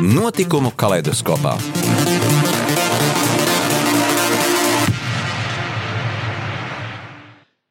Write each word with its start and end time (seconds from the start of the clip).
Notikumu 0.00 0.72
kaleidoskopā. 0.74 1.52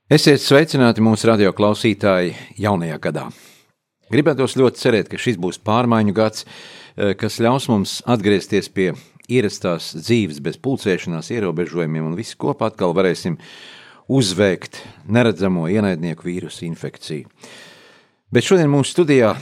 Esiet 0.07 0.39
sveicināti 0.39 1.03
mūsu 1.03 1.27
radio 1.27 1.51
klausītāji 1.51 2.31
jaunajā 2.63 2.99
gadā. 3.03 3.25
Gribētos 4.13 4.55
ļoti 4.55 4.79
cerēt, 4.79 5.09
ka 5.11 5.19
šis 5.19 5.35
būs 5.35 5.59
pārmaiņu 5.67 6.13
gads, 6.15 6.45
eh, 6.95 7.11
kas 7.19 7.41
ļaus 7.43 7.67
mums 7.67 8.01
atgriezties 8.07 8.69
pie 8.69 8.93
ierastās 9.27 9.91
dzīves, 9.91 10.39
bez 10.39 10.55
pulcēšanās, 10.55 11.31
ierobežojumiem, 11.35 12.05
un 12.05 12.15
visi 12.15 12.37
kopā 12.39 12.71
atkal 12.71 12.93
varēsim 12.95 13.37
uzveikt 14.07 14.79
neredzamo 15.07 15.67
ienaidnieku 15.67 16.23
vīrusu 16.23 16.63
infekciju. 16.69 17.27
Bet 18.31 18.43
šodien 18.43 18.71
mūsu 18.71 18.95
studijā 18.95 19.35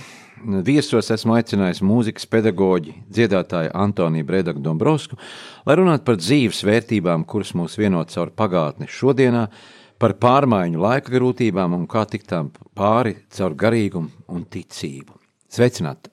viesos 0.66 1.12
esmu 1.14 1.36
aicinājis 1.38 1.82
mūzikas 1.86 2.28
pedagoģi, 2.32 2.96
dziedātāju 3.12 3.72
Antoniju 3.78 4.28
Bredaku 4.28 4.64
Dombrovsku, 4.64 5.20
lai 5.68 5.78
runātu 5.80 6.08
par 6.08 6.20
dzīves 6.20 6.64
vērtībām, 6.68 7.26
kuras 7.30 7.54
mūs 7.58 7.78
vieno 7.80 8.04
caur 8.10 8.34
pagātni 8.36 8.90
šodienā, 8.90 9.48
par 10.02 10.16
pārmaiņu 10.18 10.82
laika 10.82 11.14
grūtībām 11.14 11.76
un 11.78 11.88
kā 11.90 12.06
tikt 12.10 12.32
tām 12.32 12.50
pāri 12.78 13.20
caur 13.38 13.54
garīgumu 13.54 14.10
un 14.34 14.46
ticību. 14.50 15.18
Sveicināti! 15.52 16.10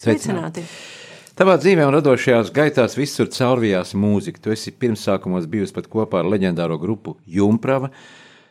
Sveicināti! 0.00 0.64
Tavā 1.40 1.54
dzīvē 1.56 1.86
un 1.88 1.94
radošajās 1.94 2.50
gaitās 2.52 2.98
visur 2.98 3.30
caurvījās 3.32 3.94
mūzika. 3.96 4.42
Tu 4.44 4.52
esi 4.52 4.74
pirmsākumos 4.76 5.46
bijusi 5.48 5.72
pat 5.72 5.86
kopā 5.88 6.20
ar 6.20 6.28
leģendāro 6.28 6.76
grupu 6.82 7.14
Jumprava, 7.24 7.88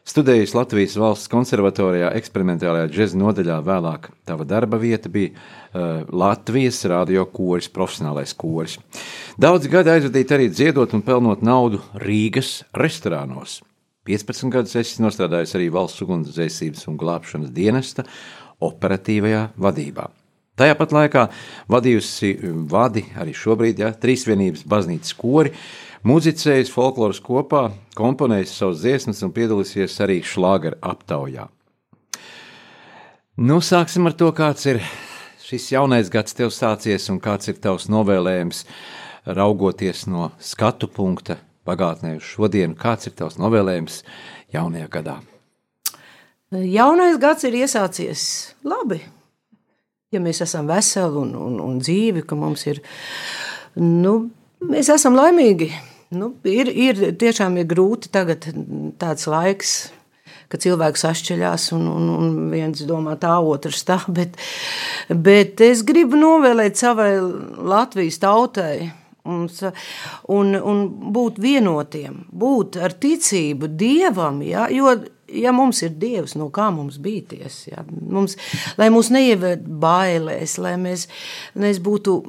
Studējis 0.08 0.54
Latvijas 0.56 0.96
valsts 0.98 1.30
konservatorijā, 1.30 2.10
eksperimentālajā 2.18 2.88
džēza 2.90 3.20
nodaļā, 3.20 3.60
vēlāk 3.66 4.10
tava 4.28 4.46
darba 4.48 4.80
vieta 4.80 5.12
bija 5.12 5.34
uh, 5.34 6.06
Latvijas 6.10 6.82
radio 6.90 7.26
koris, 7.30 7.68
profesionālais 7.74 8.34
koris. 8.38 8.78
Daudz 9.40 9.68
gadi 9.72 9.92
aizvadīt 9.94 10.32
arī 10.36 10.48
dziedot 10.54 10.96
un 10.96 11.04
pelnot 11.06 11.44
naudu 11.46 11.82
Rīgas 12.00 12.62
restorānos. 12.80 13.60
15 14.08 14.54
gadus 14.54 14.78
esi 14.80 15.04
nostrādājis 15.04 15.58
arī 15.60 15.68
valsts 15.74 16.02
ugunsdzēsības 16.06 16.88
un 16.90 16.98
glābšanas 16.98 17.52
dienesta 17.54 18.08
operatīvajā 18.66 19.44
vadībā. 19.60 20.08
Tajā 20.60 20.76
pat 20.76 20.92
laikā 20.96 21.28
vadījusi 21.72 22.34
vadi 22.68 23.06
arī 23.20 23.36
šobrīd 23.38 23.78
ja, 23.80 23.94
Trīsvienības 23.96 24.66
baznīcas 24.68 25.14
kori, 25.16 25.54
uh, 25.54 25.89
Mūzicējis 26.08 26.70
folkloras 26.72 27.18
kopā, 27.20 27.66
komponējis 28.00 28.54
savus 28.56 28.84
dziesmas 28.86 29.20
un 29.26 29.34
piedalīsies 29.36 29.98
arī 30.06 30.22
šlāgera 30.24 30.78
aptaujā. 30.80 31.50
Nu, 33.40 33.58
sāksim 33.60 34.08
ar 34.08 34.16
to, 34.16 34.30
kāds 34.36 34.64
ir 34.72 34.80
šis 35.44 35.66
jaunais 35.74 36.08
gads 36.12 36.38
tev 36.38 36.54
sācies 36.56 37.10
un 37.12 37.20
kāds 37.20 37.52
ir 37.52 37.60
tavs 37.60 37.90
novēlējums, 37.92 38.64
raugoties 39.28 40.06
no 40.08 40.30
skatu 40.40 40.88
punkta 40.88 41.36
pagātnē 41.68 42.16
uz 42.22 42.32
šodienu. 42.32 42.80
Kāds 42.80 43.12
ir 43.12 43.18
tavs 43.20 43.36
novēlējums 43.42 44.00
jaunajā 44.56 44.88
gadā? 44.96 45.18
Jaunais 46.56 47.20
gads 47.20 47.44
ir 47.44 47.60
iesācies 47.60 48.24
labi. 48.64 49.02
Ja 50.16 50.24
mēs 50.24 50.40
esam 50.48 50.72
veseli 50.72 51.26
un, 51.26 51.36
un, 51.36 51.60
un 51.60 51.78
dzīvi, 51.84 52.24
ka 52.24 52.40
mums 52.40 52.64
ir, 52.72 52.80
nu, 53.76 54.30
mēs 54.64 54.96
esam 54.96 55.20
laimīgi. 55.20 55.74
Nu, 56.10 56.32
ir, 56.50 56.72
ir 56.74 57.02
tiešām 57.22 57.60
ir 57.62 57.68
grūti 57.70 58.10
tagad 58.10 58.48
tāds 58.98 59.28
laiks, 59.30 59.74
kad 60.50 60.64
cilvēks 60.64 61.06
atšķiļās 61.06 61.68
un, 61.78 61.84
un, 61.86 62.08
un 62.16 62.32
viens 62.50 62.82
domā 62.90 63.14
tā, 63.22 63.36
otrs 63.46 63.84
tā, 63.86 64.00
bet, 64.18 64.40
bet 65.14 65.62
es 65.62 65.84
gribu 65.86 66.18
novēlēt 66.18 66.82
savai 66.82 67.12
Latvijas 67.22 68.18
tautai 68.24 68.90
un, 69.30 69.46
un, 70.34 70.58
un 70.58 70.84
būt 71.14 71.38
vienotiem, 71.46 72.24
būt 72.34 72.80
ar 72.82 72.98
ticību 73.06 73.70
Dievam, 73.78 74.42
ja, 74.42 74.66
jo 74.74 74.96
ja 75.30 75.54
mums 75.54 75.84
ir 75.86 75.94
dievs, 76.02 76.36
no 76.40 76.50
kā 76.54 76.70
mums 76.74 76.98
bīties, 77.02 77.62
ja, 77.70 77.84
mums, 77.86 78.38
lai 78.80 78.90
mūs 78.94 79.12
neieved 79.14 79.68
bailēs, 79.82 80.58
lai 80.62 80.76
mēs, 80.82 81.06
mēs 81.60 81.82
būtu 81.86 82.20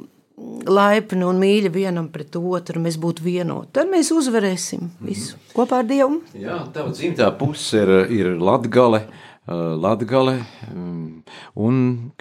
laipni 0.67 1.25
un 1.25 1.39
mīļi 1.41 1.71
vienam 1.73 2.09
pret 2.13 2.35
otru, 2.37 2.81
mēs 2.83 2.99
būtu 3.01 3.25
vienoti. 3.25 3.71
Tad 3.77 3.89
mēs 3.91 4.11
uzvarēsim 4.13 4.91
visu 5.01 5.35
mm. 5.35 5.49
kopā 5.55 5.81
ar 5.81 5.89
Dievu. 5.89 6.21
Jā, 6.37 6.61
tā 6.73 6.85
dzimtā 6.91 7.31
puse 7.37 7.81
ir, 7.81 7.93
ir 8.13 8.31
Latgale. 8.41 9.05
Uh, 9.49 9.73
Latgale, 9.81 10.37
um, 10.69 11.23
un 11.57 11.77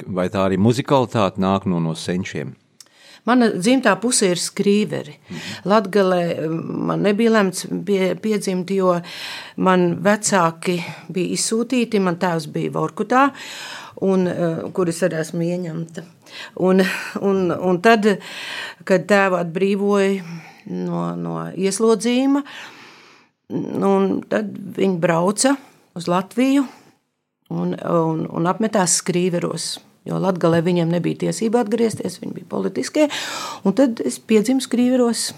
vai 0.09 0.31
tā 0.33 0.47
arī 0.49 0.57
muzikalitāte 0.57 1.43
nāk 1.43 1.67
no, 1.69 1.79
no 1.85 1.93
senčiem? 1.93 2.55
Mana 3.29 3.51
dzimtā 3.53 3.93
puse 4.01 4.31
ir 4.33 4.41
skrīveri. 4.41 5.19
Latgalē 5.69 6.23
um, 6.47 6.55
man 6.89 7.05
nebija 7.05 7.35
lemts 7.35 7.67
pie, 7.87 8.15
piedzimt, 8.17 8.73
jo 8.73 8.95
man 9.61 9.99
vecāki 10.01 10.79
bija 11.13 11.37
izsūtīti, 11.37 12.01
man 12.01 12.17
tēvs 12.21 12.49
bija 12.55 12.73
Vorkutā, 12.79 13.27
un, 14.09 14.25
uh, 14.25 14.65
kur 14.73 14.89
es 14.89 15.03
arī 15.05 15.21
esmu 15.21 15.45
ieņemta. 15.45 16.07
Un, 16.61 16.83
un, 17.21 17.51
un 17.53 17.81
tad, 17.85 18.07
kad 18.89 19.07
tēvu 19.11 19.41
atbrīvoja 19.41 20.23
no, 20.71 21.05
no 21.19 21.37
ieslodzījuma, 21.57 22.45
tad 24.31 24.51
viņi 24.77 24.99
brauca 25.03 25.57
uz 25.99 26.07
Latviju 26.11 26.65
un, 27.51 27.75
un, 27.75 28.27
un 28.31 28.51
apmetās 28.51 29.01
skrīveros. 29.03 29.77
Jo 30.09 30.17
Latvijā 30.23 30.63
viņiem 30.65 30.91
nebija 30.95 31.27
tiesība 31.27 31.61
atgriezties, 31.61 32.21
viņi 32.23 32.39
bija 32.39 32.49
politiskie. 32.49 33.09
Tad 33.77 34.01
es 34.07 34.17
piedzimu 34.23 34.65
skrīveros 34.65 35.31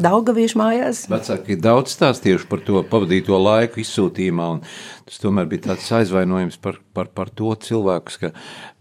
Daugaviešu 0.00 0.58
mājās. 0.60 1.04
Vecāki 1.10 1.56
daudz 1.60 1.94
stāstījuši 1.96 2.48
par 2.50 2.62
to 2.66 2.82
pavadīto 2.90 3.38
laiku 3.40 3.80
izsūtījumā, 3.82 4.48
un 4.56 4.60
tas 5.08 5.20
tomēr 5.22 5.48
bija 5.50 5.70
tāds 5.70 5.88
aizvainojums 6.00 6.60
par, 6.62 6.80
par, 6.96 7.10
par 7.16 7.32
to 7.34 7.54
cilvēkus, 7.66 8.20
ka 8.20 8.32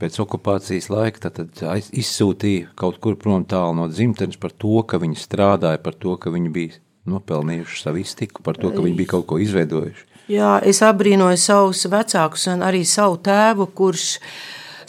pēc 0.02 0.20
okupācijas 0.26 0.90
laika 0.94 1.28
tad, 1.30 1.40
tad 1.56 1.90
izsūtīja 1.90 2.74
kaut 2.80 3.00
kur 3.04 3.18
prom 3.22 3.48
tālu 3.50 3.78
no 3.80 3.88
dzimtenes 3.92 4.40
par 4.42 4.56
to, 4.56 4.84
ka 4.84 5.02
viņi 5.02 5.20
strādāja, 5.20 5.82
par 5.84 5.98
to, 6.00 6.18
ka 6.20 6.34
viņi 6.34 6.54
bija 6.54 6.80
nopelnījuši 7.10 7.84
savu 7.84 8.04
iztiku, 8.04 8.44
par 8.46 8.60
to, 8.60 8.72
ka 8.74 8.84
viņi 8.86 8.98
bija 9.00 9.16
kaut 9.16 9.28
ko 9.32 9.40
izveidojuši. 9.42 10.06
Jā, 10.30 10.60
es 10.62 10.84
abrīnoju 10.86 11.40
savus 11.42 11.88
vecākus 11.90 12.46
un 12.52 12.62
arī 12.66 12.84
savu 12.86 13.18
tēvu, 13.26 13.66
kurš 13.74 14.20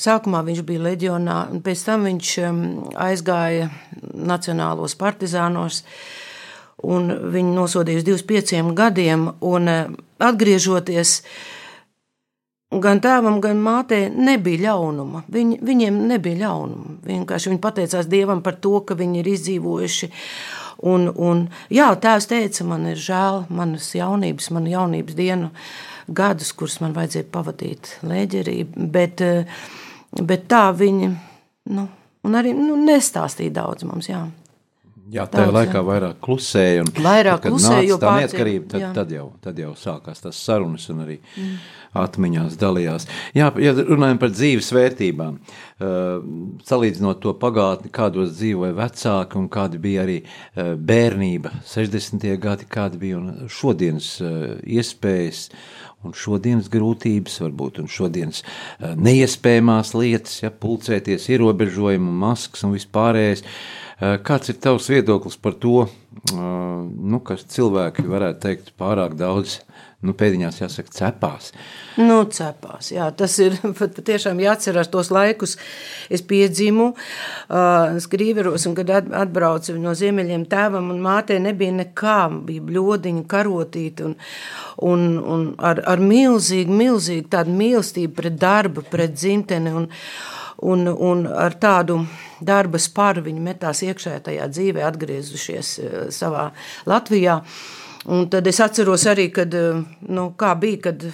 Sākumā 0.01 0.41
viņš 0.47 0.65
bija 0.65 0.81
leģionā, 0.87 1.37
un 1.53 1.61
pēc 1.65 1.85
tam 1.85 2.07
viņš 2.09 2.33
um, 2.47 2.61
aizgāja 2.97 3.69
Nacionālos 4.01 4.97
partizānos. 5.01 5.83
Viņu 6.81 7.51
nosodīja 7.53 8.01
uz 8.01 8.07
25 8.09 8.71
gadiem, 8.79 9.27
un 9.45 9.69
uh, 9.69 9.91
atgriežoties, 10.25 11.19
gan 12.81 13.03
tēvam, 13.05 13.43
gan 13.45 13.61
mātei 13.61 14.07
nebija 14.09 14.71
ļaunuma. 14.71 15.27
Viņ, 15.29 15.53
viņiem 15.69 15.99
nebija 16.09 16.47
ļaunuma. 16.47 16.97
Vienkārši 17.05 17.53
viņi 17.53 17.63
pateicās 17.67 18.09
Dievam 18.09 18.41
par 18.47 18.57
to, 18.57 18.79
ka 18.81 18.97
viņi 18.97 19.21
ir 19.21 19.31
izdzīvojuši. 19.35 20.11
Un, 20.89 21.11
un, 21.13 21.45
jā, 21.69 21.91
tēvs 22.01 22.31
teica, 22.31 22.65
man 22.65 22.89
ir 22.89 22.97
žēl 22.97 23.43
manas 23.53 23.91
jaunības, 23.93 24.49
manu 24.57 24.73
jaunības 24.73 25.19
dienu 25.19 25.53
gadus, 26.09 26.55
kurus 26.57 26.79
man 26.81 26.97
vajadzēja 26.97 27.29
pavadīt 27.37 27.93
lēģerī, 28.01 28.57
bet 28.97 29.21
uh, 29.27 29.61
Bet 30.19 30.49
tā 30.51 30.67
viņi 30.75 31.11
nu, 31.71 31.87
arī 32.35 32.55
nu, 32.57 32.77
nestāstīja 32.83 33.61
daudz 33.61 33.87
mums. 33.87 34.11
Jā. 34.11 34.25
Jā, 35.11 35.25
tajā 35.27 35.49
daudz, 35.49 35.57
laikā 35.57 35.75
jā. 35.75 35.83
vairāk 35.89 36.19
klusēja. 36.23 36.83
Un, 36.85 36.91
vairāk 37.03 37.41
tad, 37.43 37.51
klusēja, 37.51 37.87
jo 37.89 37.97
tā 37.99 38.13
neatkarība, 38.21 38.67
tad, 38.71 38.83
jā. 38.83 38.91
tad, 38.95 39.15
jau, 39.17 39.25
tad 39.43 39.59
jau 39.59 39.71
sākās 39.79 40.23
tās 40.23 40.39
sarunas 40.39 40.85
un 40.93 41.01
arī 41.03 41.17
mm. 41.19 41.57
atmiņās 41.99 42.59
dalījās. 42.61 43.07
Jā, 43.35 43.49
ja 43.59 43.73
runājam 43.75 44.21
par 44.23 44.31
dzīves 44.31 44.71
vērtībām, 44.77 45.41
uh, 45.41 46.29
salīdzinot 46.69 47.23
to 47.25 47.35
pagātni, 47.43 47.91
kādos 47.95 48.37
dzīvoja 48.37 48.77
vecāki 48.79 49.41
un 49.41 49.51
kādi 49.51 49.83
bija 49.83 50.07
arī 50.07 50.21
uh, 50.23 50.77
bērnība, 50.79 51.57
60. 51.67 52.31
gadi, 52.47 52.71
kādi 52.71 53.03
bija 53.03 53.19
un 53.19 53.51
šodienas 53.51 54.13
uh, 54.23 54.35
iespējas 54.63 55.49
un 56.07 56.15
šodienas 56.17 56.71
grūtības, 56.73 57.41
varbūt 57.45 57.83
šodienas 57.91 58.43
neiespējamās 58.81 59.93
lietas, 59.99 60.39
ja 60.45 60.51
pulcēties, 60.51 61.29
ierobežojumi, 61.35 62.15
maskas 62.23 62.65
un 62.67 62.75
vispārējais. 62.77 63.45
Kāds 64.25 64.49
ir 64.49 64.57
tavs 64.65 64.89
viedoklis 64.89 65.37
par 65.37 65.59
to, 65.61 65.85
nu, 66.33 67.21
kas 67.25 67.45
cilvēki 67.53 68.07
varētu 68.09 68.41
teikt 68.47 68.73
pārāk 68.81 69.19
daudz 69.21 69.59
nu, 70.07 70.15
pēdiņās 70.17 70.63
jāsaka, 70.63 70.93
cepās. 70.97 71.51
Nu, 72.01 72.23
cepās, 72.33 72.89
jā, 72.95 73.11
tas 73.17 73.35
ir 73.43 73.57
pat, 73.79 73.93
patiešām 73.99 74.41
jāatcerās 74.41 74.89
tos 74.93 75.11
laikus. 75.13 75.57
Es 76.13 76.25
piedzimu 76.27 76.91
uh, 76.95 77.99
skrīveros, 78.01 78.65
un 78.71 78.77
kad 78.79 78.93
atbraucu 78.97 79.77
no 79.81 79.93
ziemeļiem 79.97 80.47
tēvam 80.51 80.89
un 80.95 81.03
mātei 81.05 81.41
nebija 81.43 81.77
nekā, 81.83 82.19
bija 82.49 82.65
bļodiņa, 82.71 83.27
karotīti 83.31 84.09
un, 84.09 84.17
un, 84.89 85.07
un 85.21 85.47
ar, 85.59 85.83
ar 85.93 86.03
milzīgu, 86.05 86.81
milzīgu 86.81 87.29
tādu 87.37 87.57
mīlestību 87.61 88.17
pret 88.17 88.41
darbu, 88.41 88.87
pret 88.89 89.13
dzimteni 89.19 89.75
un, 89.83 89.91
un, 90.65 90.89
un 90.89 91.27
ar 91.29 91.59
tādu 91.61 92.01
darba 92.41 92.81
sparu 92.81 93.27
viņi 93.29 93.45
metās 93.45 93.85
iekšā 93.85 94.17
tajā 94.25 94.49
dzīvē, 94.49 94.87
atgriezušies 94.89 95.77
savā 96.17 96.49
Latvijā. 96.89 97.37
Uh, 97.45 97.87
Un 98.09 98.29
tad 98.33 98.47
es 98.49 98.61
atceros 98.65 99.05
arī, 99.11 99.29
kad, 99.33 99.55
eh, 99.55 99.83
nu, 100.09 100.31
kā 100.39 100.55
bija, 100.57 100.81
kad 100.89 101.05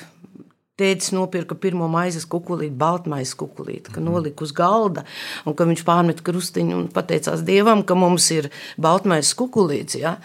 tētis 0.77 1.13
nopirka 1.17 1.57
pirmo 1.59 1.89
maizes 1.89 2.27
kukulīti, 2.29 2.77
baltmaizes 2.77 3.35
kukulīti, 3.41 3.95
ka 3.95 4.03
nolika 4.05 4.45
uz 4.45 4.53
galda, 4.57 5.07
un 5.49 5.57
ka 5.57 5.65
viņš 5.69 5.83
pārmet 5.89 6.21
krustiņu 6.23 6.77
un 6.77 6.89
pateicās 6.93 7.45
Dievam, 7.47 7.83
ka 7.83 7.97
mums 7.99 8.29
ir 8.35 8.51
baltmaizes 8.79 9.35
kukulīts, 9.39 9.99
ja? 9.99 10.19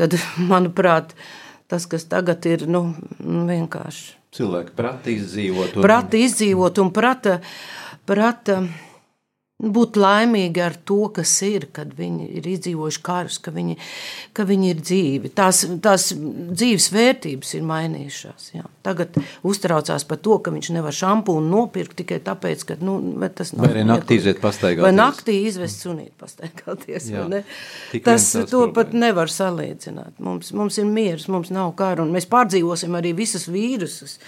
tad, 0.00 0.16
manuprāt, 0.52 1.14
tas, 1.68 1.86
kas 1.86 2.08
tagad 2.08 2.46
ir, 2.48 2.66
nu, 2.66 2.94
nu 3.20 3.44
vienkārši. 3.50 4.16
Cilvēki 4.38 4.74
prata 4.76 5.12
izdzīvot. 5.12 5.76
Un... 5.76 5.84
Prata 5.84 6.18
izdzīvot 6.20 6.80
un 6.82 6.90
prata, 6.92 7.38
prata 8.08 8.62
būt 9.58 9.96
laimīgi 9.98 10.60
ar 10.62 10.76
to, 10.86 11.08
kas 11.10 11.32
ir, 11.42 11.66
kad 11.74 11.90
viņi 11.98 12.28
ir 12.38 12.44
izdzīvojuši 12.46 13.00
karus, 13.02 13.38
ka 13.42 13.50
viņi, 13.54 13.74
ka 14.36 14.44
viņi 14.46 14.68
ir 14.70 14.82
dzīvi. 14.86 15.30
Tās, 15.34 15.64
tās 15.82 16.12
dzīves 16.14 16.86
vērtības 16.94 17.54
ir 17.58 17.64
mainījušās. 17.66 18.44
Jā. 18.54 18.68
Tagad 18.86 19.18
uztraucās 19.42 20.06
par 20.06 20.20
to, 20.22 20.36
ka 20.44 20.52
viņš 20.54 20.70
nevar 20.76 20.94
šampūnu 20.94 21.50
nopirkt 21.50 21.96
tikai 21.98 22.20
tāpēc, 22.22 22.62
ka 22.70 22.78
nu, 22.78 23.00
tas 23.34 23.50
nav. 23.56 23.66
Vai 23.66 23.72
arī 23.74 23.84
naktī 23.88 24.20
iziet 24.20 24.38
pastaigāties. 24.44 24.84
Vai 24.86 24.94
naktī 24.94 25.40
izvest 25.48 25.82
sunīt 25.82 26.14
pastaigāties. 26.22 27.10
Tas 28.06 28.30
to 28.38 28.62
problēma. 28.62 28.76
pat 28.78 28.94
nevar 28.94 29.34
salīdzināt. 29.34 30.22
Mums, 30.22 30.54
mums 30.54 30.78
ir 30.78 30.86
miers, 30.86 31.26
mums 31.26 31.50
nav 31.54 31.74
kara, 31.78 32.06
un 32.06 32.14
mēs 32.14 32.30
pārdzīvosim 32.30 32.94
arī 32.94 33.10
visas 33.24 33.50
vīrusus. 33.50 34.20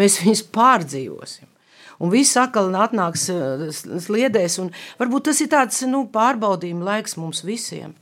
Mēs 0.00 0.22
viņus 0.24 0.46
pārdzīvosim 0.56 1.52
un 1.98 2.12
viss 2.12 2.38
atkal 2.40 2.72
atnāks 2.74 3.28
eh, 3.34 3.68
sliedēs. 4.06 4.60
Varbūt 5.00 5.30
tas 5.30 5.40
ir 5.44 5.50
tāds 5.52 5.82
nu, 5.90 6.06
pārbaudījuma 6.12 6.92
laiks 6.92 7.18
mums 7.20 7.44
visiem. 7.46 7.94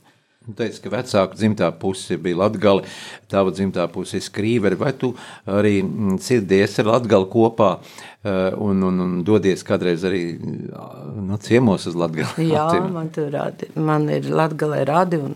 Tu 0.47 0.53
teici, 0.55 0.79
ka 0.79 0.91
vecāka 0.93 1.35
dzimtā 1.35 1.67
puse 1.75 2.15
bija 2.23 2.37
Latgale, 2.39 2.85
tava 3.27 3.51
dzimtā 3.51 3.83
puse 3.91 4.15
ir 4.15 4.23
skrīveri, 4.23 4.77
vai 4.79 4.93
tu 4.95 5.09
arī 5.43 5.81
mm, 5.81 6.21
cirdies 6.23 6.77
ar 6.79 6.87
Latgali 6.93 7.27
kopā 7.33 7.73
eh, 7.75 8.55
un, 8.55 8.85
un, 8.87 9.01
un 9.03 9.17
dodies 9.27 9.65
kādreiz 9.67 10.05
arī 10.07 10.21
no 10.39 11.33
nu, 11.33 11.39
ciemos 11.43 11.89
uz 11.91 11.99
Latgali? 11.99 12.47
Jā, 12.53 12.69
man 12.87 13.11
radi, 13.33 13.67
man 13.75 14.07
ir 14.13 14.31
Latgalē 14.31 14.85
radi 14.87 15.19
un, 15.19 15.35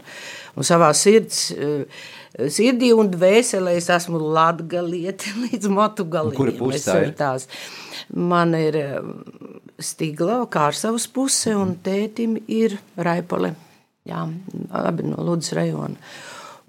un 0.55 0.69
savā 0.71 0.93
sirds, 0.95 1.49
eh, 1.59 2.07
sirdī 2.51 2.91
un 2.95 3.09
dvēselē 3.11 3.75
es 3.79 3.89
esmu 3.91 4.21
Latgalieti 4.35 5.33
līdz 5.45 5.71
matu 5.73 6.07
galiem. 6.09 6.37
Kura 6.37 6.55
puse 6.57 6.83
tā 6.85 6.99
ir? 7.05 7.13
Tās. 7.17 7.47
Man 8.15 8.55
ir 8.57 8.77
eh, 8.79 8.97
Stigla, 9.81 10.41
Kārsavas 10.51 11.07
puse, 11.11 11.55
un 11.57 11.75
tētim 11.83 12.37
ir 12.51 12.77
Raipole. 12.97 13.55
Jā, 14.07 14.25
abi 14.73 15.05
no 15.05 15.21
Ludas 15.21 15.51
rajona. 15.53 15.99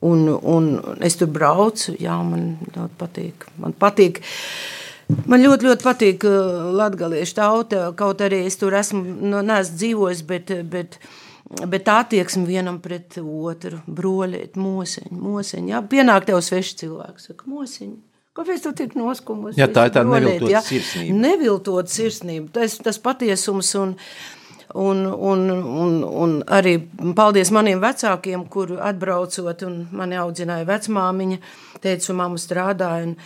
Un, 0.02 0.26
un 0.28 0.68
es 1.06 1.14
tur 1.16 1.30
braucu, 1.30 1.94
jā, 2.02 2.16
man 2.26 2.56
ļoti 2.74 2.96
patīk. 2.98 3.44
Man 3.62 3.74
patīk. 3.78 4.18
Man 5.30 5.42
ļoti, 5.44 5.68
ļoti 5.68 5.86
patīk 5.86 6.26
eh, 6.26 6.62
latgaliešu 6.78 7.38
tauta, 7.38 7.84
kaut 7.98 8.22
arī 8.24 8.42
es 8.48 8.58
tur 8.58 8.74
esmu, 8.78 9.02
nu, 9.22 9.42
neesmu 9.46 9.78
dzīvojis, 9.78 10.24
bet, 10.26 10.54
bet, 10.72 10.98
bet 11.69 11.90
attieksme 11.93 12.46
vienam 12.49 12.78
pret 12.84 13.19
otru, 13.22 13.82
broļēt, 13.87 14.56
moseņu, 14.60 15.19
moseņu, 15.19 15.75
jā, 15.75 15.82
pienāk 15.93 16.31
tev 16.31 16.40
sveši 16.44 16.81
cilvēks, 16.84 17.31
saka, 17.31 17.50
moseņu, 17.50 18.00
Kāpēc 18.32 18.62
tu 18.64 18.70
tik 18.72 18.94
noskumusi? 18.96 19.60
Jā, 19.60 19.66
tā 19.69 19.90
ir 19.90 19.93
tā 19.93 20.02
neviltot 20.08 20.49
ja? 20.49 20.62
sirsnība. 20.64 21.16
Neviltot 21.20 21.90
sirsnība, 21.93 22.46
tas, 22.54 22.78
tas 22.81 22.96
patiesums 23.04 23.75
un, 23.76 23.93
un, 24.74 25.06
un, 25.06 25.50
un, 25.50 25.96
un 26.04 26.34
arī 26.52 26.76
paldies 27.16 27.50
maniem 27.54 27.80
vecākiem, 27.82 28.46
kur 28.52 28.74
atbraucot 28.80 29.64
un 29.66 29.78
mani 29.92 30.19
audzināja 30.20 30.66
vecmāmiņa, 30.69 31.38
teica, 31.82 32.14
mamma 32.16 32.40
strādāja, 32.40 33.08
un, 33.08 33.16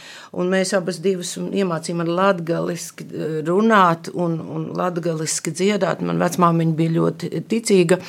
un 0.40 0.50
mēs 0.52 0.72
abas 0.76 0.98
divas 1.04 1.34
iemācījām 1.36 2.02
man 2.02 2.12
latgaliski 2.18 3.06
runāt 3.46 4.10
un, 4.14 4.38
un 4.40 4.70
latgaliski 4.76 5.54
dziedāt. 5.54 6.02
Man 6.06 6.22
vecmāmiņa 6.22 6.76
bija 6.78 6.96
ļoti 6.98 7.32
ticīga. 7.50 8.00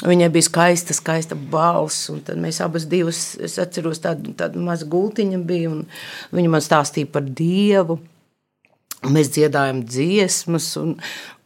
Viņai 0.00 0.30
bija 0.32 0.46
skaista, 0.46 0.94
skaista 0.96 1.36
balss, 1.36 2.08
un 2.08 2.22
mēs 2.40 2.62
abas 2.64 2.86
divas, 2.88 3.34
es 3.36 3.58
atceros, 3.60 4.00
tāda, 4.00 4.32
tāda 4.32 4.62
maza 4.64 4.88
gultiņa 4.88 5.42
bija, 5.44 5.74
un 5.74 5.82
viņa 6.32 6.52
man 6.54 6.64
stāstīja 6.64 7.10
par 7.12 7.28
Dievu. 7.28 7.98
Mēs 9.08 9.30
dziedājām 9.32 9.78
dziesmas, 9.88 10.66
un 10.76 10.90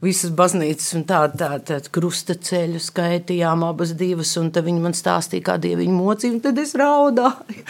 visas 0.02 0.32
baznīcas, 0.34 0.88
un 0.98 1.04
tādu 1.06 1.38
tā, 1.38 1.50
tā, 1.62 1.78
krusta 1.94 2.34
ceļu 2.34 2.80
skaitījām 2.82 3.62
abas 3.66 3.92
divas, 3.98 4.32
tad 4.34 4.66
viņi 4.66 4.82
man 4.82 4.96
stāstīja, 4.98 5.46
kā 5.46 5.56
Dievi 5.62 5.84
viņu 5.84 5.94
mocīja, 5.94 6.34
un 6.34 6.42
tad 6.42 6.58
es 6.58 6.74
raudāju, 6.78 7.62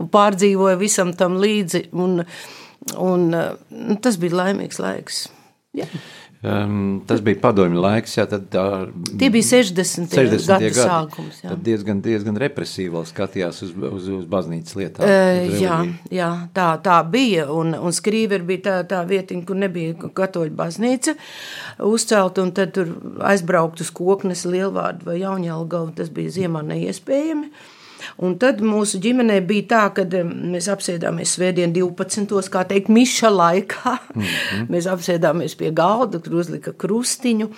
un 0.00 0.10
pārdzīvoju 0.14 0.80
visam 0.80 1.12
tam 1.18 1.36
līdzi, 1.42 1.88
un, 1.92 2.22
un, 2.96 3.26
un 3.36 4.00
tas 4.02 4.16
bija 4.22 4.40
laimīgs 4.40 4.80
laiks. 4.80 5.26
Jā. 5.76 5.88
Um, 6.46 7.02
tas 7.06 7.20
bija 7.24 7.40
padomju 7.42 7.80
laiks, 7.82 8.12
jā, 8.18 8.26
tad 8.30 8.44
tā, 8.52 8.64
Tie 9.18 9.30
bija 9.34 9.46
60. 9.48 10.12
60. 10.14 10.46
gadu 10.46 10.46
gadi. 10.46 10.70
sākums. 10.78 11.40
Jā. 11.42 11.50
Tad 11.50 11.62
diezgan, 11.66 12.02
diezgan 12.04 12.38
represīvi 12.38 13.02
skatījās 13.10 13.62
uz, 13.66 13.72
uz, 13.90 14.08
uz 14.20 14.26
baznīcas 14.30 14.78
lietām. 14.78 15.08
Uh, 15.08 15.56
jā, 15.58 15.78
jā 16.14 16.30
tā, 16.54 16.68
tā 16.84 17.00
bija, 17.10 17.48
un, 17.50 17.74
un 17.74 17.96
skrīveri 17.96 18.46
bija 18.46 18.64
tā, 18.68 18.76
tā 18.94 19.02
vietiņa, 19.08 19.46
kur 19.48 19.58
nebija 19.58 20.12
katoļu 20.14 20.54
baznīca 20.58 21.16
uzcelt, 21.86 22.38
un 22.42 22.52
tad 22.54 22.76
tur 22.76 22.94
aizbraukt 23.26 23.82
uz 23.82 23.90
koknes 23.96 24.46
lielvārdu 24.46 25.10
vai 25.10 25.18
jaunjēlgavu, 25.24 25.96
tas 25.98 26.12
bija 26.14 26.36
ziemā 26.40 26.62
neiespējami. 26.68 27.50
Uh, 27.50 27.72
Un 28.22 28.36
tad 28.40 28.60
mūsu 28.64 29.00
ģimenē 29.02 29.40
bija 29.46 29.66
tā, 29.72 29.82
ka 29.96 30.04
mēs 30.24 30.68
apsēdāmies 30.72 31.36
svētdien 31.36 31.72
12. 31.76 32.50
kā 32.52 32.64
teikt, 32.68 32.88
miša 32.92 33.30
laikā. 33.32 33.96
Mm 34.14 34.22
-hmm. 34.22 34.66
mēs 34.72 34.88
apsēdāmies 34.90 35.56
pie 35.56 35.70
galda, 35.70 36.18
kur 36.18 36.40
uzlika 36.42 36.72
krustiņu 36.72 37.50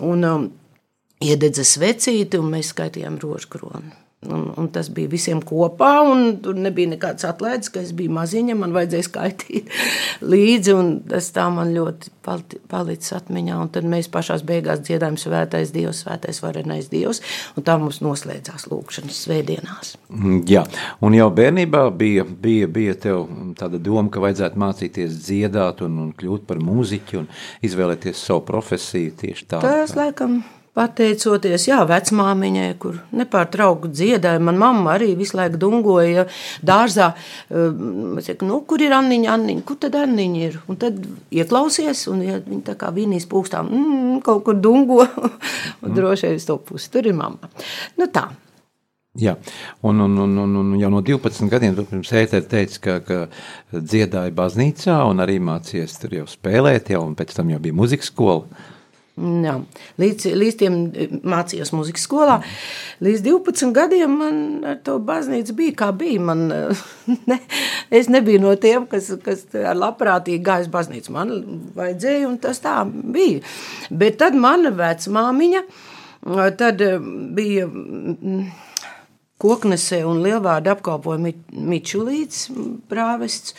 un 0.00 0.24
um, 0.24 0.50
iededza 1.20 1.64
svecīti, 1.64 2.38
un 2.38 2.52
mēs 2.52 2.74
skaitījām 2.74 3.18
rožkroni. 3.22 4.07
Un, 4.26 4.48
un 4.58 4.66
tas 4.74 4.88
bija 4.90 5.06
visiem 5.12 5.38
kopā, 5.46 6.00
un 6.02 6.40
tur 6.42 6.56
nebija 6.58 6.90
nekāds 6.90 7.22
atlaides, 7.22 7.70
ka 7.70 7.78
es 7.84 7.92
biju 7.94 8.10
maziņa, 8.16 8.56
man 8.58 8.72
vajadzēja 8.74 9.06
skaitīt 9.06 9.70
līdzi, 10.32 10.74
un 10.74 10.88
tas 11.06 11.28
tā 11.36 11.44
man 11.54 11.70
ļoti 11.76 12.10
palicis 12.26 13.14
atmiņā. 13.14 13.60
Un 13.62 13.70
tad 13.76 13.86
mēs 13.86 14.10
pašās 14.10 14.42
beigās 14.48 14.82
dziedājām 14.82 15.20
svētais 15.22 15.70
Dievs, 15.70 16.02
svētais 16.02 16.42
varenais 16.42 16.90
Dievs, 16.90 17.22
tā 17.62 17.78
mums 17.78 18.02
noslēdzās 18.02 18.66
lūkšanas 18.72 19.22
svētdienās. 19.28 19.94
Mm, 20.10 20.42
jā, 20.50 20.66
un 20.98 21.14
jau 21.14 21.30
bērnībā 21.38 21.86
bija, 22.02 22.26
bija, 22.26 22.66
bija 22.74 22.98
tāda 22.98 23.78
doma, 23.78 24.08
ka 24.10 24.26
vajadzētu 24.26 24.64
mācīties 24.66 25.22
dziedāt 25.28 25.86
un, 25.86 25.94
un 26.08 26.12
kļūt 26.18 26.50
par 26.50 26.58
mūziķi 26.58 27.22
un 27.22 27.30
izvēlēties 27.70 28.26
savu 28.26 28.42
profesiju 28.50 29.14
tieši 29.22 29.52
tā. 29.54 29.62
Tas, 29.62 29.94
laikam, 29.94 30.40
Pateicoties 30.78 31.64
jā, 31.66 31.80
vecmāmiņai, 31.88 32.68
kur 32.78 33.00
nepārtraukti 33.18 33.90
dziedāja, 33.98 34.38
man 34.42 34.60
mamma 34.60 34.94
arī 34.94 35.10
visu 35.18 35.34
laiku 35.38 35.58
dungoja 35.58 36.28
dārzā. 36.62 37.10
Saka, 37.48 38.46
nu, 38.46 38.60
kur 38.68 38.84
ir 38.84 38.94
Anniņa, 38.94 39.32
Anniņa, 39.34 39.64
kur 39.66 39.80
tad 39.82 39.98
Anniņa 39.98 40.42
ir? 40.44 40.58
Un 40.70 40.78
tad 40.78 41.00
ieklausies, 41.34 42.04
un 42.12 42.22
ja 42.22 42.38
viņa 42.44 42.66
tā 42.70 42.76
kā 42.78 42.92
vīnīs 42.94 43.26
pūkstām, 43.30 43.72
mm, 43.72 44.20
kaut 44.26 44.44
kur 44.46 44.60
dungo, 44.62 45.02
un 45.82 45.96
droši 45.98 46.30
vien 46.30 46.38
uz 46.38 46.46
to 46.46 46.60
pusi, 46.62 46.92
tur 46.94 47.10
ir 47.10 47.18
mamma. 47.18 47.50
Nu 47.98 48.06
tā. 48.14 48.28
Jā, 49.18 49.34
un, 49.82 49.98
un, 50.04 50.14
un, 50.22 50.38
un, 50.44 50.56
un 50.60 50.74
jau 50.78 50.92
no 50.94 51.02
12 51.02 51.50
gadiem 51.50 51.74
pirms 51.74 52.10
ētera 52.14 52.44
teica, 52.46 52.78
ka, 52.84 52.98
ka 53.02 53.80
dziedāja 53.82 54.30
baznīcā 54.36 55.00
un 55.10 55.24
arī 55.24 55.40
mācījies 55.42 55.98
tur 56.04 56.20
jau 56.20 56.26
spēlēt, 56.30 56.92
jau, 56.94 57.02
un 57.08 57.18
pēc 57.18 57.34
tam 57.34 57.50
jau 57.50 57.58
bija 57.64 57.74
muzikas 57.74 58.12
skola. 58.12 58.46
Jā. 59.18 59.54
Līdz, 59.98 60.28
līdz 60.38 60.58
tiem 60.60 60.78
mācījos 61.26 61.72
muzikas 61.74 62.06
skolā. 62.06 62.38
Līdz 63.04 63.24
12 63.26 63.74
gadiem 63.76 64.16
man 64.20 64.40
ar 64.68 64.80
to 64.86 64.98
baznīcu 65.02 65.56
bija 65.58 65.76
kā 65.82 65.90
bija. 65.96 66.22
Man, 66.30 66.46
ne, 67.30 67.40
es 67.90 68.10
nebiju 68.12 68.44
no 68.46 68.54
tiem, 68.60 68.86
kas, 68.90 69.10
kas 69.24 69.44
ar 69.58 69.78
labprātīgi 69.78 70.44
gājas 70.46 70.72
baznīcu. 70.72 71.14
Man 71.18 71.36
vajadzēja, 71.76 72.24
un 72.30 72.40
tas 72.42 72.62
tā 72.64 72.80
bija. 72.88 73.44
Bet 73.90 74.20
tad 74.22 74.38
mana 74.38 74.74
vecmāmiņa 74.74 75.66
Tad 76.58 76.82
bija 77.36 77.68
koknesē 79.38 80.00
un 80.08 80.22
lielvārdu 80.24 80.72
apkalpoja 80.72 81.32
Mičulīts 81.52 82.48
prāvests. 82.90 83.54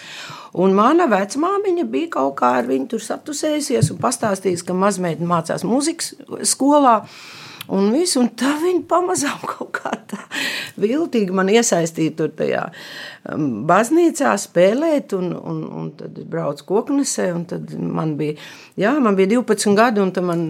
Un 0.57 0.73
mana 0.77 1.05
vecmāmiņa 1.09 1.85
bija 1.89 2.13
kaut 2.17 2.39
kā 2.39 2.55
ar 2.59 2.69
viņu 2.69 2.89
tur 2.93 3.03
satusējusies 3.05 3.91
un 3.93 3.99
pastāstījusi, 4.01 4.65
ka 4.65 4.77
mazmeita 4.77 5.27
mācās 5.29 5.65
muzikas 5.67 6.15
skolā. 6.47 7.03
Un, 7.69 7.91
visu, 7.93 8.23
un 8.23 8.31
tā 8.33 8.55
viņa 8.63 8.81
pamazām 8.89 9.43
kaut 9.51 9.69
kā 9.77 9.91
tā 10.09 10.17
viltīgi 10.81 11.35
man 11.35 11.51
iesaistīja 11.53 12.15
tur 12.17 12.31
tajā 12.33 12.63
um, 13.29 13.67
baznīcā 13.69 14.31
spēlēt, 14.41 15.13
un, 15.17 15.35
un, 15.37 15.59
un 15.81 15.91
tad 15.99 16.17
braucu 16.31 16.65
koknesē, 16.71 17.27
un 17.35 17.45
tad 17.51 17.75
man 17.77 18.15
bija, 18.17 18.39
jā, 18.79 18.93
man 19.03 19.17
bija 19.17 19.29
12 19.35 19.75
gadi, 19.77 20.01
un 20.03 20.11
man, 20.25 20.43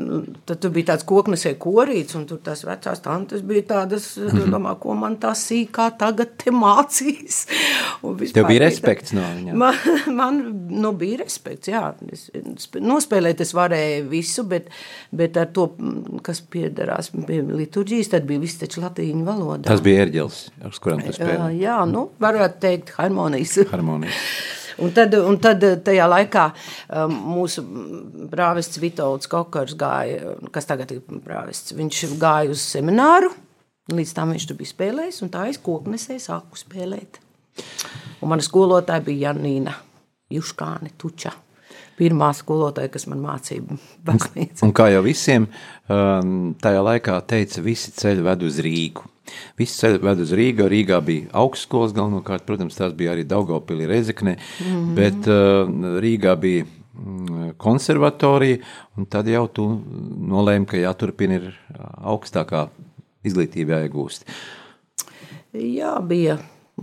tad 0.48 0.62
tur 0.64 0.74
bija 0.76 0.92
tāds 0.92 1.06
koknesē 1.10 1.56
korīts, 1.62 2.16
un 2.20 2.26
tur 2.30 2.40
tās 2.46 2.64
vecās 2.68 3.02
tantes 3.04 3.44
bija 3.46 3.66
tādas, 3.74 4.12
mm 4.18 4.30
-hmm. 4.30 4.54
domā, 4.54 4.76
ko 4.80 4.96
man 4.96 5.18
tā 5.18 5.34
sīkā 5.38 5.90
tagad 6.00 6.36
te 6.38 6.52
mācīs. 6.52 7.46
Tev 8.34 8.48
bija 8.48 8.66
respekts 8.66 9.14
no 9.14 9.22
viņām? 9.22 9.56
Man, 9.56 9.76
man 10.22 10.42
nu, 10.70 10.92
bija 10.92 11.24
respekts, 11.24 11.68
jā. 11.68 11.94
Es, 12.12 12.30
nospēlēt 12.76 13.42
es 13.42 13.54
varēju 13.54 14.08
visu, 14.10 14.44
bet, 14.44 14.70
bet 15.12 15.38
ar 15.38 15.50
to, 15.54 15.70
kas 16.24 16.42
piederās 16.42 17.12
bija 17.14 17.44
liturģijas, 17.44 18.14
tad 18.16 18.30
bija 18.30 18.40
viss 18.40 18.62
taču 18.62 18.82
latīņu 18.82 19.26
valodā. 19.26 19.68
Tas 19.70 19.82
bija 19.82 20.06
ērģelis, 20.06 20.40
ar 20.64 20.80
kurām 20.80 21.04
tu 21.06 21.14
spēlēji. 21.14 21.60
Jā, 21.66 21.82
nu, 21.90 22.10
varētu 22.20 22.60
teikt 22.60 22.96
harmonijas. 22.98 23.60
harmonijas. 23.72 24.24
Un 24.80 24.94
tad, 24.96 25.16
un 25.16 25.38
tad 25.42 25.64
tajā 25.86 26.06
laikā 26.08 26.46
um, 27.02 27.16
mūsu 27.36 27.64
brāvests 28.32 28.80
Vitolds 28.80 29.30
Kokars 29.32 29.76
gāja, 29.80 30.36
kas 30.56 30.70
tagad 30.70 30.94
ir 30.96 31.02
brāvests, 31.10 31.76
viņš 31.76 32.06
gāja 32.22 32.54
uz 32.54 32.64
semināru, 32.64 33.32
līdz 33.92 34.16
tam 34.16 34.32
viņš 34.36 34.48
tur 34.50 34.60
bija 34.60 34.74
spēlējis, 34.74 35.20
un 35.26 35.34
tā 35.34 35.50
es 35.52 35.60
koknesē 35.64 36.20
sāku 36.22 36.60
spēlēt. 36.60 37.20
Un 38.24 38.32
mana 38.32 38.46
skolotāja 38.46 39.04
bija 39.04 39.30
Janīna 39.30 39.76
Juškāne 40.32 40.94
Tuča 41.00 41.34
pirmā 42.00 42.32
skolotāja, 42.38 42.92
kas 42.94 43.06
man 43.12 43.22
mācīja 43.26 43.78
baznīcu. 44.08 44.64
Un 44.66 44.74
kā 44.76 44.90
jau 44.94 45.04
visiem, 45.06 45.48
um, 45.92 46.52
tajā 46.62 46.84
laikā 46.86 47.20
teica, 47.30 47.64
visi 47.66 47.94
ceļi 47.96 48.26
ved 48.26 48.46
uz 48.48 48.60
Rīgu. 48.66 49.06
Visi 49.60 49.78
ceļi 49.84 50.02
ved 50.02 50.24
uz 50.24 50.34
Rīgu, 50.38 50.68
Rīgā 50.72 51.00
bija 51.06 51.30
augstskolas 51.38 51.94
galvenokārt, 51.98 52.48
protams, 52.48 52.78
tās 52.80 52.96
bija 52.98 53.14
arī 53.14 53.28
Daugavpili 53.30 53.88
Rezekne, 53.90 54.38
mm 54.40 54.70
-hmm. 54.70 54.94
bet 54.98 55.28
uh, 55.30 56.00
Rīgā 56.04 56.36
bija 56.40 56.66
mm, 56.66 57.52
konservatorija, 57.58 58.64
un 58.98 59.06
tad 59.06 59.28
jau 59.28 59.48
tu 59.48 59.68
nolēmi, 60.34 60.66
ka 60.66 60.78
jāturpina 60.78 61.42
ir 61.42 61.52
augstākā 62.02 62.68
izglītība 63.24 63.78
jāiegūst. 63.78 64.26
Jā, 65.54 65.98
bija 66.06 66.38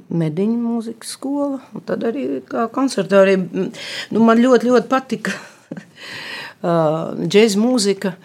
mediņu 0.09 0.57
mūzikas 0.61 1.13
skola, 1.17 1.61
un 1.75 1.85
tad 1.89 2.07
arī 2.07 2.27
kā 2.49 2.67
konservatorija. 2.73 3.69
Nu, 4.13 4.25
man 4.25 4.41
ļoti, 4.43 4.71
ļoti 4.71 4.91
patika 4.91 5.35
džēzus 7.33 7.61
mūzika. 7.61 8.17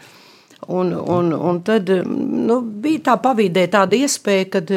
Un, 0.72 0.92
un, 0.94 1.32
un 1.34 1.58
tad 1.66 1.90
nu, 1.90 2.60
bija 2.62 3.01
tā 3.10 3.16
pavīdē 3.24 3.66
tāda 3.74 3.98
iespēja, 3.98 4.48
kad 4.54 4.70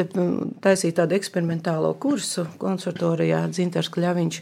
taisīja 0.65 1.01
tādu 1.03 1.15
eksperimentālo 1.19 1.93
kursu 2.01 2.47
konservatorijā 2.61 3.43
Dzintars 3.53 3.91
Kļaviņš. 3.93 4.41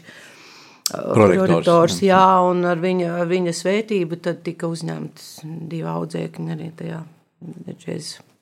Prorektors, 0.88 2.00
jā, 2.04 2.24
un 2.44 2.64
ar 2.68 2.80
viņa, 2.80 3.14
ar 3.22 3.30
viņa 3.30 3.54
svētību 3.56 4.20
tad 4.24 4.42
tika 4.44 4.68
uzņemtas 4.72 5.32
divi 5.44 5.88
audzēkņi 5.88 6.56
arī 6.56 6.70
tajā 6.76 7.00
džēzus 7.72 8.33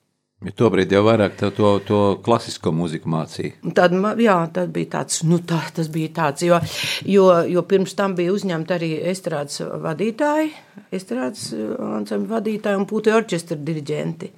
Ja 0.43 0.53
tobrīd 0.59 0.91
jau 0.91 1.05
vairāk 1.07 1.37
to, 1.39 1.51
to, 1.55 1.69
to 1.87 1.99
klasisko 2.25 2.73
mūziku 2.75 3.11
mācīja. 3.13 3.55
Tad, 3.77 3.95
jā, 4.23 4.37
tad 4.55 4.73
bija 4.75 4.91
tāds, 4.97 5.21
nu 5.29 5.39
tā, 5.39 5.61
tas 5.75 5.91
bija 5.93 6.11
tāds, 6.17 6.43
jo, 6.47 6.59
jo, 7.07 7.27
jo 7.47 7.63
pirms 7.69 7.95
tam 7.99 8.17
bija 8.19 8.33
uzņemta 8.35 8.75
arī 8.79 8.91
estrādes 9.13 9.61
vadītāji, 9.85 10.51
estrādes 10.99 11.53
ansambļu 11.55 12.33
vadītāji 12.33 12.81
un 12.81 12.89
pūti 12.91 13.15
orķestra 13.15 13.59
diriģenti. 13.63 14.33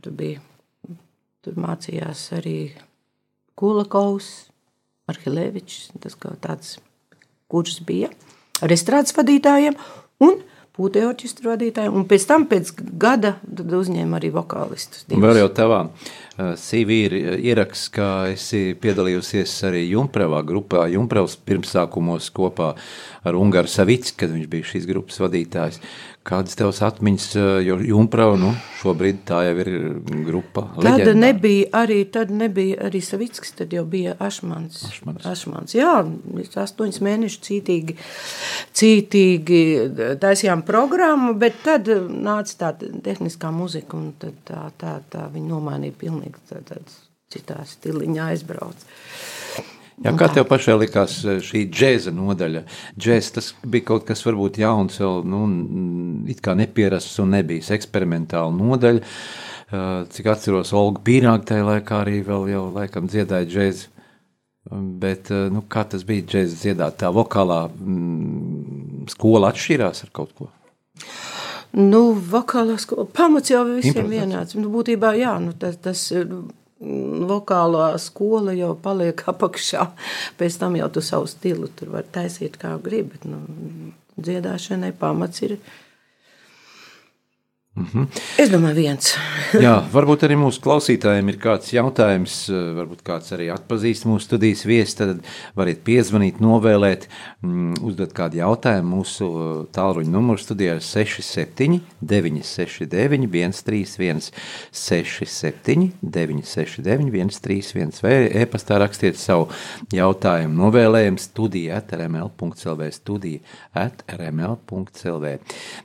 Tur 0.00 0.14
bija, 0.16 0.44
tur 1.44 1.58
mācījās 1.60 2.28
arī 2.38 2.58
Kulakovs, 3.58 4.30
Arhilevičs, 5.10 5.90
tas 6.00 6.14
kā 6.16 6.32
tāds, 6.40 6.78
kurš 7.50 7.80
bija 7.86 8.12
ar 8.62 8.72
estrādes 8.72 9.16
vadītājiem 9.16 9.76
un 10.22 10.38
pūtē 10.80 11.04
orķestra 11.10 11.52
vadītāju, 11.52 11.92
un 11.96 12.06
pēc 12.08 12.26
tam 12.30 12.46
pēc 12.50 12.72
gada 13.00 13.36
uzņēma 13.80 14.16
arī 14.20 14.32
vokālistus. 14.34 15.04
Vēl 15.10 15.42
jau 15.42 15.50
tavā 15.56 15.80
uh, 15.86 16.54
CV 16.60 17.00
ir 17.06 17.16
ieraksts, 17.36 17.90
ka 17.92 18.08
esi 18.32 18.72
piedalījusies 18.80 19.56
arī 19.68 19.84
Jumprevā 19.90 20.40
grupā, 20.46 20.86
Jumprevs 20.92 21.36
pirmsākumos 21.48 22.30
kopā 22.36 22.72
ar 23.26 23.36
Ungaru 23.36 23.68
Savicki, 23.68 24.16
kad 24.22 24.32
viņš 24.32 24.48
bija 24.50 24.70
šīs 24.72 24.88
grupas 24.88 25.20
vadītājs. 25.20 25.80
Kādas 26.20 26.52
tevas 26.52 26.82
atmiņas, 26.84 27.26
jo 27.64 27.78
Jumprau, 27.80 28.34
nu, 28.36 28.50
šobrīd 28.82 29.22
tā 29.28 29.38
jau 29.46 29.54
ir 29.62 29.70
grupa 30.26 30.66
leģendā. 30.76 31.06
Tad 31.08 31.20
nebija 31.22 31.70
arī, 31.80 31.96
tad 32.12 32.32
nebija 32.36 32.76
arī 32.90 33.00
Savickis, 33.04 33.54
tad 33.56 33.72
jau 33.72 33.86
bija 33.88 34.18
Ašmans. 34.20 34.82
Ašmans. 34.90 35.24
Ašmans. 35.30 35.74
Jā, 35.78 35.94
astoņas 36.60 37.00
mēnešus 37.08 37.40
cītīgi, 37.48 37.96
cītīgi 38.76 39.62
taisījām 40.20 40.66
programmu, 40.68 41.32
bet 41.40 41.62
tad 41.64 41.88
nāca 41.88 42.58
tā 42.66 42.74
tehniskā 43.08 43.48
muzika 43.56 43.96
un 43.96 44.12
tā, 44.20 44.66
tā, 44.76 44.98
tā 45.08 45.24
viņi 45.32 45.48
nomainīja 45.54 46.00
pilnīgi 46.04 46.44
tā, 46.52 46.60
tā 46.68 46.82
citā 47.32 47.62
stiliņā 47.64 48.32
aizbrauc. 48.34 48.84
Jā, 50.00 50.14
kā 50.16 50.30
tev 50.32 50.46
pašai 50.48 50.78
likās 50.80 51.18
eh, 51.28 51.42
šī 51.44 51.66
džēza 51.68 52.12
nodaļa? 52.16 52.62
Džēz 52.96 53.26
tas 53.36 53.50
bija 53.60 53.90
kaut 53.90 54.06
kas 54.08 54.22
varbūt 54.24 54.60
jauns, 54.62 54.96
vēl 55.02 55.26
nu, 55.28 55.40
it 56.32 56.40
kā 56.44 56.54
nepierasts 56.56 57.20
un 57.20 57.34
nebijis 57.36 57.68
eksperimentāla 57.76 58.54
nodaļa. 58.56 59.02
Eh, 59.70 59.88
cik 60.14 60.30
atceros, 60.32 60.72
Olga 60.76 61.02
Pīrāga 61.04 61.44
tajā 61.52 61.66
laikā 61.66 61.98
arī 62.06 62.22
vēl 62.24 62.48
jau 62.54 62.62
laikam 62.72 63.10
dziedāja 63.12 63.48
džēzi. 63.50 63.90
Bet 65.04 65.28
eh, 65.34 65.50
nu, 65.52 65.66
kā 65.68 65.84
tas 65.92 66.06
bija 66.08 66.24
džēza 66.32 66.56
dziedāt, 66.62 66.96
tā 67.02 67.12
vokālā 67.12 67.66
mm, 67.68 69.04
skola 69.12 69.52
atšķirās 69.52 70.06
ar 70.06 70.14
kaut 70.16 70.32
ko? 70.38 70.48
Nu, 71.76 72.06
vokālā 72.32 72.78
skola 72.80 73.04
pamats 73.04 73.52
jau 73.52 73.66
visiem 73.68 74.08
vienāds. 74.08 74.56
Nu, 74.56 74.72
būtībā 74.72 75.12
jā, 75.20 75.36
nu, 75.44 75.52
tas, 75.60 75.76
tas 75.84 76.08
vokālā 76.80 77.92
skola 78.00 78.54
jau 78.56 78.72
paliek 78.82 79.24
apakšā. 79.32 79.86
Pēc 80.40 80.58
tam 80.62 80.78
jau 80.80 80.88
tu 80.92 81.04
savu 81.04 81.28
stilu 81.30 81.70
tur 81.76 81.94
var 81.96 82.08
taisīt 82.12 82.58
kā 82.60 82.76
gribi. 82.82 83.20
Nu, 83.28 83.42
dziedāšanai 84.20 84.92
pamats 84.98 85.44
ir 85.46 85.58
-hmm. 87.76 88.06
Es 88.38 88.50
domāju, 88.50 88.74
viens. 88.82 89.14
Jā, 89.64 89.76
varbūt 89.92 90.24
arī 90.26 90.34
mūsu 90.34 90.58
klausītājiem 90.64 91.28
ir 91.30 91.36
kāds 91.38 91.70
jautājums, 91.70 92.50
varbūt 92.50 93.04
kāds 93.06 93.30
arī 93.32 93.46
atpazīst 93.54 94.06
mūsu 94.10 94.26
studijas 94.26 94.64
viesi. 94.66 94.96
Tad 94.98 95.22
varat 95.54 95.78
piezvanīt, 95.86 96.40
novēlēt, 96.42 97.06
mm, 97.42 97.78
uzdot 97.86 98.12
kādu 98.12 98.40
jautājumu. 98.40 98.96
Mūsu 99.00 99.28
uh, 99.30 99.66
tālruņa 99.70 100.10
numurs 100.10 100.44
studijā 100.48 100.74
ir 100.80 100.82
67, 100.82 101.80
969, 102.02 103.30
131, 103.30 104.32
67, 104.72 105.92
969, 106.02 107.30
131, 107.38 108.02
vai 108.02 108.16
e-pastā 108.42 108.80
rakstiet 108.82 109.16
savu 109.16 109.46
jautājumu, 109.94 110.58
novēlējumu 110.64 111.22
studiju 111.22 111.76
atrml.clv, 111.78 112.90
studiju 112.98 113.40
atrml.clv. 113.78 115.38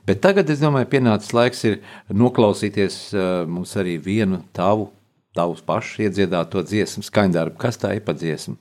Bet 0.06 0.22
tagad, 0.24 0.50
es 0.50 0.60
domāju, 0.62 0.90
pienācis 0.90 1.34
laiks 1.36 1.64
ir 1.68 1.75
noklausīties 2.08 3.00
mums 3.48 3.74
arī 3.80 3.96
vienu 4.02 4.42
tavu, 4.56 4.90
tavus 5.36 5.60
pašu 5.66 6.06
iedziedāto 6.06 6.62
dziesmu 6.64 7.04
skaņdarbu. 7.06 7.58
Kas 7.60 7.80
tā 7.80 7.94
ir 7.96 8.04
pa 8.06 8.14
dziesmu? 8.16 8.56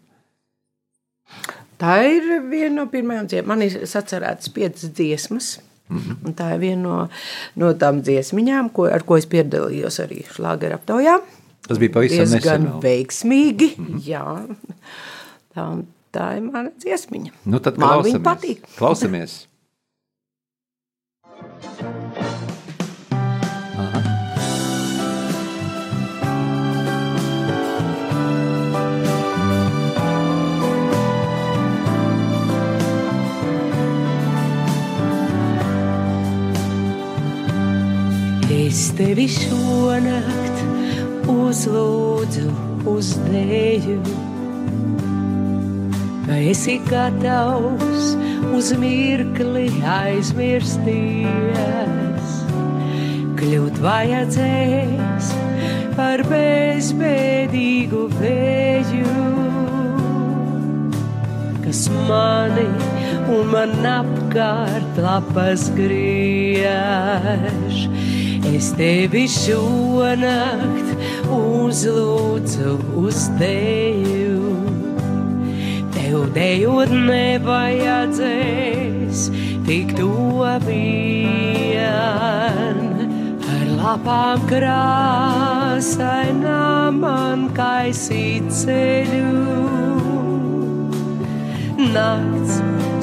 Tā 1.80 1.96
ir 2.08 2.28
viena 2.50 2.82
no 2.82 2.86
pirmajām 2.92 3.30
dziesmām. 3.32 3.56
Man 3.56 3.66
ir 3.66 3.88
sacerētas 3.90 4.52
piecas 4.56 4.92
dziesmas. 4.96 5.56
Mm 5.90 5.98
-hmm. 6.00 6.34
Tā 6.34 6.54
ir 6.56 6.60
viena 6.60 6.82
no, 6.82 7.10
no 7.56 7.74
tām 7.74 8.02
dziesmiņām, 8.02 8.70
ko, 8.74 8.88
ar 8.90 9.04
ko 9.04 9.18
es 9.18 9.26
piedalījos 9.26 10.00
arī 10.02 10.24
šlāgera 10.36 10.80
aptaujā. 10.80 11.20
Tas 11.68 11.78
bija 11.78 11.92
pavisam 11.94 12.20
nesen. 12.20 12.32
Diezgan 12.42 12.82
veiksmīgi, 12.82 13.78
mm 13.78 13.86
-hmm. 13.86 14.00
jā. 14.08 14.48
Tā, 15.56 15.84
tā 16.14 16.38
ir 16.38 16.42
mana 16.42 16.72
dziesmiņa. 16.80 17.32
Nu 17.46 17.60
tad 17.60 17.78
Man 17.78 17.90
klausamies. 17.90 18.14
viņa 18.14 18.24
patīk. 18.24 18.66
Klausamies. 18.78 19.46
tevi 38.76 39.24
šonakt 39.32 40.58
uzlūdzu 41.32 42.50
uz 42.92 43.14
dēļu. 43.30 43.96
Vai 46.26 46.42
esi 46.52 46.76
gatavs 46.90 48.10
uz 48.58 48.72
mirkli 48.82 49.70
aizmirsties? 49.94 51.16
Kļūt 53.40 53.76
vajadzēs 53.86 55.32
par 55.96 56.20
bezbēdīgu 56.28 58.02
vēju, 58.18 59.16
kas 61.64 61.82
mani 62.10 62.68
un 63.32 63.44
man 63.54 63.72
apkārt 63.96 65.00
lapas 65.00 65.70
griež. 65.80 66.76
Es 68.46 68.68
tevi 68.78 69.24
šonakt 69.32 70.90
uzlūdzu 71.34 72.74
uz 73.02 73.26
teju. 73.40 74.54
Tev 75.96 76.28
dejot 76.36 76.92
nevajadzēs 76.94 78.26
tik 79.66 79.96
to 79.98 80.46
vien. 80.68 81.88
Ar 83.56 83.68
lapām 83.80 84.40
krāsainām 84.52 85.82
man 87.02 87.40
kaisīt 87.58 88.46
ceļu. 88.62 89.34
Nakts 91.96 92.56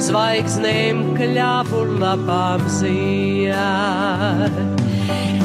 zvaigznēm 0.07 0.97
kļāpu 1.17 1.79
lapām 1.99 2.61
ziet 2.79 3.53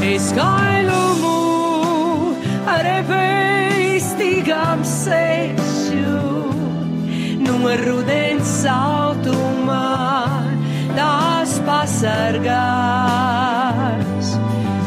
es 0.05 0.31
kailumu 0.37 1.39
ar 2.71 2.87
eveistīgām 2.91 4.85
sešu. 4.87 6.15
No 7.43 7.55
rudens 7.83 8.49
sautumā 8.63 9.89
tās 10.95 11.59
pasargās. 11.67 12.47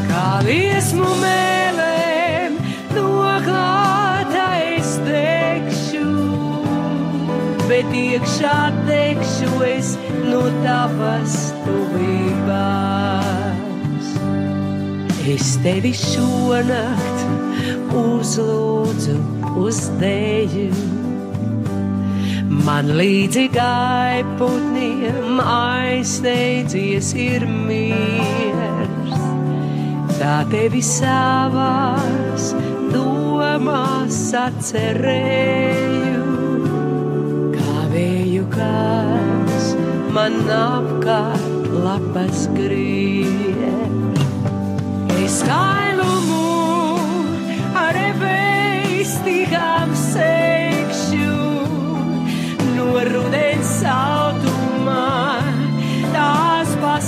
Kā 0.08 0.28
liesmu 0.48 1.10
mēlēm 1.20 2.52
noklāta 2.96 4.46
es 4.76 4.90
tekšu 5.08 6.10
bet 7.68 7.88
iekšā 7.96 8.58
tekšu 8.88 9.50
es 9.70 9.88
no 10.28 10.42
tavas 10.64 11.34
tuvībās 11.64 13.21
Es 15.22 15.52
tevi 15.62 15.92
šonakt 15.94 17.20
uzlūdzu 17.94 19.12
uz 19.62 19.78
dēļu. 20.00 20.88
Man 22.66 22.90
līdzi 22.98 23.44
gaiputniem 23.54 25.38
aizsteidzies 25.44 27.12
ir 27.22 27.46
miers. 27.46 29.14
Tā 30.18 30.42
tevi 30.50 30.82
savās 30.82 32.50
domās 32.90 34.20
atcerēju, 34.42 36.26
kā 37.54 37.78
vēju 37.94 38.50
kāds 38.58 39.72
man 40.18 40.42
apkārt 40.58 41.74
lapas 41.86 42.48
griež 42.58 44.01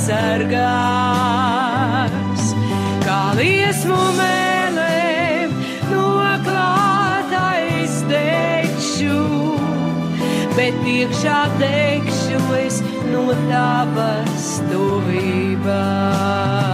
pasargās. 0.04 2.44
Kā 3.04 3.20
liesmu 3.38 3.98
mēlēm 4.18 5.54
no 5.92 6.08
klātais 6.46 7.94
teikšu 8.10 9.22
bet 10.58 10.76
iekšā 10.96 11.40
teikšu 11.60 12.40
es 12.60 12.76
no 13.12 13.24
tavas 13.48 14.46
tuvībās 14.70 16.73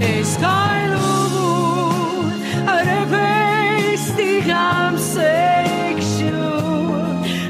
es 0.00 0.36
kailumu 0.40 2.28
ar 2.68 2.88
vēstīgām 3.12 4.98
seikšu 5.00 6.32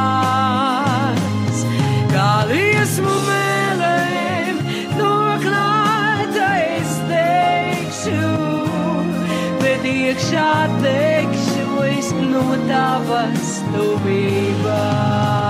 Kā 2.13 2.31
liesmu 2.51 3.15
mēlēm 3.27 4.55
noklāta 5.01 6.49
es 6.79 6.97
teikšu 7.11 8.33
bet 9.63 9.81
iekšā 9.91 10.51
teikšu 10.79 11.87
es 11.91 12.07
no 12.31 12.47
tavas 12.69 13.49
tuvībās 13.73 15.42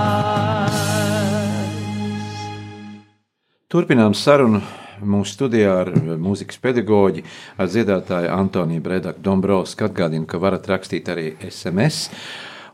Turpinām 3.74 4.12
sarunu 4.14 4.60
mūsu 5.02 5.32
studijā 5.34 5.72
ar 5.80 5.88
mūzikas 6.22 6.60
pedagoģi, 6.62 7.24
ar 7.58 7.66
dziedātāju 7.66 8.28
Antoniju 8.30 8.84
Bredaku 8.84 9.18
Dombrovsku. 9.26 9.88
Atgādinu, 9.88 10.28
ka 10.30 10.38
varat 10.38 10.68
rakstīt 10.70 11.10
arī 11.10 11.32
SMS, 11.42 12.04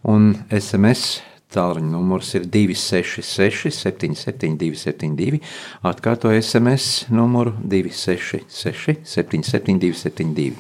un 0.05 0.35
SMS 0.53 1.23
tālruņa 1.57 1.89
numurs 1.95 2.35
ir 2.37 2.45
266 2.53 3.73
77 3.79 4.61
272, 4.61 5.41
atkārto 5.89 6.35
SMS 6.37 7.07
numuru 7.09 7.57
266 7.65 9.01
77 9.01 9.81
272. 9.81 10.53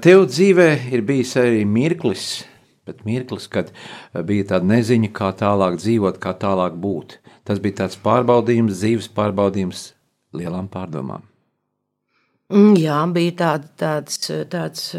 Tev 0.00 0.24
dzīvē 0.32 0.70
ir 0.96 1.04
bijis 1.12 1.36
arī 1.44 1.66
mirklis, 1.68 2.46
bet 2.88 3.04
mirklis, 3.04 3.52
kad 3.52 3.68
bija 4.24 4.54
tāda 4.54 4.78
neziņa, 4.78 5.12
kā 5.12 5.28
tālāk 5.44 5.76
dzīvot, 5.84 6.24
kā 6.24 6.32
tālāk 6.40 6.80
būt. 6.80 7.18
Tas 7.48 7.58
bija 7.62 7.82
tāds 7.82 7.98
pārbaudījums, 8.02 8.78
dzīves 8.78 9.10
pārbaudījums 9.16 9.90
lielām 10.38 10.68
pārdomām. 10.72 11.24
Mm, 12.52 12.74
jā, 12.78 12.98
bija 13.14 13.34
tād, 13.38 13.68
tāds, 13.80 14.18
tāds, 14.52 14.90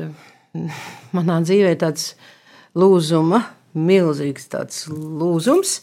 manā 1.15 1.39
dzīvē 1.45 1.75
tāds 1.81 2.13
lūzuma, 2.79 3.43
milzīgs 3.77 4.49
tāds 4.51 4.87
lūzums, 4.89 5.77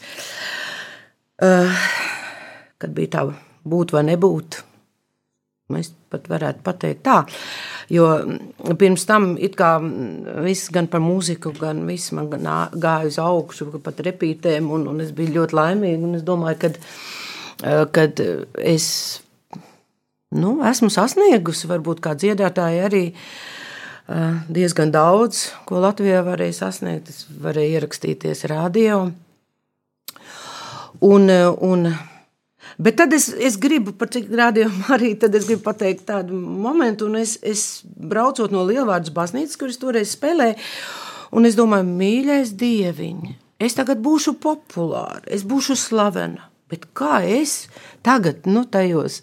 kad 1.39 2.93
bija 2.97 3.13
tā 3.15 3.23
būt 3.63 3.95
vai 3.95 4.03
nebūt. 4.11 4.61
Mēs 5.71 5.91
pat 6.11 6.27
varētu 6.31 6.63
pateikt 6.65 7.03
tā, 7.05 7.21
jo 7.91 8.07
pirms 8.79 9.05
tam 9.07 9.33
viss 9.37 10.71
gan 10.73 10.89
par 10.91 11.03
mūziku, 11.03 11.53
gan 11.59 11.85
viss 11.87 12.11
man 12.15 12.29
gāja 12.31 13.07
uz 13.07 13.19
augšu, 13.21 13.71
pat 13.83 14.03
repītēm, 14.05 14.69
un, 14.75 14.87
un 14.91 15.03
es 15.03 15.13
biju 15.15 15.39
ļoti 15.39 15.57
laimīga, 15.57 16.11
es 16.19 16.27
domāju, 16.27 16.59
kad, 16.65 16.77
kad 17.95 18.21
es, 18.59 18.85
nu, 20.35 20.57
esmu 20.67 20.91
sasniegusi, 20.91 21.69
varbūt 21.71 22.03
kā 22.03 22.15
dziedātāja 22.19 22.85
arī 22.91 23.05
diezgan 24.51 24.91
daudz, 24.91 25.47
ko 25.69 25.79
Latvijā 25.79 26.25
varēja 26.27 26.65
sasniegt, 26.65 27.11
es 27.13 27.25
varēju 27.41 27.77
ierakstīties 27.79 28.43
radio, 28.51 29.05
un, 31.01 31.29
un 31.31 31.93
Bet 32.77 32.97
tad 33.01 33.13
es, 33.15 33.29
es 33.33 33.57
gribu, 33.61 33.93
par 33.97 34.11
cik 34.13 34.29
rādījumu 34.31 34.87
arī 34.95 35.13
gribu 35.19 35.61
pateikt 35.65 36.05
tādu 36.09 36.37
momentu, 36.37 37.09
un 37.09 37.19
es, 37.21 37.37
es 37.41 37.81
braucot 37.83 38.51
no 38.53 38.63
Lielvārdas 38.67 39.13
baznīcas, 39.15 39.57
kur 39.59 39.73
es 39.73 39.81
toreiz 39.81 40.15
spēlēju, 40.15 40.55
un 41.35 41.49
es 41.49 41.57
domāju, 41.59 41.89
mīļais 41.89 42.55
dieviņ, 42.59 43.19
es 43.59 43.77
tagad 43.77 44.01
būšu 44.03 44.37
populāra, 44.41 45.23
es 45.27 45.43
būšu 45.47 45.77
slavena, 45.79 46.49
bet 46.71 46.87
kā 46.97 47.21
es 47.27 47.65
tagad, 48.05 48.45
nu, 48.47 48.63
tajos 48.65 49.21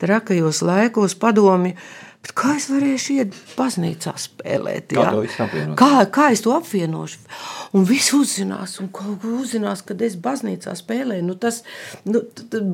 trakajos 0.00 0.62
laikos 0.64 1.14
padomju, 1.20 1.76
Bet 2.20 2.34
kā 2.36 2.50
es 2.58 2.66
varēšu 2.68 3.14
iet 3.16 3.36
baznīcā 3.56 4.12
spēlēt? 4.20 4.92
Kā, 4.92 5.06
kā, 5.78 5.92
kā 6.12 6.26
es 6.34 6.42
to 6.44 6.52
apvienošu? 6.52 7.22
Un 7.78 7.86
viss 7.88 8.12
uzzinās, 8.12 8.74
un 8.82 8.90
kaut 8.92 9.22
ko 9.22 9.38
uzzinās, 9.40 9.80
kad 9.88 10.02
es 10.04 10.18
baznīcā 10.20 10.74
spēlēju. 10.76 11.24
Nu, 11.24 11.38
tas 11.40 11.62
nu, 12.04 12.20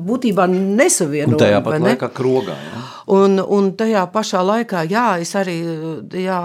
būtībā 0.09 0.49
nesavienojami. 0.51 1.39
Tajā 1.39 1.63
pat 1.63 1.79
ne? 1.79 1.93
laikā 1.93 2.11
krogā. 2.17 2.57
Ja? 2.59 2.83
Un, 3.15 3.39
un 3.39 3.71
tajā 3.79 4.03
pašā 4.11 4.43
laikā, 4.43 4.83
jā, 4.91 5.07
es 5.23 5.31
arī, 5.39 5.55
jā, 6.27 6.41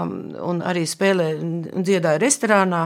arī 0.71 0.87
spēlēju 0.87 1.83
dziedāju 1.83 2.23
restorānā. 2.23 2.85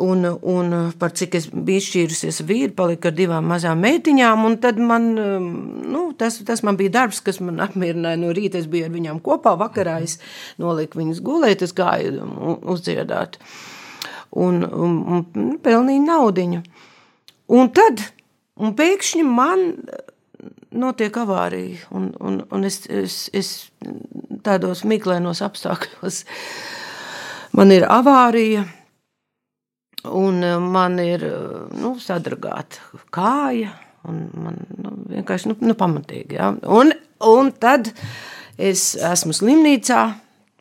Un, 0.00 0.24
un 0.24 0.72
par 0.96 1.12
cik 1.12 1.34
es 1.36 1.50
biju 1.52 1.82
izšķīrusies 1.82 2.38
vīru, 2.48 2.72
palika 2.76 3.10
ar 3.10 3.16
divām 3.16 3.44
mazām 3.50 3.82
meitiņām, 3.84 4.46
tad 4.62 4.78
man, 4.80 5.10
nu, 5.12 6.04
tas, 6.16 6.38
tas 6.48 6.64
man 6.64 6.78
bija 6.80 6.94
darbs, 6.94 7.20
kas 7.20 7.42
man 7.44 7.60
apmierināja. 7.60 8.20
No 8.22 8.32
rīta, 8.32 8.62
es 8.62 8.70
biju 8.72 8.88
ar 8.88 8.94
viņām 8.94 9.20
kopā, 9.24 9.52
vakarā 9.60 9.98
es 10.06 10.16
noliku 10.62 11.02
viņas 11.02 11.20
gulēt, 11.24 11.66
es 11.66 11.76
gāju 11.76 12.24
uzdziedāt. 12.72 13.36
Un, 14.32 14.64
un, 14.64 14.96
un 15.12 15.52
pelnīju 15.60 16.06
naudiņu. 16.08 16.64
Un 17.52 17.68
tad, 17.76 18.00
un 18.56 18.72
pēkšņi 18.78 19.28
man 19.28 19.68
notiek 20.72 21.16
avārija, 21.20 21.84
un, 21.92 22.14
un, 22.16 22.42
un 22.48 22.64
es, 22.64 22.86
es, 22.88 23.26
es 23.36 23.54
tādos 24.40 24.86
miglēnos 24.88 25.44
apstākļos, 25.44 26.24
man 27.60 27.76
ir 27.76 27.84
avārija, 27.92 28.64
Un 30.10 30.42
eh, 30.42 30.58
man 30.58 30.98
ir 31.02 31.22
eh, 31.26 31.70
nu, 31.78 31.94
sadragāta 32.02 32.82
kāja, 33.14 33.70
un 34.10 34.24
man 34.34 34.58
nu, 34.74 34.96
vienkārši 35.12 35.52
nu, 35.52 35.58
nu, 35.62 35.76
pamatīgi. 35.78 36.38
Ja? 36.40 36.50
Un, 36.66 36.90
un 37.28 37.52
tad 37.62 37.92
es 38.58 38.92
esmu 38.98 39.36
slimnīcā, 39.36 40.02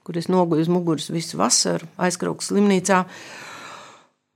kur 0.05 0.19
es 0.21 0.29
noguļu 0.29 0.67
uz 0.67 0.71
muguras 0.71 1.09
visu 1.13 1.39
vasaru, 1.41 1.89
aizkrauku 2.01 2.45
slimnīcā. 2.45 3.01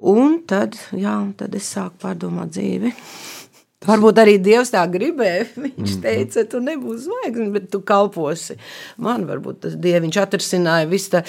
Un 0.06 0.40
tad, 0.50 0.76
jā, 0.98 1.20
tad 1.38 1.54
es 1.58 1.70
sāku 1.76 2.02
pārdomāt 2.02 2.54
dzīvi. 2.58 2.92
Varbūt 3.86 4.18
arī 4.22 4.40
Dievs 4.42 4.74
tā 4.74 4.82
gribēja. 4.90 5.46
Viņš 5.66 5.92
mhm. 5.92 6.02
teica, 6.02 6.46
tu 6.50 6.62
nebūsi 6.66 7.06
zvaigznes, 7.06 7.52
bet 7.54 7.70
tu 7.74 7.84
kalposi. 7.86 8.58
Man 9.06 9.28
varbūt 9.30 9.68
tas 9.68 9.76
Dieviņš 9.82 10.18
atrasināja 10.24 10.90
visu 10.90 11.14
tā. 11.14 11.22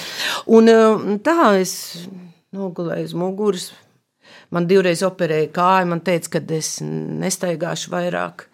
Un 0.56 0.72
eh, 0.72 1.10
tā 1.26 1.52
es 1.60 1.76
nogulēju 2.56 3.10
uz 3.10 3.16
muguras. 3.16 3.70
Man 4.54 4.66
divreiz 4.70 5.02
operēja 5.06 5.50
kāju, 5.54 5.88
man 5.92 6.02
teica, 6.06 6.36
ka 6.36 6.42
es 6.56 6.76
nestaigāšu 6.82 7.92
vairāk, 7.92 8.46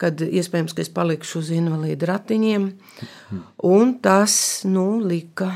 kad 0.00 0.22
iespējams, 0.24 0.74
ka 0.74 0.82
es 0.84 0.90
palikšu 0.94 1.40
uz 1.42 1.52
invalīdu 1.54 2.08
ratiņiem. 2.10 2.66
Un 3.70 3.94
tas, 4.04 4.36
nu, 4.68 4.88
lika. 5.02 5.50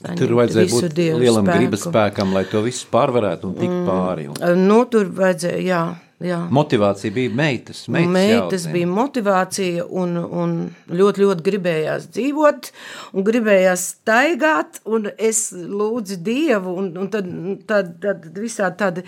Tur 0.00 0.32
vajadzēja 0.38 0.70
būt 0.72 1.00
lielam 1.20 1.44
spēku. 1.44 1.58
gribas 1.58 1.82
spēkam, 1.84 2.30
lai 2.32 2.46
to 2.48 2.62
visu 2.64 2.86
pārvarētu 2.92 3.50
un 3.50 3.56
tikt 3.58 3.80
pāri. 3.84 4.30
Un... 4.30 4.38
Mm, 4.38 4.62
nu, 4.70 4.78
tur 4.88 5.10
vajadzēja, 5.18 5.60
jā, 5.60 5.82
Jā. 6.20 6.42
Motivācija 6.52 7.14
bija 7.16 7.32
meitas. 7.32 7.86
Meitas, 7.88 8.12
meitas 8.12 8.66
bija 8.68 8.88
motivācija, 8.90 9.86
un, 9.88 10.18
un 10.20 10.50
ļoti, 10.92 11.22
ļoti 11.24 11.44
gribējās 11.46 12.10
dzīvot, 12.12 12.68
un 13.16 13.24
gribējās 13.24 13.86
staigāt. 13.94 14.82
Es 15.16 15.46
lūdzu 15.56 16.20
Dievu, 16.26 16.76
un, 16.82 16.90
un 17.00 17.08
tad, 17.12 17.30
tad, 17.70 17.94
tad 18.04 18.28
visādi 18.36 18.80
tādi 18.82 19.06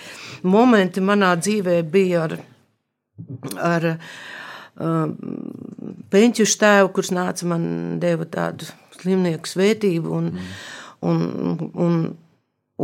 momenti 0.49 1.05
manā 1.05 1.35
dzīvē 1.37 1.83
bija 1.93 2.25
ar, 2.25 2.37
ar 3.61 3.91
uh, 3.93 5.13
Peņķu 6.13 6.49
tēvu, 6.65 6.95
kurš 6.97 7.13
nāca 7.13 7.53
man 7.53 7.65
deva 8.01 8.25
tādu 8.25 8.73
slimnieku 8.97 9.53
svētību. 9.53 10.17
Un, 10.17 10.33
mm. 10.33 10.61
un, 11.13 11.27
un, 11.45 11.73
un, 11.77 11.99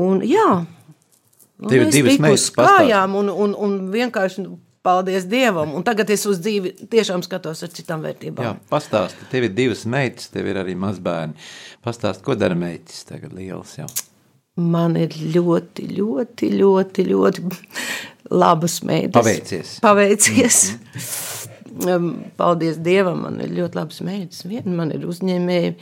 un, 0.04 0.20
jā, 0.28 0.50
Nu, 1.59 1.68
Tev 1.71 1.87
ir 1.87 1.92
divas 1.92 2.18
meitas 2.23 2.49
kājām 2.55 3.16
un, 3.18 3.31
un, 3.33 3.55
un 3.59 3.77
vienkārši 3.90 4.44
nu, 4.44 4.59
paldies 4.87 5.27
Dievam. 5.31 5.75
Un 5.75 5.87
tagad 5.87 6.11
es 6.14 6.23
uz 6.31 6.38
dzīvi 6.42 6.75
tiešām 6.90 7.25
skatos 7.27 7.64
ar 7.66 7.73
citām 7.75 8.05
vērtībām. 8.07 8.47
Jā, 8.47 8.55
pastāsti, 8.71 9.27
tev 9.33 9.49
ir 9.49 9.57
divas 9.57 9.83
meitas, 9.90 10.31
tev 10.35 10.51
ir 10.53 10.61
arī 10.62 10.77
mazbērni. 10.79 11.35
Pastāsti, 11.85 12.25
ko 12.27 12.38
dara 12.38 12.59
meitas 12.59 13.03
tagad 13.09 13.35
lielas 13.35 13.75
jau? 13.81 13.88
Man 14.59 14.97
ir 14.99 15.14
ļoti, 15.35 15.87
ļoti, 15.99 16.53
ļoti, 16.59 17.05
ļoti 17.11 17.44
labas 18.35 18.81
meitas. 18.87 19.18
Paveicies. 19.18 19.77
Paveicies. 19.83 20.62
-hmm. 21.79 22.31
Paldies 22.37 22.79
Dievam, 22.85 23.23
man 23.27 23.40
ir 23.42 23.53
ļoti 23.55 23.79
labas 23.79 24.01
meitas. 24.07 24.44
Viena 24.49 24.75
man 24.81 24.92
ir 24.94 25.07
uzņēmēja, 25.09 25.75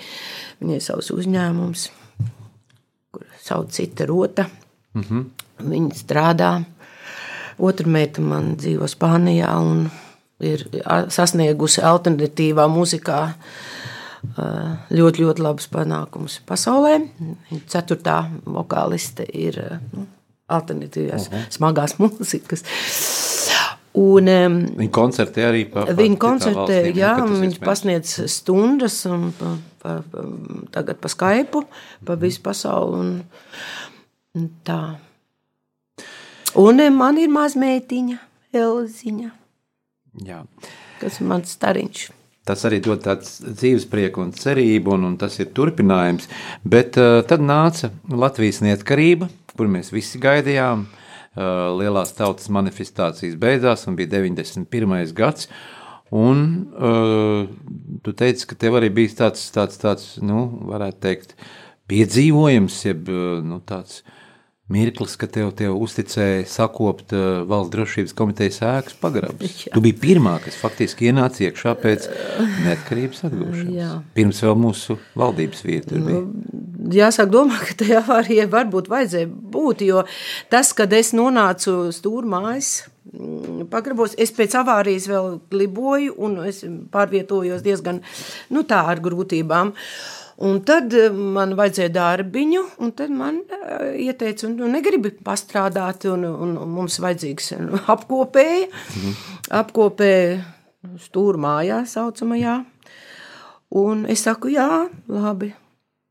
viņai 0.61 0.81
savs 0.85 1.11
uzņēmums, 1.15 1.89
kur 3.15 3.27
sauc 3.43 3.73
cita 3.75 4.07
rota. 4.07 4.49
Mm 4.95 5.03
-hmm. 5.03 5.25
Viņa 5.62 5.97
strādā. 5.97 6.51
Otra 7.57 7.88
meita 7.88 8.21
man 8.21 8.55
dzīvo 8.61 8.88
Spānijā 8.90 9.53
un 9.64 9.87
ir 10.45 10.66
sasniegusi 11.12 11.81
alternatīvā 11.87 12.66
muzikā 12.69 13.21
ļoti, 14.92 15.23
ļoti 15.23 15.45
labus 15.45 15.69
panākumus 15.73 16.40
pasaulē. 16.49 16.99
Ceturtā 17.71 18.19
vokāliste 18.45 19.25
ir 19.33 19.59
nu, 19.92 20.07
alternatīvās, 20.53 21.31
uh 21.31 21.38
-huh. 21.38 21.49
smagās 21.57 21.97
mūzikas. 22.03 22.64
Un, 23.97 24.29
viņa 24.77 24.92
koncertē 24.92 25.47
arī 25.49 25.64
pa, 25.73 25.87
pa 25.88 25.95
viņa 25.97 26.19
koncertē, 26.21 26.92
jā, 26.92 27.14
viņa 27.25 27.62
pasniedz 27.64 28.19
stundas 28.29 29.07
un 29.09 29.31
pa, 29.38 29.55
pa, 29.81 29.95
pa, 30.12 30.25
tagad 30.71 31.01
pa 31.01 31.09
Skype, 31.09 31.62
pa 32.05 32.14
visu 32.21 32.42
pasauli. 32.45 33.25
Un 34.37 34.51
tā. 34.64 34.99
Un 36.57 36.81
eh, 36.81 36.88
man 36.92 37.19
ir 37.21 37.29
mazmeitiņa, 37.29 38.19
Elziņa. 38.57 39.33
Jā. 40.25 40.38
Kas 41.03 41.19
ir 41.21 41.29
mans 41.29 41.51
stariņš. 41.53 42.07
Tas 42.49 42.62
arī 42.64 42.79
dod 42.81 43.03
tādu 43.05 43.27
dzīves 43.27 43.85
prieku 43.90 44.23
un 44.23 44.31
cerību, 44.33 44.95
un, 44.95 45.05
un 45.11 45.16
tas 45.21 45.37
ir 45.42 45.51
turpinājums. 45.53 46.31
Bet 46.64 46.97
uh, 47.03 47.19
tad 47.29 47.42
nāca 47.45 47.90
Latvijas 48.09 48.62
neatkarība, 48.64 49.29
kur 49.59 49.69
mēs 49.69 49.90
visi 49.92 50.23
gaidījām. 50.23 50.87
Uh, 51.37 51.75
lielās 51.77 52.14
tautas 52.16 52.49
manifestācijas 52.55 53.35
beidzās, 53.37 53.85
un 53.90 53.99
bija 53.99 54.14
91. 54.14 55.12
gads. 55.19 55.51
Un 56.14 56.45
uh, 56.79 57.51
tu 58.07 58.16
teici, 58.16 58.47
ka 58.49 58.57
tev 58.57 58.79
arī 58.79 58.95
bija 58.95 59.27
tāds, 59.27 59.42
tāds, 59.53 59.77
tāds 59.83 60.12
nu, 60.25 60.47
varētu 60.71 61.03
teikt, 61.03 61.37
piedzīvojums, 61.90 62.79
jeb 62.87 63.11
nu, 63.45 63.59
tāds 63.66 64.01
uh, 64.01 64.15
mirklis, 64.72 65.14
ka 65.18 65.29
tev, 65.31 65.52
tev 65.57 65.76
uzticēja 65.79 66.44
sakopt 66.50 67.14
uh, 67.14 67.42
valsts 67.46 67.72
drošības 67.74 68.14
komitejas 68.18 68.61
ēkas 68.66 68.98
pagrabus. 69.02 69.61
Tu 69.74 69.83
biji 69.85 69.98
pirmā, 70.02 70.37
kas 70.42 70.59
faktiski 70.59 71.11
ienāca 71.11 71.44
iekšā 71.46 71.74
pēc 71.83 72.09
neatkarības 72.64 73.26
atgūšanas. 73.29 73.74
Jā. 73.76 73.90
Pirms 74.16 74.42
vēl 74.42 74.59
mūsu 74.59 74.98
valdības 75.18 75.62
vietu 75.66 76.00
bija. 76.00 76.24
Nu, 76.24 76.66
jāsāk 76.96 77.31
domāt, 77.31 77.62
ka 77.68 77.79
tajā 77.85 78.02
avārijai 78.02 78.48
varbūt 78.50 78.90
vajadzēja 78.90 79.31
būt, 79.31 79.87
jo 79.87 80.05
tas, 80.52 80.72
kad 80.76 80.92
es 80.96 81.12
nonācu 81.16 81.92
stūrmājas, 81.94 82.72
mm, 83.12 83.66
pagrabos, 83.72 84.16
es 84.18 84.35
pēc 84.35 84.59
avārijas 84.62 85.09
vēl 85.11 85.33
liboju 85.55 86.16
un 86.26 86.38
es 86.46 86.62
pārvietojos 86.94 87.64
diezgan, 87.66 88.02
nu 88.50 88.66
tā 88.66 88.83
ar 88.90 89.02
grūtībām. 89.05 89.74
Un 90.37 90.59
tad 90.68 90.92
eh, 90.92 91.09
man 91.12 91.55
vajadzēja 91.57 91.92
darbiņu, 91.94 92.62
un 92.85 92.90
tad 92.96 93.12
man 93.16 93.38
uh, 93.40 93.94
ieteica, 93.96 94.44
un 94.49 94.59
nu, 94.61 94.66
negribi 94.68 95.14
pastrādāt, 95.25 96.05
un, 96.12 96.27
un, 96.29 96.57
un 96.61 96.75
mums 96.77 96.99
vajadzīgs 97.01 97.55
nu, 97.62 97.81
apkopēja, 97.94 98.66
mhm. 98.68 99.14
apkopēja 99.62 100.42
stūra 101.07 101.40
mājā 101.40 101.81
saucamajā. 101.88 102.59
Un 103.77 104.05
es 104.12 104.27
saku, 104.27 104.53
jā, 104.53 104.68
labi. 105.11 105.55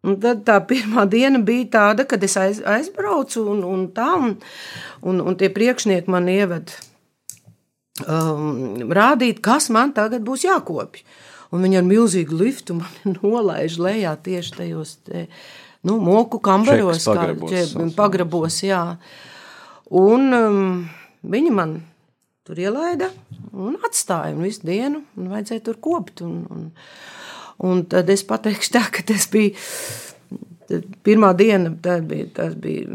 Un 0.06 0.18
tad 0.22 0.42
tā 0.46 0.58
pirmā 0.70 1.06
diena 1.10 1.40
bija 1.42 1.70
tāda, 1.78 2.08
kad 2.10 2.24
es 2.26 2.36
aiz, 2.38 2.60
aizbraucu, 2.66 3.46
un, 3.54 3.62
un 3.66 3.88
tā, 3.94 4.10
un, 4.18 4.36
un, 5.06 5.22
un 5.22 5.38
tie 5.38 5.52
priekšnieki 5.54 6.12
man 6.14 6.28
ieved 6.30 6.74
um, 8.10 8.92
rādīt, 8.94 9.42
kas 9.46 9.72
man 9.74 9.94
tagad 9.98 10.26
būs 10.26 10.46
jākopja 10.46 11.06
un 11.56 11.66
viņi 11.66 11.80
ar 11.80 11.88
milzīgu 11.88 12.38
liftu 12.40 12.78
mani 12.80 13.16
nolaiž 13.18 13.80
lejā 13.82 14.14
tieši 14.26 14.56
tajos 14.60 14.98
te, 15.08 15.26
nu, 15.88 15.98
moku 16.04 16.42
kambaros, 16.44 17.02
Čekas 17.02 17.10
pagrabos, 17.12 17.58
kā, 17.74 17.90
pagrabos 17.98 18.62
jā. 18.66 18.84
Un 19.96 20.34
um, 20.34 20.64
viņi 21.26 21.54
man 21.54 21.78
tur 22.46 22.60
ielaida 22.62 23.10
un 23.54 23.78
atstāja 23.86 24.36
un 24.36 24.46
visu 24.46 24.66
dienu, 24.68 25.04
un 25.18 25.30
vajadzēja 25.34 25.66
tur 25.66 25.78
kopt. 25.82 26.26
Un, 26.26 26.42
un, 26.52 26.66
un 27.66 27.86
tad 27.90 28.10
es 28.14 28.26
pateikšu 28.28 28.76
tā, 28.76 28.84
ka 28.94 29.06
tas 29.14 29.30
bija 29.34 29.54
Pirmā 31.06 31.30
diena 31.38 31.70
bija, 31.70 32.26
tas 32.34 32.56
bija 32.58 32.90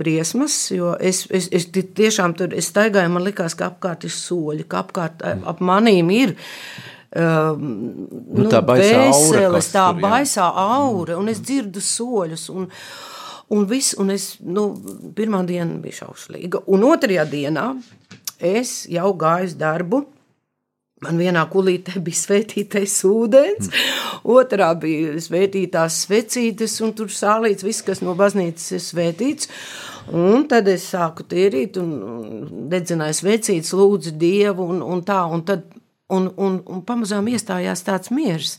briesmas, 0.00 0.56
jo 0.74 0.96
es, 0.98 1.20
es, 1.30 1.46
es 1.54 1.68
tiešām 1.70 2.34
tur 2.34 2.56
es 2.58 2.72
staigāju, 2.72 3.12
man 3.14 3.22
likās, 3.22 3.54
ka 3.54 3.68
apkārt 3.70 4.06
ir 4.08 4.10
soļi, 4.10 4.66
ka 4.66 4.80
apkārt 4.82 5.22
ap 5.22 5.62
manīm 5.62 6.10
ir 6.10 6.34
nu, 7.14 8.42
nu, 8.42 8.46
tā 8.50 8.60
baisā 8.66 9.02
aura, 9.06 9.60
tā 9.62 9.84
tur, 9.92 10.00
baisā 10.02 10.48
aura, 10.64 11.18
un 11.20 11.30
es 11.30 11.42
dzirdu 11.44 11.82
soļus. 11.82 12.48
Un, 12.54 12.66
un 13.54 13.68
viss, 13.70 13.94
un 14.02 14.10
es, 14.14 14.34
nu, 14.42 14.70
pirmā 15.14 15.44
diena 15.46 15.78
bija 15.82 16.02
šaušalīga, 16.02 16.64
un 16.74 16.88
otrajā 16.88 17.26
dienā 17.30 17.68
es 18.44 18.82
jau 18.90 19.12
gāju 19.20 19.52
uz 19.52 19.56
darbu. 19.60 20.04
Man 21.04 21.18
vienā 21.20 21.42
kulītē 21.52 22.00
bija 22.00 22.16
svētītais 22.16 22.94
ūdens, 23.04 23.68
otrā 24.24 24.70
bija 24.80 25.18
svētītās 25.20 25.98
svecītes, 26.06 26.78
un 26.86 26.94
tur 26.96 27.12
sālīts 27.12 27.66
viss, 27.66 27.84
kas 27.84 28.00
no 28.00 28.14
baznīcas 28.16 28.70
ir 28.72 28.80
svētīts. 28.80 29.50
Un 30.14 30.46
tad 30.48 30.68
es 30.68 30.86
sāku 30.92 31.26
tīrīt, 31.28 31.76
un 31.80 32.68
dedzināju 32.72 33.18
svecītes, 33.20 33.74
lūdzu 33.76 34.14
Dievu, 34.20 34.68
un, 34.74 34.80
un 34.84 35.02
tā, 35.04 35.20
un 35.28 35.44
tad, 35.48 35.66
un, 36.12 36.28
un, 36.36 36.60
un 36.66 36.84
pamazām 36.84 37.28
iestājās 37.32 37.84
tāds 37.86 38.12
miers. 38.14 38.58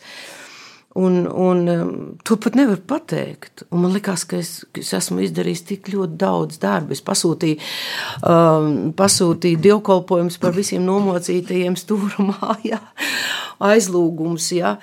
Un, 0.96 1.26
un 1.28 1.66
um, 1.68 1.96
to 2.24 2.38
pat 2.40 2.56
nevar 2.56 2.80
pateikt. 2.88 3.66
Un 3.68 3.84
man 3.84 3.92
liekas, 3.92 4.24
ka 4.30 4.38
es, 4.40 4.52
es 4.80 4.94
esmu 4.96 5.20
izdarījis 5.26 5.66
tik 5.68 5.90
ļoti 5.92 6.16
daudz 6.22 6.62
darba. 6.62 6.96
Es 6.96 7.04
pasūtīju, 7.04 7.60
um, 8.24 8.70
pasūtīju 8.96 9.60
dievkalpojumus 9.66 10.40
par 10.40 10.56
visiem 10.56 10.86
nomocītajiem 10.88 11.76
stūrumā, 11.82 12.56
jā, 12.72 12.80
aizlūgums. 13.74 14.48
Jā. 14.56 14.78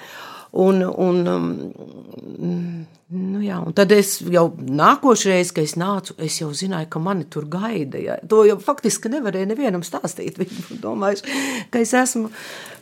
Un, 0.52 0.84
un, 0.84 1.22
um, 1.32 2.84
nu 3.12 3.42
jā, 3.44 3.58
un 3.62 3.74
tad 3.76 3.92
es 3.94 4.16
jau 4.24 4.46
nākošais, 4.56 5.52
kad 5.54 5.68
es 5.68 5.76
nācu, 5.80 6.16
es 6.22 6.38
jau 6.40 6.50
zināju, 6.56 6.88
ka 6.92 7.02
mani 7.02 7.28
tur 7.30 7.48
gaida. 7.50 8.00
Jā. 8.00 8.18
To 8.28 8.42
jau 8.48 8.58
faktiski 8.62 9.12
nevarēja 9.12 9.50
nevienam 9.52 9.84
stāstīt. 9.86 10.38
Viņi 10.40 10.80
domājuši, 10.82 11.42
ka 11.72 11.82
es 11.84 11.94
esmu. 11.98 12.32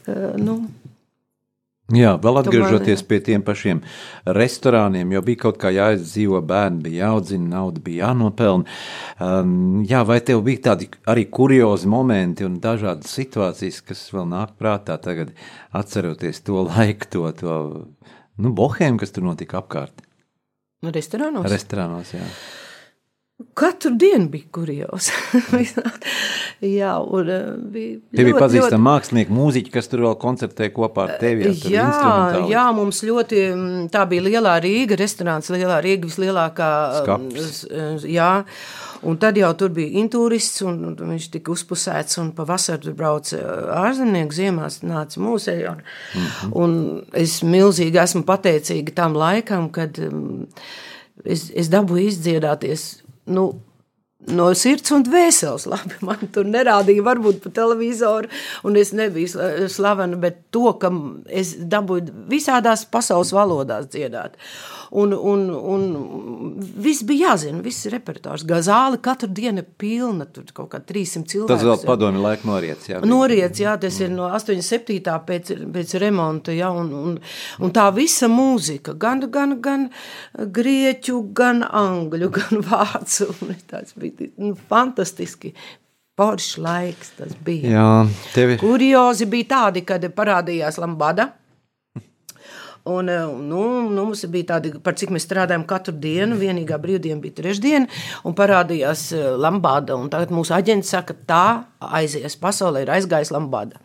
Uh, 0.09 0.39
nu, 0.41 0.61
Jā, 1.91 2.13
vēl 2.23 2.39
atgriežoties 2.39 3.01
pie 3.03 3.19
tiem 3.27 3.43
pašiem 3.43 3.81
restorāniem, 4.37 5.11
jo 5.11 5.23
bija 5.27 5.41
kaut 5.45 5.57
kā 5.59 5.73
jāizdzīvo, 5.75 6.39
bērni 6.47 6.85
bija 6.85 7.09
jāaudzina, 7.09 7.49
nauda 7.57 7.83
bija 7.83 8.05
jānopelna. 8.05 8.77
Um, 9.19 9.81
jā, 9.91 10.05
vai 10.07 10.21
tev 10.23 10.45
bija 10.47 10.69
tādi 10.69 10.87
arī 11.11 11.25
kuriozi 11.35 11.91
momenti 11.91 12.47
un 12.47 12.61
dažādas 12.63 13.11
situācijas, 13.19 13.81
kas 13.89 14.05
vēl 14.15 14.29
nāk 14.31 14.55
prātā 14.61 15.01
tagad, 15.03 15.35
atceroties 15.75 16.45
to 16.47 16.63
laiku, 16.69 17.11
to, 17.11 17.27
to 17.43 17.59
nu, 18.39 18.55
bohēmu, 18.55 19.03
kas 19.03 19.17
tur 19.17 19.27
notika 19.27 19.59
apkārt? 19.59 20.07
Restorānos? 20.89 21.45
Restorānos, 21.53 22.15
jā. 22.17 22.25
Katru 23.55 23.95
dienu 23.97 24.29
bija 24.29 24.45
kurjos. 24.53 25.09
jā, 26.81 26.91
un 27.01 27.31
bija. 27.73 27.97
Tev 28.13 28.29
bija 28.29 28.37
pazīstami 28.37 28.77
ļoti... 28.77 28.81
mākslinieki, 28.85 29.33
mūziķi, 29.33 29.73
kas 29.73 29.89
tur 29.89 30.05
vēl 30.05 30.19
koncertēja 30.21 30.73
kopā 30.77 31.07
ar 31.07 31.15
tevi. 31.23 31.49
Jā, 31.73 31.87
jā, 31.89 32.43
jā, 32.51 32.67
mums 32.77 33.01
ļoti, 33.07 33.41
mm, 33.55 33.89
tā 33.95 34.05
bija 34.11 34.27
lielā 34.29 34.59
Rīga, 34.61 35.01
restorāns, 35.01 35.49
lielā 35.55 35.81
Rīga, 35.85 36.11
vislielākā. 36.11 36.71
Skaps. 37.01 37.65
Jā, 38.13 38.31
un 39.09 39.21
tad 39.25 39.41
jau 39.41 39.51
tur 39.57 39.73
bija 39.81 40.05
intūrists, 40.05 40.61
un, 40.69 40.95
viņš 41.01 41.33
tika 41.39 41.57
uzpusēts, 41.57 42.21
un 42.21 42.35
pavasar 42.37 42.85
tur 42.85 42.97
brauca 42.99 43.41
ārzemnieki, 43.81 44.41
ziemās 44.43 44.83
nāca 44.85 45.25
mūsēji. 45.25 45.69
Un, 45.73 45.81
mm 45.81 46.27
-hmm. 46.29 46.57
un 46.61 46.81
es 47.25 47.41
milzīgi 47.41 48.05
esmu 48.05 48.27
pateicīga 48.29 49.01
tam 49.01 49.17
laikam, 49.17 49.73
kad 49.73 49.97
um, 50.05 50.49
es, 51.25 51.49
es 51.57 51.73
dabūju 51.73 52.13
izdziedāties 52.13 52.91
nu, 53.31 53.51
no 54.29 54.51
sirds 54.59 54.93
un 54.95 55.05
dvēseles. 55.07 55.67
Labi, 55.71 55.97
man 56.07 56.31
tur 56.35 56.49
nerādīja, 56.49 57.05
varbūt 57.07 57.41
pa 57.45 57.53
televizoru, 57.61 58.31
un 58.67 58.79
es 58.81 58.93
nebiju 58.97 59.69
slavena, 59.73 60.19
bet 60.21 60.43
to, 60.55 60.67
ka 60.81 60.93
es 61.27 61.55
dabūju 61.73 62.27
visādās 62.31 62.87
pasaules 62.91 63.33
valodās 63.37 63.91
dziedāt. 63.93 64.37
Un, 64.91 65.13
un, 65.15 65.43
un 65.55 65.85
viss 66.59 67.05
bija 67.07 67.31
jāzina, 67.31 67.61
viss 67.63 67.87
repertuārs. 67.93 68.43
Zāle 68.67 68.99
katru 68.99 69.29
dienu 69.31 69.63
ir 69.63 69.69
pilna, 69.79 70.27
tur 70.27 70.49
kaut 70.55 70.73
kā 70.73 70.81
300 70.83 71.31
cilvēku. 71.31 71.51
Tas 71.53 71.63
vēl 71.63 71.85
padomju 71.87 72.23
laika 72.25 72.49
noriets, 72.51 72.89
jā. 72.91 73.03
Noriets, 73.07 73.63
jā, 73.63 73.77
tas 73.79 74.01
ir 74.03 74.11
no 74.11 74.27
87. 74.35 74.99
pēc, 75.29 75.53
pēc 75.77 75.95
remonta, 76.03 76.55
jā, 76.57 76.73
un, 76.75 76.91
un, 76.91 77.17
un 77.63 77.75
tā 77.77 77.87
visa 77.95 78.27
mūzika, 78.31 78.97
gan, 78.99 79.23
gan, 79.31 79.61
gan 79.63 79.87
grieķu, 80.35 81.23
gan 81.39 81.63
angļu, 81.63 82.33
gan 82.41 82.67
vācu, 82.67 83.31
tas 83.71 83.95
bija 83.95 84.33
nu, 84.43 84.57
fantastiski. 84.71 85.55
Foršs 86.21 86.59
laiks 86.61 87.15
tas 87.17 87.31
bija. 87.47 87.71
Jā, 87.73 87.91
tevi. 88.35 88.59
Kuriozi 88.61 89.25
bija 89.31 89.55
tādi, 89.55 89.87
kad 89.89 90.03
parādījās 90.13 90.77
Lambada 90.83 91.31
Un, 92.83 93.09
eh, 93.09 93.25
nu, 93.25 93.63
nu, 93.91 94.05
mums 94.05 94.23
bija 94.33 94.55
tādi, 94.55 94.73
par 94.81 94.95
cik 94.97 95.11
mēs 95.13 95.27
strādājam 95.27 95.67
katru 95.69 95.93
dienu. 96.01 96.39
Vienīgā 96.41 96.79
brīvdiena 96.81 97.21
bija 97.21 97.37
trešdiena, 97.43 97.89
un 98.25 98.37
parādījās 98.37 99.11
eh, 99.13 99.27
Lambada. 99.37 99.99
Tagad 100.13 100.33
mūsu 100.33 100.55
aģents 100.57 100.93
saka, 100.95 101.17
tā 101.29 101.45
aizies 101.81 102.39
pasaulē, 102.41 102.85
ir 102.85 102.93
aizgājis 102.95 103.33
Lambada. 103.35 103.77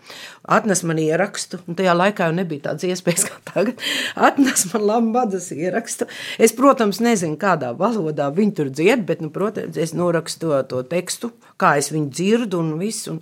Atnes 0.48 0.84
man 0.88 1.02
ierakstu, 1.02 1.60
un 1.68 1.76
tajā 1.76 1.96
laikā 1.96 2.30
jau 2.30 2.38
nebija 2.38 2.70
tādas 2.70 2.88
iespējas 2.88 3.28
kā 3.28 3.42
tagad. 3.52 3.84
Atnes 4.30 4.64
man 4.72 4.88
Lambadas 4.88 5.50
ierakstu. 5.52 6.08
Es, 6.40 6.56
protams, 6.56 7.02
nezinu, 7.04 7.36
kādā 7.42 7.74
valodā 7.76 8.30
viņi 8.32 8.56
tur 8.62 8.72
dzied, 8.72 9.04
bet, 9.10 9.26
nu, 9.26 9.32
protams, 9.34 9.76
es 9.76 9.92
norakstu 9.98 10.56
to, 10.72 10.86
tekstu, 10.88 11.34
kā 11.60 11.76
es 11.82 11.92
viņu 11.92 12.12
dzirdu 12.16 12.64
un 12.64 12.74
visu. 12.80 13.18
Un, 13.18 13.22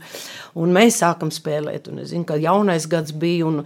un 0.61 0.77
mēs 0.77 1.01
sākam 1.01 1.33
spēlēt, 1.33 1.89
un 1.89 2.05
es 2.05 2.13
zinu, 2.13 2.29
ka 2.29 2.37
jaunais 2.37 2.85
gads 2.89 3.17
bija. 3.17 3.49
Un, 3.49 3.63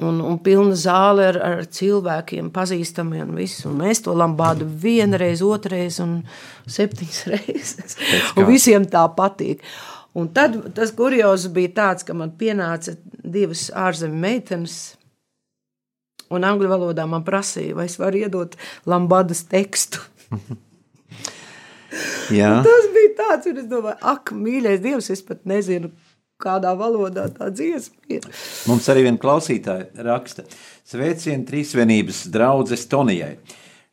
un, 0.00 0.20
un 0.24 0.38
pilna 0.42 0.76
zāle 0.78 1.26
ar, 1.32 1.38
ar 1.44 1.62
cilvēkiem, 1.68 2.50
pazīstamiem 2.54 3.26
un 3.26 3.38
visu. 3.40 3.68
Un 3.70 3.80
mēs 3.82 4.02
to 4.04 4.14
lambādu 4.16 4.66
vienreiz, 4.66 5.42
otrreiz 5.44 6.00
un 6.04 6.20
septiņas 6.66 7.20
reizes. 7.32 7.98
Un 8.36 8.48
visiem 8.48 8.86
tā 8.88 9.04
patīk. 9.16 9.64
Un 10.18 10.28
tad 10.36 10.58
tas 10.76 10.92
kurjos 10.96 11.46
bija 11.52 11.72
tāds, 11.76 12.04
ka 12.04 12.16
man 12.16 12.34
pienāca 12.36 12.96
divas 13.22 13.70
ārzemju 13.72 14.18
meitenes, 14.20 14.80
un 16.32 16.44
angļu 16.48 16.68
valodā 16.68 17.06
man 17.08 17.24
prasīja, 17.24 17.76
vai 17.76 17.88
es 17.88 17.98
varu 18.00 18.20
iedot 18.24 18.56
lambadas 18.88 19.44
tekstu. 19.48 20.00
tas 22.64 22.86
bija 22.94 23.12
tāds, 23.18 23.48
un 23.50 23.58
es 23.60 23.68
domāju, 23.68 23.98
ak, 24.12 24.32
mīļais 24.32 24.80
Dievs, 24.84 25.10
es 25.12 25.20
pat 25.26 25.42
nezinu, 25.48 25.90
kādā 26.42 26.74
valodā 26.78 27.28
tā 27.32 27.48
dziesma 27.54 28.12
ir. 28.18 28.26
Mums 28.68 28.88
arī 28.92 29.06
viena 29.06 29.20
klausītāja 29.22 30.06
raksta 30.06 30.44
sveicienu 30.88 31.46
trīsvienības 31.48 32.26
draudzes 32.34 32.88
Tonijai. 32.90 33.36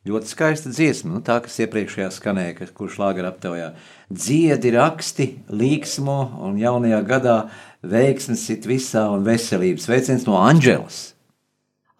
Ļoti 0.08 0.30
skaista 0.32 0.70
dziesma, 0.72 1.12
nu, 1.12 1.20
tā 1.20 1.36
kas 1.44 1.58
iepriekšējā 1.60 2.08
skanēja, 2.16 2.70
kurš 2.72 2.96
lāga 3.02 3.26
aptaujā. 3.28 3.74
Dziedi, 4.08 4.72
raksti, 4.72 5.26
līksmo 5.52 6.16
un 6.48 6.56
jaunajā 6.56 7.02
gadā 7.04 7.36
veiksmes 7.84 8.46
it 8.54 8.68
visā 8.68 9.04
un 9.12 9.26
veselības. 9.28 9.84
Sveiciens 9.84 10.24
no 10.24 10.40
Anģelas! 10.40 11.10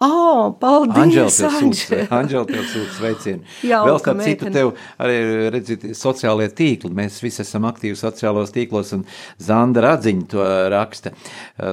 Oh, 0.00 0.54
paldies! 0.56 0.96
Anģela 2.08 2.46
tev 2.48 2.62
sūta 2.64 2.94
sveicienu. 2.96 3.42
Jā, 3.68 3.82
Vēl 3.84 3.98
starp 4.00 4.22
citu, 4.24 4.48
tev 4.54 4.70
arī 4.96 5.18
redzēt 5.52 5.82
sociālie 5.98 6.46
tīkli. 6.56 6.88
Mēs 6.96 7.18
visi 7.20 7.42
esam 7.44 7.66
aktīvi 7.68 7.98
sociālos 8.00 8.54
tīklos, 8.54 8.94
un 8.96 9.02
Zanda 9.36 9.82
Radziņa 9.84 10.24
to 10.32 10.46
raksta 10.72 11.12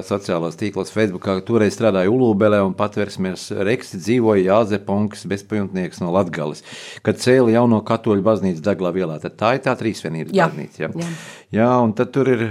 sociālos 0.04 0.60
tīklos 0.60 0.92
Facebookā. 0.92 1.38
Toreiz 1.48 1.78
strādāja 1.78 2.12
Ulūbelē 2.12 2.60
un 2.66 2.76
patversmies 2.76 3.46
Reksti 3.64 4.02
dzīvoja 4.02 4.44
Jāzeponks, 4.50 5.24
bezpajumtnieks 5.32 6.04
no 6.04 6.12
Latgales. 6.12 6.60
Kad 7.08 7.24
cēla 7.24 7.56
jauno 7.56 7.80
katoļu 7.80 8.26
baznīcu 8.28 8.60
Daglā 8.68 8.92
vielā, 8.92 9.16
tad 9.24 9.40
tā 9.40 9.54
ir 9.56 9.64
tā 9.64 9.72
trīsvienības 9.80 10.36
baznīca. 10.36 10.84
Jā. 10.84 10.92
Jā. 11.00 11.08
Jā, 11.54 11.72
un 11.82 11.96
tad 11.96 12.14
tur 12.14 12.30
ir... 12.34 12.46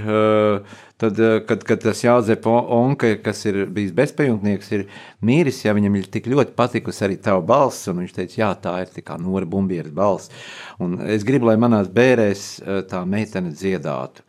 Tad, 0.97 1.19
kad, 1.45 1.61
kad 1.61 1.77
tas 1.77 1.99
Jāzepa 2.01 2.49
Onka, 2.73 3.11
kas 3.21 3.43
ir 3.45 3.67
bijis 3.69 3.91
bezpajumtnieks, 3.93 4.71
ir 4.73 4.87
mīris, 5.21 5.59
ja 5.61 5.75
viņam 5.77 5.93
ir 5.99 6.07
tik 6.09 6.25
ļoti 6.31 6.55
patikusi 6.57 7.03
arī 7.05 7.19
tava 7.21 7.43
balss, 7.45 7.85
un 7.91 8.01
viņš 8.01 8.15
teica, 8.15 8.33
jā, 8.39 8.47
tā 8.63 8.73
ir 8.81 8.89
tā 8.95 9.03
kā 9.05 9.19
Nora 9.21 9.45
Bumbieras 9.45 9.93
balss. 9.93 10.33
Un 10.81 10.97
es 11.05 11.21
gribu, 11.27 11.51
lai 11.51 11.53
manās 11.61 11.91
bērēs 11.93 12.47
tā 12.89 13.03
meitene 13.05 13.53
dziedātu. 13.53 14.25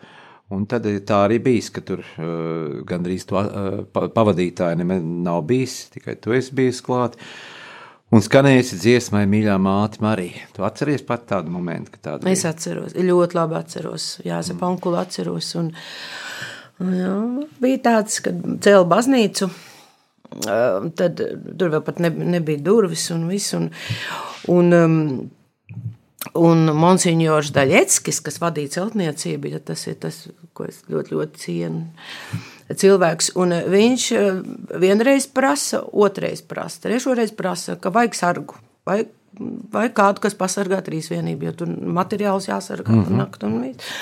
Un 0.52 0.64
tad 0.64 0.86
tā 1.04 1.22
arī 1.26 1.36
bijis, 1.44 1.68
ka 1.72 1.82
tur 1.84 2.00
uh, 2.00 2.80
gandrīz 2.88 3.26
to 3.28 3.36
uh, 3.36 3.82
pavadītāji 3.92 4.80
nav 4.84 5.42
bijis, 5.48 5.82
tikai 5.92 6.14
tu 6.20 6.32
esi 6.36 6.56
bijis 6.56 6.80
klāt. 6.84 7.18
Un 8.08 8.22
skanējusi 8.24 8.78
dziesmai, 8.80 9.26
mīļā 9.28 9.58
māte, 9.60 10.00
Marija. 10.00 10.46
Tu 10.56 10.64
atceries 10.64 11.02
pat 11.04 11.26
tādu 11.28 11.52
momentu, 11.52 11.92
ka 11.92 12.00
tāda 12.00 12.24
bija? 12.24 12.38
Es 12.38 12.46
atceros, 12.48 12.94
ļoti 12.96 13.36
labi 13.36 13.58
atceros. 13.58 14.14
Jā, 14.24 14.40
Zepankulu 14.46 14.96
atceros. 15.02 15.50
Un, 15.60 15.74
Jā, 16.78 17.14
bija 17.58 17.78
tāds, 17.82 18.20
kad 18.22 18.36
cēlīja 18.62 18.86
baznīcu. 18.86 19.48
Tad 20.38 21.22
tur 21.58 21.72
vēl 21.72 21.82
pat 21.82 21.98
nebija 22.04 22.62
durvis 22.62 23.08
un 23.14 23.24
viss. 23.30 23.54
Un, 23.58 23.66
un, 24.54 24.76
um, 24.76 24.94
un 26.38 26.70
Monsignors 26.78 27.50
Daļeckis, 27.56 28.22
kas 28.22 28.38
vadīja 28.42 28.76
celtniecību, 28.76 29.50
ja 29.56 29.62
tas 29.72 29.82
ir 29.90 29.98
tas, 30.04 30.20
ko 30.54 30.68
es 30.70 30.84
ļoti, 30.86 31.16
ļoti 31.16 31.42
cienu. 31.42 31.82
Cilvēks, 32.68 33.30
un 33.40 33.54
viņš 33.72 34.08
vienreiz 34.80 35.26
prasa, 35.32 35.80
otrreiz 35.92 36.42
prasa, 36.44 36.82
trešoreiz 36.84 37.32
prasa, 37.32 37.78
ka 37.80 37.92
vajag 37.94 38.18
sargu. 38.18 38.58
Vajag, 38.88 39.14
vai 39.72 39.86
kādu, 39.94 40.20
kas 40.20 40.36
pasargā 40.36 40.82
trīs 40.84 41.08
vienību, 41.08 41.48
jo 41.48 41.52
tur 41.62 41.72
materiāls 42.00 42.50
jāsargā 42.50 42.92
mm 42.92 43.04
-hmm. 43.04 43.16
nakti 43.16 43.46
un 43.46 43.62
viss. 43.62 43.94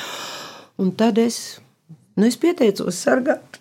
Un 0.76 0.90
tad 0.92 1.18
es 1.18 1.60
Nu, 2.16 2.24
es 2.24 2.38
pieteicos 2.40 2.96
sargāt. 3.04 3.60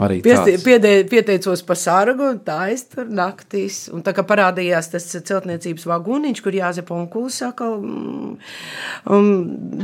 Arī 0.00 0.20
tāds. 0.24 0.62
piede- 0.64 1.04
Pieteicos 1.10 1.62
par 1.66 1.76
sargu, 1.76 2.30
un 2.32 2.38
tā 2.40 2.70
es 2.72 2.84
tur 2.88 3.04
naktīs. 3.06 3.92
Un 3.92 4.02
tā 4.02 4.14
kā 4.16 4.24
parādījās 4.26 4.90
tas 4.94 5.04
celtniecības 5.04 5.84
vagoniņš, 5.90 6.42
kur 6.42 6.52
Jāzepa 6.56 6.96
un 6.96 7.06
Kūs 7.12 7.40
atkal 7.46 7.76
mm, 7.82 8.36
um, 9.12 9.30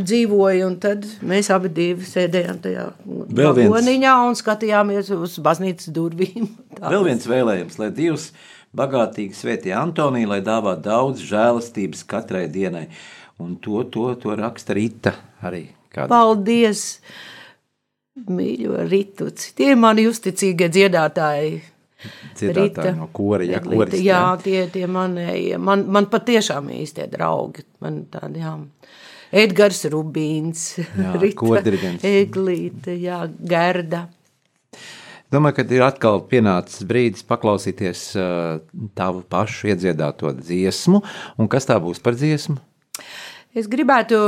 dzīvoja, 0.03 0.67
un 0.67 0.77
tad 0.83 1.05
mēs 1.23 1.51
abi 1.55 1.69
divi 1.77 2.09
sēdējām 2.09 2.61
tajā 2.65 2.87
Vēl 3.07 3.55
viens. 3.57 3.71
vagoniņā 3.71 4.15
un 4.31 4.39
skatījāmies 4.39 5.13
uz 5.17 5.39
baznīcas 5.45 5.93
durvīm. 5.97 6.49
Tā. 6.79 6.91
Vēl 6.93 7.05
viens 7.11 7.27
vēlējums, 7.29 7.79
lai 7.83 7.91
Dievs 7.97 8.31
bagātīgi 8.77 9.37
svētī 9.37 9.73
Antoniju, 9.77 10.29
lai 10.35 10.41
dāvā 10.45 10.75
daudz 10.83 11.23
žēlastības 11.25 12.03
katrai 12.09 12.47
dienai. 12.53 12.89
Un 13.41 13.57
to, 13.61 13.83
to, 13.93 14.15
to 14.21 14.33
raksta 14.37 14.73
Rīta 14.77 15.13
arī. 15.45 15.67
Kāda. 15.93 16.09
Paldies, 16.13 16.99
mīļo 18.17 18.85
Rituci. 18.89 19.53
Tie 19.57 19.73
ir 19.73 19.81
mani 19.81 20.07
uzticīgie 20.09 20.69
dziedātāji. 20.73 21.57
Dziedātāji 22.37 22.95
no 22.99 23.09
kora, 23.15 23.45
ja 23.47 23.61
Edlīte, 23.61 23.79
koris, 23.81 24.03
jā, 24.05 24.21
tie, 24.45 24.59
tie 24.73 24.85
manēji, 24.91 25.57
man, 25.59 25.87
man 25.93 26.09
patiešām 26.13 26.69
īstie 26.77 27.09
draugi. 27.13 27.65
Man 27.85 28.05
tādi, 28.13 28.45
jā. 28.45 28.55
Edgars 29.37 29.83
Rubīns, 29.91 30.77
Jā, 30.79 31.17
Rita. 31.19 31.63
Eglīte, 32.07 32.95
jā, 33.01 33.25
Gerda. 33.41 34.07
Domāju, 35.33 35.57
ka 35.57 35.65
ir 35.75 35.83
atkal 35.83 36.21
pienācis 36.31 36.85
brīdis 36.87 37.25
paklausīties 37.27 38.03
uh, 38.21 38.61
tavu 38.95 39.25
pašu 39.27 39.73
iedziedāto 39.73 40.31
dziesmu. 40.39 41.03
Un 41.43 41.51
kas 41.51 41.67
tā 41.67 41.81
būs 41.83 41.99
par 42.05 42.15
dziesmu? 42.15 42.61
Es 43.57 43.71
gribētu, 43.73 44.19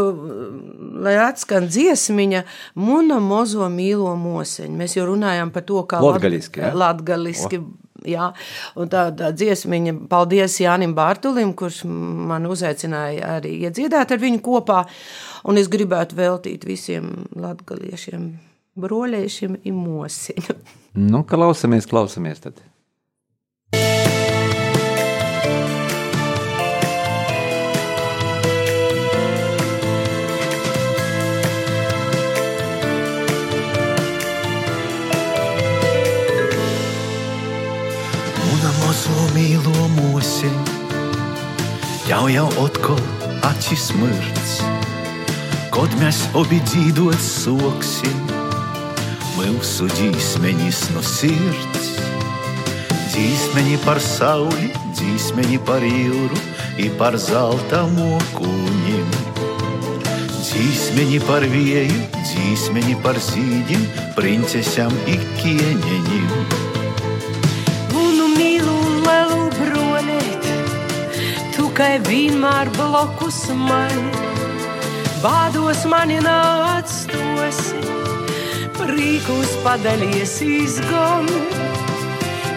lai 1.05 1.19
atskan 1.21 1.69
dziesmiņa, 1.69 2.45
Muna 2.81 3.19
mozo 3.21 3.67
mīlo 3.73 4.15
moseņu. 4.19 4.79
Mēs 4.79 4.97
jau 4.97 5.05
runājām 5.11 5.53
par 5.53 5.67
to, 5.69 5.83
kā 5.89 6.01
Latgaliski, 6.03 6.63
ja? 6.65 6.73
latgaliski 6.77 7.61
jā. 8.09 8.31
Un 8.79 8.91
tā, 8.93 9.09
tā 9.17 9.31
dziesmiņa, 9.37 9.95
paldies 10.11 10.59
Jānim 10.63 10.95
Bārtulim, 10.97 11.55
kurš 11.59 11.83
man 11.89 12.49
uzaicināja 12.51 13.35
arī 13.39 13.57
iedziedāt 13.69 14.15
ar 14.15 14.23
viņu 14.23 14.43
kopā. 14.45 14.83
Un 15.49 15.61
es 15.61 15.71
gribētu 15.73 16.19
veltīt 16.19 16.67
visiem 16.69 17.11
latgaliešiem, 17.39 18.31
broļiešiem 18.79 19.61
imosiņu. 19.69 20.59
Nu, 20.99 21.23
klausamies, 21.29 21.87
klausamies 21.91 22.43
tad. 22.43 22.59
Jau 42.29 42.49
otkal 42.61 42.99
acis 43.47 43.89
mirts, 43.97 44.59
kaut 45.73 45.93
mēs 46.01 46.21
obi 46.37 46.59
dzīvot 46.67 47.21
soksim, 47.23 48.19
mūsu 49.39 49.89
dzīsmeņis 49.95 50.83
no 50.97 51.03
sirds. 51.05 51.89
Dzīsmeņi 53.09 53.81
par 53.87 54.03
sauli, 54.03 54.69
dzīsmeņi 54.93 55.59
par 55.67 55.83
jūru, 55.87 56.39
i 56.79 56.91
par 57.01 57.17
zelta 57.19 57.83
mokuņiem. 57.97 59.11
Dzīsmeņi 60.37 61.21
par 61.27 61.49
vieju, 61.49 62.07
dzīsmeņi 62.21 62.97
par 63.03 63.19
zīģim, 63.31 63.91
princesām 64.19 64.95
i 65.09 65.19
kieņeņiem. 65.41 66.68
Kā 71.79 72.01
vienmēr 72.03 72.67
blokus 72.75 73.37
man, 73.55 74.09
bādos 75.23 75.85
mani 75.87 76.17
nāctosi, 76.25 77.79
prīkus 78.75 79.53
padalies 79.63 80.35
izgam. 80.43 81.31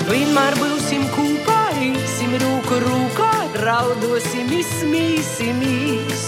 Vienmēr 0.10 0.57
būsim 0.57 1.05
kopā, 1.13 1.60
īsim 1.86 2.34
rūku 2.41 2.81
rūkā, 2.88 3.29
draudosim, 3.60 4.49
izmīsimies. 4.57 6.25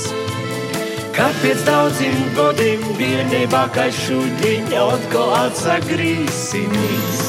Kad 1.18 1.34
pēc 1.42 1.66
daudziem 1.66 2.22
gadiem 2.38 2.86
vienībā, 3.02 3.66
kā 3.74 3.90
šodien, 4.04 4.70
atkal 4.86 5.34
atsagrīsimies. 5.42 7.23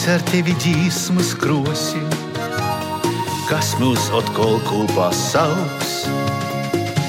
Mēs 0.00 0.14
ar 0.14 0.22
tevi 0.30 0.54
dzīsmas 0.56 1.34
krosim, 1.36 2.06
kas 3.50 3.74
mūs 3.76 4.06
atkal 4.16 4.54
kopā 4.64 5.10
sauks. 5.12 5.90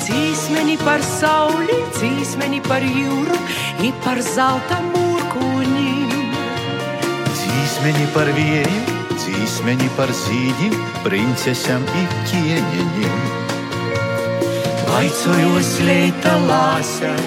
Cīsmeni 0.03 0.75
par 0.81 0.99
sauli, 0.99 1.77
cīsmeni 1.95 2.59
par 2.67 2.83
jūru, 2.83 3.39
i 3.79 3.93
par 4.03 4.19
zelta 4.19 4.81
mūrkuņiem. 4.89 6.35
Dzīsmeni 7.31 8.11
par 8.11 8.33
vieju, 8.35 8.83
dzīsmeni 9.15 9.87
par 9.95 10.11
zīģim, 10.25 10.75
princesām 11.07 11.87
ir 12.03 12.19
ķieņeņiem. 12.27 13.19
Vaicojos 14.91 15.77
leita 15.87 16.35
lāsai, 16.43 17.19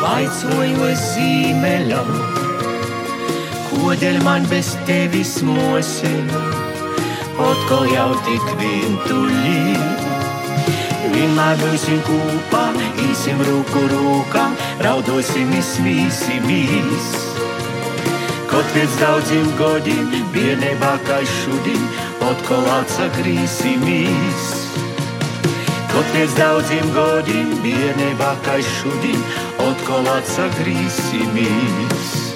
vaicojos 0.00 1.10
zīmeļam, 1.12 2.16
kodēļ 3.70 4.16
man 4.26 4.42
bez 4.50 4.68
tevis 4.88 5.36
mosēm, 5.46 6.26
atkal 7.38 7.84
jau 7.90 8.10
tik 8.26 8.46
vientuļī. 8.60 9.62
Vienmēr 11.10 11.56
būsim 11.60 11.98
kopā, 12.06 12.64
īsim 13.06 13.38
rūku 13.46 13.80
rūkā, 13.92 14.44
raudosim, 14.86 15.48
izmīsimies. 15.58 17.06
Kaut 18.50 18.68
pēc 18.74 18.90
daudziem 19.00 19.48
gadiem, 19.58 20.06
vienībā 20.34 20.94
kā 21.06 21.18
šodien, 21.36 21.82
atkal 22.30 22.64
atsagrīsimies. 22.80 24.42
Kaut 25.90 26.08
pēc 26.14 26.30
daudziem 26.38 26.86
gadiem, 26.96 27.48
vienībā 27.66 28.32
kā 28.46 28.56
šodien, 28.78 29.20
atkal 29.66 30.04
atsagrīsimies. 30.16 32.29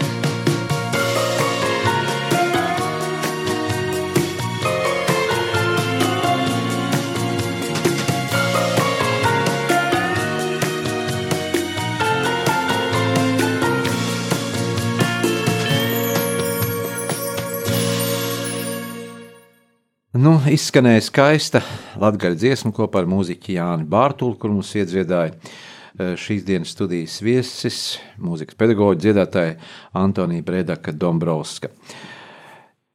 Izskanēja 20.55 21.03
skaista 21.03 21.61
latgaļa 22.01 22.39
dziesma 22.39 22.71
kopā 22.75 23.03
ar 23.03 23.09
mūziķi 23.11 23.57
Jāni 23.57 23.87
Bārtulu, 23.91 24.37
kur 24.39 24.53
mums 24.55 24.71
iedziedāja 24.79 25.33
eh, 25.35 26.15
šīs 26.21 26.45
dienas 26.47 26.75
studijas 26.75 27.17
viesis, 27.25 27.79
mūzikas 28.23 28.59
pedagoģa 28.61 29.01
dziedātāja 29.03 29.57
Antonija 29.99 30.45
Bredaka 30.47 30.95
Dombrovska. 30.95 31.73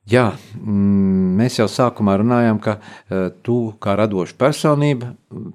Jā, 0.10 0.32
mm, 0.58 1.36
mēs 1.38 1.60
jau 1.60 1.68
sākumā 1.70 2.16
runājām, 2.22 2.62
ka 2.64 2.78
eh, 2.80 3.28
tu 3.46 3.60
kā 3.82 3.98
radoša 4.00 4.38
personība 4.40 5.12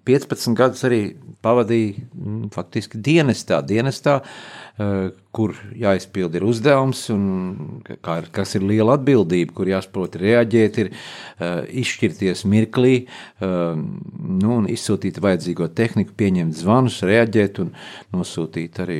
15 0.06 0.54
gadus 0.58 0.84
arī 0.86 1.00
pavadīji 1.42 1.94
mm, 1.96 2.52
faktiski 2.54 3.00
dienestā, 3.02 3.62
dienestā 3.66 4.20
eh, 4.20 4.28
kur 4.74 5.52
jāizpild 5.78 6.34
ir 6.34 6.42
uzdevums, 6.42 7.04
un 7.14 7.82
kā, 8.02 8.16
kas 8.34 8.56
ir 8.58 8.64
liela 8.66 8.96
atbildība, 8.98 9.54
kur 9.54 9.68
jāsaprot 9.70 10.16
reaģēt, 10.18 10.78
ir 10.82 10.88
uh, 10.90 11.62
izšķirties 11.70 12.42
mirklī, 12.50 12.94
uh, 13.06 13.78
nu, 13.78 14.56
un 14.56 14.66
izsūtīt 14.70 15.20
vajadzīgo 15.22 15.68
tehniku, 15.78 16.16
pieņemt 16.18 16.58
zvanus, 16.58 16.98
reaģēt 17.06 17.60
un 17.62 17.70
nosūtīt 18.16 18.80
arī 18.82 18.98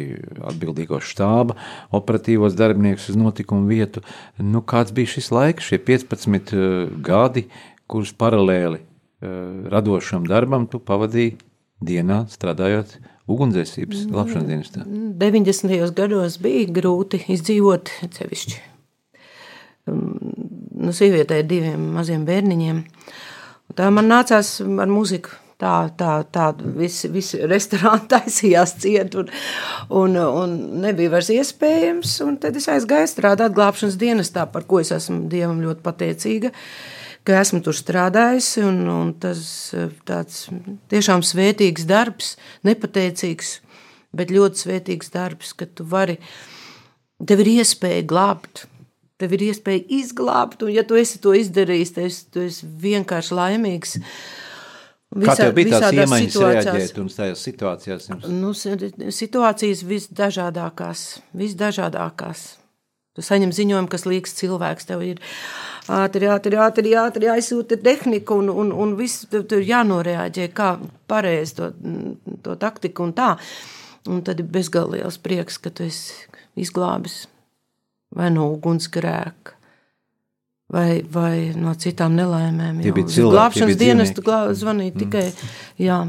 atbildīgo 0.53 1.01
štāba 1.03 1.59
operatīvos 1.95 2.55
darbiniekus 2.59 3.11
uz 3.11 3.19
notikumu 3.19 3.67
vietu. 3.71 4.05
Nu, 4.39 4.63
kāds 4.63 4.95
bija 4.95 5.17
šis 5.17 5.33
laiks, 5.35 5.73
šie 5.73 5.83
15 5.83 6.55
uh, 6.55 6.95
gadi, 7.03 7.49
kurus 7.91 8.15
paralēli 8.15 8.85
radošam 9.73 10.27
darbam 10.29 10.67
tu 10.69 10.77
pavadīji 10.85 11.39
dienā 11.81 12.25
strādājot 12.29 12.99
ugunsdzēsības 13.31 14.07
glābšanas 14.13 14.49
dienestā? 14.49 14.85
90. 14.85 15.93
gados 15.97 16.39
bija 16.43 16.67
grūti 16.81 17.23
izdzīvot 17.35 17.93
sevišķi. 18.19 18.61
Nu, 19.89 20.93
sievietē 20.97 21.41
ar 21.43 21.49
diviem 21.49 21.89
maziem 21.97 22.25
bērniņiem. 22.29 22.85
Tā 23.77 23.89
man 23.93 24.09
nācās 24.11 24.59
ar 24.63 24.93
muziku. 24.93 25.41
Tā, 25.55 25.87
tā, 25.97 26.17
tā 26.35 26.49
visi, 26.77 27.09
visi 27.15 27.39
restorāni 27.47 28.09
taisījās 28.13 28.75
ciet, 28.83 29.15
un, 29.15 29.29
un, 29.95 30.17
un 30.19 30.57
nebija 30.83 31.13
vairs 31.13 31.31
iespējams. 31.33 32.17
Tad 32.43 32.59
es 32.59 32.67
aizgāju 32.73 33.09
strādāt 33.13 33.55
glābšanas 33.55 33.97
dienestā, 34.01 34.49
par 34.51 34.67
ko 34.69 34.83
es 34.83 34.91
esmu 34.93 35.29
Dievam 35.31 35.63
ļoti 35.63 35.85
pateicīga. 35.87 36.51
Ka 37.25 37.39
esmu 37.41 37.63
tur 37.65 37.77
strādājusi, 37.77 38.65
un, 38.69 38.83
un 38.93 39.15
tas 39.17 39.41
tāds 40.05 40.43
tiešām 40.93 41.25
svētīgs 41.25 41.87
darbs, 41.89 42.35
nepateicīgs, 42.69 43.57
bet 44.13 44.35
ļoti 44.35 44.67
svētīgs 44.67 45.09
darbs, 45.15 45.55
ka 45.57 45.65
tu 45.65 45.87
vari, 45.89 46.19
tev 47.25 47.41
ir 47.47 47.55
iespēja 47.57 48.05
glābt 48.11 48.67
Tev 49.15 49.37
ir 49.37 49.45
iespēja 49.47 49.85
izglābt, 49.95 50.65
un, 50.67 50.73
ja 50.75 50.83
tu 50.87 50.99
esi 50.99 51.21
to 51.23 51.37
izdarījis, 51.39 51.93
tad 51.95 52.09
esi, 52.09 52.25
tu 52.35 52.43
esi 52.43 52.67
vienkārši 52.83 53.37
laimīgs. 53.39 53.95
Visā, 55.15 55.29
Kā 55.29 55.37
tev 55.39 55.53
bija 55.55 55.79
tās 55.79 55.95
iemaņas 55.95 56.39
reaģēt 56.43 56.99
un 56.99 57.11
tajās 57.15 57.45
situācijās? 57.47 58.09
Jums? 58.11 58.27
Nu, 58.43 58.51
situācijas 59.15 59.85
visdažādākās, 59.87 61.05
visdažādākās. 61.45 62.43
Tu 63.15 63.23
saņem 63.23 63.53
ziņojumu, 63.55 63.89
kas 63.91 64.07
liekas 64.11 64.35
cilvēks, 64.41 64.89
tev 64.89 65.05
ir 65.07 65.21
ātri, 65.87 66.27
ātri, 66.27 66.59
ātri, 66.59 66.95
ātri 66.99 67.29
jāizsūta 67.29 67.79
tehnika 67.83 68.35
un, 68.35 68.51
un, 68.51 68.73
un 68.75 68.97
viss 68.99 69.29
tev 69.31 69.53
ir 69.61 69.69
jānoreaģē, 69.69 70.49
kā 70.57 70.73
pareizi 71.11 71.61
to, 71.61 71.71
to 72.43 72.57
taktiku 72.59 73.07
un 73.07 73.15
tā. 73.15 73.35
Un 74.11 74.21
tad 74.27 74.43
ir 74.43 74.49
bezgalīgs 74.53 75.17
prieks, 75.23 75.57
ka 75.63 75.71
tu 75.73 75.87
esi 75.87 76.27
izglābis 76.61 77.23
vai 78.15 78.29
no 78.35 78.49
ugunsgrēka, 78.53 79.55
vai, 80.75 80.89
vai 81.11 81.53
no 81.59 81.75
citām 81.79 82.17
nelaimēm. 82.19 82.83
Tie 82.85 82.93
bija 82.95 83.11
cilvēki. 83.15 83.37
Glābšanas 83.37 83.79
dienestu 83.81 84.27
zvanīja 84.61 84.93
mm. 84.93 85.01
tikai, 85.05 85.25
jā. 85.83 86.03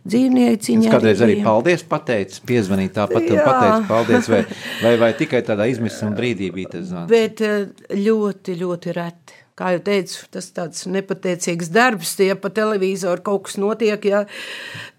Dzīvnieciņai. 0.00 0.88
Es 0.88 0.94
kādreiz 0.94 1.20
arī 1.24 1.36
paldies 1.44 1.84
pateicu, 1.88 2.40
piezvanīju 2.48 2.94
tāpat 2.96 3.26
un 3.28 3.42
pateicu 3.44 3.90
paldies, 3.90 4.30
vai, 4.32 4.40
vai, 4.84 4.94
vai 5.02 5.12
tikai 5.18 5.42
tādā 5.44 5.68
izmisuma 5.68 6.16
brīdī 6.16 6.48
bija 6.54 6.76
tas 6.76 6.88
zvans. 6.88 7.10
Bet 7.12 7.44
eh, 7.44 7.68
ļoti, 8.00 8.56
ļoti 8.62 8.96
reti 8.96 9.40
kā 9.60 9.74
jau 9.74 9.80
teicu, 9.84 10.22
tas 10.32 10.48
tāds 10.56 10.86
nepateicīgs 10.88 11.68
darbs, 11.74 12.14
ja 12.24 12.36
pa 12.40 12.48
televizoru 12.54 13.20
kaut 13.26 13.44
kas 13.48 13.58
notiek, 13.60 14.06
ja, 14.08 14.22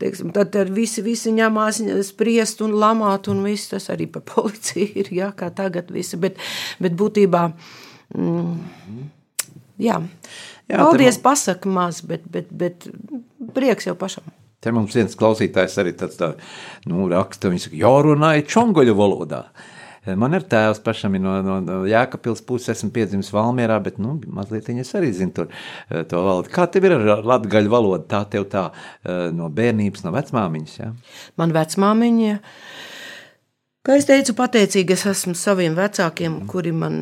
teiksim, 0.02 0.30
tad 0.36 0.54
visi, 0.76 1.02
visi 1.06 1.34
ņemās 1.34 1.82
spriest 2.12 2.62
un 2.66 2.76
lamāt, 2.82 3.32
un 3.32 3.42
viss 3.48 3.72
tas 3.74 3.90
arī 3.94 4.06
pa 4.12 4.22
policiju 4.34 4.92
ir, 5.02 5.10
ja, 5.18 5.32
kā 5.38 5.50
tagad 5.56 5.90
visi, 5.94 6.20
bet, 6.22 6.38
bet 6.84 6.98
būtībā, 7.00 7.48
mm, 8.18 9.02
jā, 9.88 9.98
jā 10.70 10.84
paldies 10.84 11.18
man... 11.18 11.26
pasaka 11.32 11.74
maz, 11.80 12.04
bet, 12.06 12.30
bet, 12.30 12.54
bet 12.54 12.86
prieks 13.58 13.90
jau 13.90 13.98
pašam. 13.98 14.30
Te 14.62 14.74
mums 14.74 14.94
viens 14.94 15.18
klausītājs 15.18 15.80
arī 15.82 15.96
tāds 15.98 16.20
tā, 16.20 16.36
nu, 16.90 17.08
raksta, 17.10 17.50
viņš 17.50 17.68
saka, 17.68 17.80
jārunāja 17.82 18.46
čongoļu 18.50 18.98
valodā. 18.98 19.46
Man 20.18 20.34
ir 20.34 20.42
tēvs, 20.50 20.80
pašam 20.82 21.14
no, 21.22 21.36
no, 21.46 21.76
Jēkabpils 21.86 22.42
puses, 22.46 22.72
esmu 22.74 22.90
piedzimis 22.94 23.30
Valmierā, 23.34 23.78
bet 23.86 24.00
nu, 24.02 24.16
mazliet 24.34 24.70
es 24.74 24.96
arī 24.98 25.12
zinu 25.14 25.34
tur, 25.38 25.52
eh, 25.90 26.02
to 26.10 26.22
valodu. 26.26 26.50
Kā 26.50 26.66
tev 26.66 26.88
ir 26.90 26.96
ar 26.98 27.22
latgaļu 27.22 27.70
valodu? 27.70 28.08
Tā 28.10 28.24
tev 28.30 28.48
tā 28.50 28.72
eh, 28.72 29.30
no 29.34 29.50
bērnības, 29.54 30.02
no 30.06 30.14
vecmāmiņas? 30.16 30.74
Ja? 30.80 30.90
Man 31.38 31.54
vecmāmiņa. 31.54 32.40
Kā 33.86 33.98
es 33.98 34.10
teicu, 34.10 34.34
pateicīgi 34.38 34.94
es 34.94 35.06
esmu 35.10 35.34
saviem 35.38 35.78
vecākiem, 35.78 36.44
kuri 36.50 36.74
man, 36.74 37.00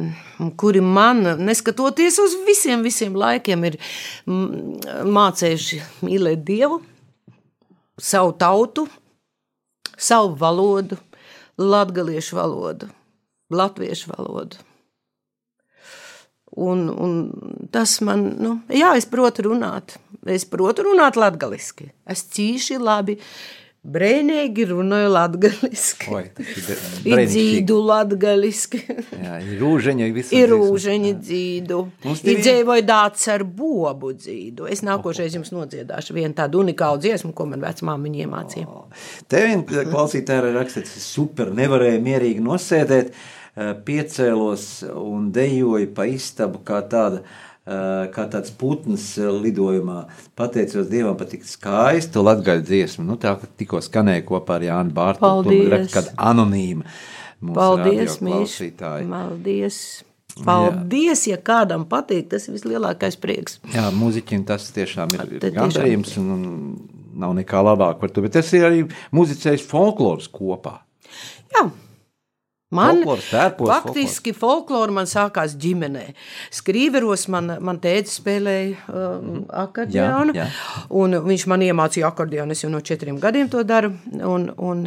kuri 0.60 0.84
man, 0.84 1.26
neskatoties 1.44 2.20
uz 2.24 2.38
visiem, 2.48 2.84
visiem 2.88 3.16
laikiem, 3.20 3.66
ir 3.68 3.76
mācījuši 4.28 5.82
mīlēt 6.08 6.48
Dievu, 6.48 6.80
savu 8.00 8.34
tautu, 8.40 8.88
savu 9.98 10.34
valodu, 10.40 10.98
latgaliešu 11.60 12.40
valodu, 12.40 12.90
latviešu 13.52 14.12
valodu. 14.16 14.58
Un, 16.60 16.90
un 16.90 17.12
tas 17.72 18.00
man, 18.02 18.24
nu, 18.42 18.56
jā, 18.74 18.96
es 18.98 19.06
protu 19.08 19.46
runāt. 19.46 20.00
Es 20.28 20.48
protu 20.50 20.84
runāt 20.88 21.20
latgaliski. 21.20 21.92
Es 22.10 22.26
cīši 22.34 22.80
labi 22.82 23.20
Brēnīgi 23.80 24.66
runāju 24.68 25.08
latgaliski. 25.14 26.10
Oi, 26.12 26.26
ir 27.08 27.22
dzīdu 27.30 27.78
latgaliski. 27.88 28.82
Jā, 29.16 29.38
ir 29.40 29.62
rūžeņa 29.62 30.10
visur. 30.18 30.36
Ir 30.36 30.52
rūžeņa 30.52 31.14
dzīdu. 31.22 31.80
Ir 32.28 32.42
dzēvoja 32.44 32.84
dāts 32.84 33.24
ar 33.32 33.46
bobu 33.48 34.12
dzīdu. 34.18 34.68
Es 34.68 34.84
nākošais 34.84 35.40
jums 35.40 35.54
nodziedāšu 35.56 36.18
vienu 36.18 36.36
tādu 36.36 36.60
unikālu 36.66 37.00
dziesmu, 37.06 37.32
ko 37.32 37.48
man 37.54 37.64
vecmāmiņa 37.64 38.24
iemācīja. 38.26 38.68
Oh. 38.68 39.08
Te 39.32 39.46
vien 39.48 39.64
klausītāji 39.64 40.52
rakstīt, 40.60 40.92
super, 41.00 41.56
nevarēja 41.56 42.04
mierīgi 42.04 42.44
nosēdēt, 42.44 43.16
eh, 43.16 43.72
piecēlos 43.88 44.66
un 44.92 45.32
dejoju 45.32 45.94
pa 45.96 46.10
istabu 46.12 46.66
kā 46.68 46.84
tāda 46.92 47.24
kā 48.14 48.26
tāds 48.32 48.52
putns 48.56 49.12
eh, 49.20 49.30
lidojumā. 49.30 50.04
Pateicos 50.40 50.90
Dievam 50.90 51.18
par 51.20 51.30
tik 51.30 51.46
skaistu 51.48 52.24
latgaļu 52.26 52.66
dziesmu. 52.66 53.06
Nu, 53.06 53.18
tā 53.22 53.36
tikko 53.60 53.82
skanēja 53.86 54.26
kopā 54.28 54.58
ar 54.58 54.68
Jānu 54.70 54.96
Bārtu. 54.96 55.56
Kāda 55.94 56.14
anonīma. 56.32 56.88
Paldies, 57.40 58.20
mīļš. 58.26 58.56
Paldies. 58.80 59.82
Paldies, 60.46 61.26
jā. 61.28 61.36
ja 61.36 61.44
kādam 61.44 61.84
patīk, 61.90 62.30
tas 62.32 62.48
ir 62.48 62.56
vislielākais 62.56 63.18
prieks. 63.20 63.60
Jā, 63.74 63.90
mūziķim 63.96 64.46
tas 64.48 64.70
tiešām 64.76 65.12
ir, 65.18 65.36
gandarījums 65.52 66.16
un, 66.22 66.30
un 66.36 66.44
nav 67.20 67.34
nekā 67.38 67.64
labāk 67.66 68.00
par 68.00 68.14
to, 68.14 68.24
bet 68.24 68.38
tas 68.38 68.52
ir 68.56 68.68
arī 68.70 68.86
muzicējis 69.16 69.66
folkloras 69.68 70.30
kopā. 70.32 70.78
Jā, 71.56 71.66
Man 72.70 73.02
tērpos, 73.02 73.66
faktiski 73.66 74.30
folklora 74.38 74.94
man 74.94 75.08
sākās 75.10 75.56
ģimenē. 75.58 76.04
Skrīveros 76.54 77.26
man, 77.34 77.56
man 77.66 77.80
tēta 77.82 78.14
spēlēja 78.14 78.84
um, 78.94 79.40
akordeonu, 79.50 80.36
jā, 80.38 80.46
jā. 80.46 80.84
un 81.02 81.18
viņš 81.26 81.48
man 81.50 81.66
iemācīja 81.66 82.12
akordeonu, 82.12 82.54
es 82.54 82.62
jau 82.62 82.70
no 82.70 82.84
četriem 82.86 83.18
gadiem 83.22 83.50
to 83.50 83.66
daru, 83.66 83.96
un, 84.22 84.52
un, 84.62 84.86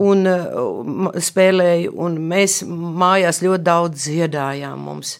un 0.00 0.32
uh, 0.32 1.12
spēlēju, 1.20 1.92
un 2.00 2.16
mēs 2.32 2.62
mājās 2.64 3.42
ļoti 3.44 3.66
daudz 3.68 4.08
dziedājām 4.08 4.88
mums. 4.88 5.18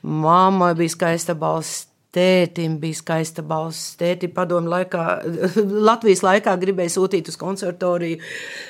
Māma 0.00 0.72
bija 0.78 0.96
skaista 0.96 1.36
balss, 1.36 1.90
Tētim 2.12 2.74
bija 2.76 2.98
skaista 2.98 3.40
balss. 3.40 3.94
Tēti 3.96 4.28
padomu 4.28 4.68
laikā, 4.68 5.04
Latvijas 5.88 6.20
laikā 6.20 6.58
gribēja 6.60 6.92
sūtīt 6.98 7.30
uz 7.32 7.38
konservatoriju, 7.40 8.18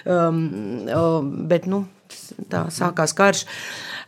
um, 0.07 0.45
um, 0.86 1.32
bet, 1.51 1.66
nu, 1.66 1.80
tā 2.52 2.66
sākās 2.74 3.14
karš. 3.16 3.46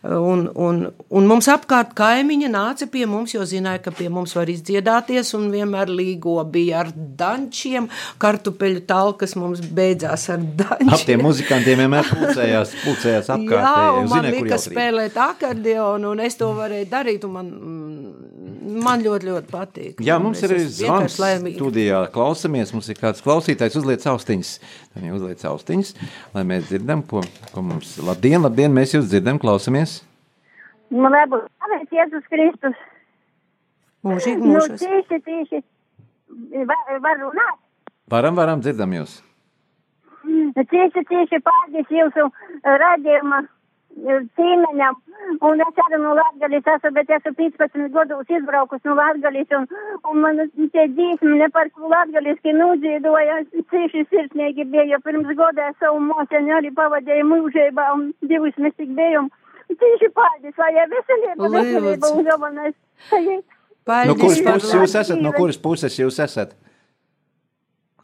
Un, 0.04 0.50
un, 0.60 0.80
un 1.16 1.24
mums 1.24 1.46
apkārt 1.48 1.94
kaimiņi 1.96 2.50
nāca 2.52 2.84
pie 2.92 3.06
mums, 3.08 3.32
jo 3.32 3.44
zināja, 3.48 3.80
ka 3.86 3.92
pie 3.96 4.10
mums 4.12 4.34
var 4.36 4.50
izdziedāties, 4.52 5.30
un 5.38 5.46
vienmēr 5.48 5.88
līgo 5.88 6.34
bija 6.44 6.82
ar 6.82 6.90
dančiem, 6.92 7.86
kartupeļu 8.20 8.82
talkas 8.84 9.32
mums 9.40 9.62
beidzās 9.64 10.26
ar 10.34 10.42
dančiem. 10.44 10.92
Ap 10.92 11.06
tiem 11.08 11.24
muzikantiem 11.24 11.80
vienmēr 11.86 12.10
pulcējās, 12.10 12.74
pulcējās 12.82 13.30
apkārt. 13.32 13.64
Jā, 13.64 13.86
un 13.94 14.10
man 14.12 14.28
zināja, 14.28 14.42
lika 14.42 14.60
spēlēt 14.60 15.16
akordeonu, 15.24 16.12
un 16.12 16.20
es 16.26 16.36
to 16.42 16.50
varēju 16.58 16.90
darīt, 16.92 17.24
un 17.24 17.34
man, 17.38 17.50
man 18.84 19.06
ļoti, 19.08 19.30
ļoti 19.30 19.52
patīk. 19.56 20.04
Jā, 20.04 20.20
mums 20.20 20.44
ir 20.44 20.56
zvans 20.68 21.16
studijā, 21.16 22.02
klausamies, 22.12 22.74
mums 22.76 22.92
ir 22.92 23.00
kāds 23.00 23.24
klausītājs, 23.24 23.80
uzliec 23.80 24.04
austiņas, 24.12 24.52
uzliec 25.16 25.48
austiņas, 25.48 25.96
lai 26.36 26.44
mēs 26.52 26.68
dzirdam, 26.68 27.08
ko, 27.08 27.24
ko 27.56 27.64
mums, 27.72 27.96
labdien, 28.04 28.42
labdien, 28.44 28.76
mēs 28.76 28.98
jūs 28.98 29.08
dzirdam, 29.08 29.40
klausamies. 29.40 29.93
Nu, 30.94 31.10
lai 31.10 31.24
būtu 31.30 31.48
slavēts 31.50 31.96
Jēzus 31.98 32.26
Kristus. 32.30 32.82
Mūžīgi 34.06 34.46
mūžos. 34.46 34.74
Nu, 34.74 34.78
tīši, 34.82 35.20
tīši. 35.26 35.62
Var, 36.70 36.98
var 37.02 37.18
runāt? 37.22 37.58
Varam, 38.12 38.36
varam, 38.38 38.62
dzirdam 38.62 38.92
jūs. 38.94 39.18
Tīši, 40.24 41.02
tīši 41.08 41.40
pārdis 41.44 41.90
jūsu 41.92 42.28
radījuma 42.64 43.42
cīmeņam. 44.38 44.96
Un 45.48 45.62
es 45.64 45.78
arī 45.84 45.98
no 46.02 46.14
Latgalis 46.18 46.66
esmu, 46.74 46.90
bet 46.96 47.10
esmu 47.16 47.32
15 47.38 47.92
gados 47.94 48.30
izbraukus 48.30 48.82
no 48.84 48.94
Latgalis. 48.98 49.50
Un, 49.58 49.66
un 50.10 50.20
man 50.22 50.42
tie 50.56 50.86
dzīsmi 50.94 51.38
ne 51.38 51.48
par 51.54 51.70
ko 51.74 51.90
latgaliski 51.92 52.54
nudzīdoja. 52.54 53.40
Cīši 53.72 54.06
sirsnīgi 54.10 54.66
bija, 54.70 54.90
jo 54.94 55.00
pirms 55.06 55.30
godā 55.38 55.72
savu 55.78 56.02
mūseņu 56.10 56.58
arī 56.58 56.74
pavadīju 56.74 57.30
mūžībā 57.30 57.88
un 57.96 58.12
divus 58.22 58.54
mēs 58.58 58.76
tik 58.76 58.94
bijām. 58.98 59.30
Tieši 59.80 60.08
paldies, 60.14 60.54
lai 60.60 60.70
ir 60.76 60.88
veselība, 60.92 61.50
veselība 61.58 62.14
un 62.14 62.30
galvenais. 62.30 62.76
Paldies 63.10 63.44
No 63.84 64.14
kuras 64.16 64.40
par 64.40 64.60
puses 64.60 64.72
jūs 64.72 64.94
esat? 64.96 65.20
No 65.20 65.32
kuras 65.36 65.58
puses 65.60 65.98
jūs 65.98 66.16
esat? 66.24 66.54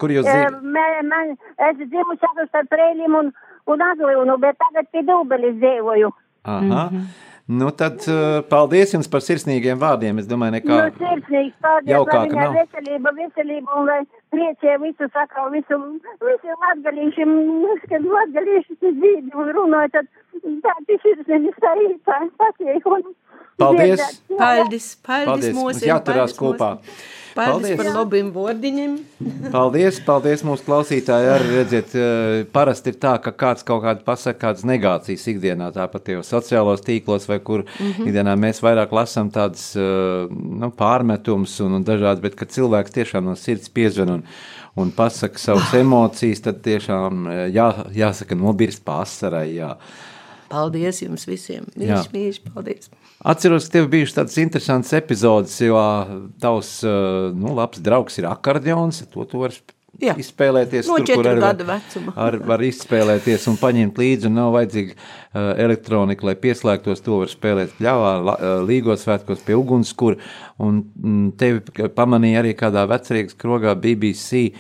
Kur 0.01 0.13
jūs 0.13 0.27
dzīvojat? 0.27 0.61
Man, 0.77 1.09
man, 1.09 1.33
es 1.69 1.81
dzimusi 1.81 2.27
esmu 2.29 2.47
starp 2.49 2.77
Reilim 2.77 3.17
un, 3.17 3.33
un 3.69 3.85
Azlīnu, 3.87 4.37
bet 4.43 4.59
tagad 4.61 4.91
pie 4.93 5.05
Dūbelis 5.09 5.57
dzīvoju. 5.61 6.13
Aha. 6.49 6.85
Nu, 7.51 7.73
tad 7.75 8.05
uh, 8.09 8.41
paldies 8.49 8.93
jums 8.95 9.09
par 9.11 9.25
sirsnīgiem 9.25 9.81
vārdiem. 9.81 10.21
Es 10.23 10.29
domāju, 10.31 10.59
nekā. 10.59 10.77
Nu, 10.85 10.99
sirsnīgs, 11.01 11.57
paldies, 11.65 11.97
viņai 11.97 12.37
nav. 12.37 12.59
veselība, 12.61 13.15
veselība 13.17 13.81
un 13.81 13.89
lai 13.91 14.01
priecē 14.35 14.77
visu 14.83 15.09
saka, 15.15 15.47
visu, 15.55 15.79
visu 16.25 16.59
latgalīšiem, 16.65 17.33
kad 17.91 18.11
latgalīši 18.17 18.79
dzīvi 18.81 19.35
un 19.35 19.55
runāja, 19.57 19.93
tad 19.99 20.11
tā 20.67 20.77
sirsnīgs 20.91 21.71
arī 21.73 21.89
tā 22.09 22.21
patīk. 22.41 22.91
Paldies. 23.61 24.23
Paldies, 24.31 24.31
paldies, 24.41 24.93
Paldies, 25.05 25.57
mums 25.57 25.83
jāturās 25.85 26.37
kopā. 26.39 26.77
mūsiem. 26.79 27.20
Paldies, 27.35 27.71
Paldies. 27.71 27.77
par 27.79 27.89
labiem 27.95 28.31
vārdiņiem. 28.35 28.95
Paldies, 29.55 30.01
paldies 30.07 30.43
mūsu 30.47 30.67
klausītāji. 30.67 31.29
Arī 31.31 31.51
redziet, 31.55 31.95
eh, 31.95 32.43
parasti 32.53 32.91
ir 32.91 32.99
tā, 33.03 33.15
ka 33.23 33.33
kāds 33.33 33.67
kaut 33.67 33.85
kādā 33.85 34.03
pasakā 34.07 34.39
kādas 34.41 34.65
negācijas 34.67 35.27
ikdienā, 35.31 35.71
tāpat 35.75 36.11
jau 36.15 36.25
sociālos 36.27 36.83
tīklos, 36.87 37.29
vai 37.31 37.39
kur 37.39 37.65
mm 37.65 37.93
-hmm. 37.93 38.09
ikdienā 38.09 38.37
mēs 38.37 38.63
vairāk 38.65 38.91
lasām 38.91 39.31
tādas 39.31 39.77
eh, 39.77 40.29
nu, 40.31 40.71
pārmetumus 40.71 41.61
un, 41.61 41.75
un 41.79 41.85
dažādas, 41.85 42.21
bet 42.21 42.35
kad 42.35 42.49
cilvēks 42.49 42.97
tiešām 42.99 43.25
no 43.25 43.37
sirds 43.37 43.69
piezvan 43.69 44.11
un, 44.11 44.23
un 44.77 44.91
pasaka 44.91 45.39
savas 45.39 45.75
emocijas, 45.85 46.41
tad 46.41 46.63
tiešām 46.63 47.27
eh, 47.27 47.51
jā, 47.55 47.87
jāsaka 47.95 48.35
nobirst 48.35 48.85
pārsarai. 48.85 49.55
Jā. 49.55 49.77
Paldies 50.51 51.03
jums 51.03 51.27
visiem. 51.27 51.65
Mīļš, 51.77 52.11
mīļš, 52.13 52.41
paldies. 52.55 52.91
Atceros, 53.21 53.67
ka 53.69 53.75
tev 53.77 53.91
bija 53.93 54.09
tādas 54.17 54.39
interesantas 54.41 54.95
epizodes, 54.97 55.59
jo 55.61 55.77
tavs 56.41 56.79
eh, 56.89 57.27
nu, 57.37 57.53
labs 57.59 57.83
draugs 57.85 58.17
ir 58.17 58.29
akordeons. 58.31 59.03
To 59.13 59.27
tu 59.29 59.43
vari 59.43 59.61
Jā. 60.01 60.15
izspēlēties. 60.21 60.89
No 60.89 60.99
tur, 61.05 61.25
var- 61.27 61.41
gadu 61.45 61.67
vecuma. 61.69 62.15
Ar, 62.17 62.39
var 62.53 62.65
izspēlēties 62.65 63.47
un 63.53 63.59
paņemt 63.61 64.01
līdzi, 64.01 64.29
un 64.31 64.39
nav 64.41 64.53
vajadzīga 64.57 64.95
uh, 64.97 65.51
elektronika, 65.67 66.27
lai 66.31 66.37
pieslēgtos. 66.41 67.03
To 67.07 67.21
var 67.23 67.33
spēlēt 67.33 67.75
pļāvā, 67.79 68.13
uh, 68.25 68.53
līgos 68.69 69.05
svētkos 69.07 69.45
pie 69.47 69.57
ugunskura. 69.59 70.17
Un 70.61 70.83
mm, 70.85 71.33
tevi 71.41 71.89
pamanīja 71.97 72.43
arī 72.43 72.55
kādā 72.59 72.87
vecrīgas 72.91 73.37
krogā 73.41 73.75
BBC. 73.81 74.51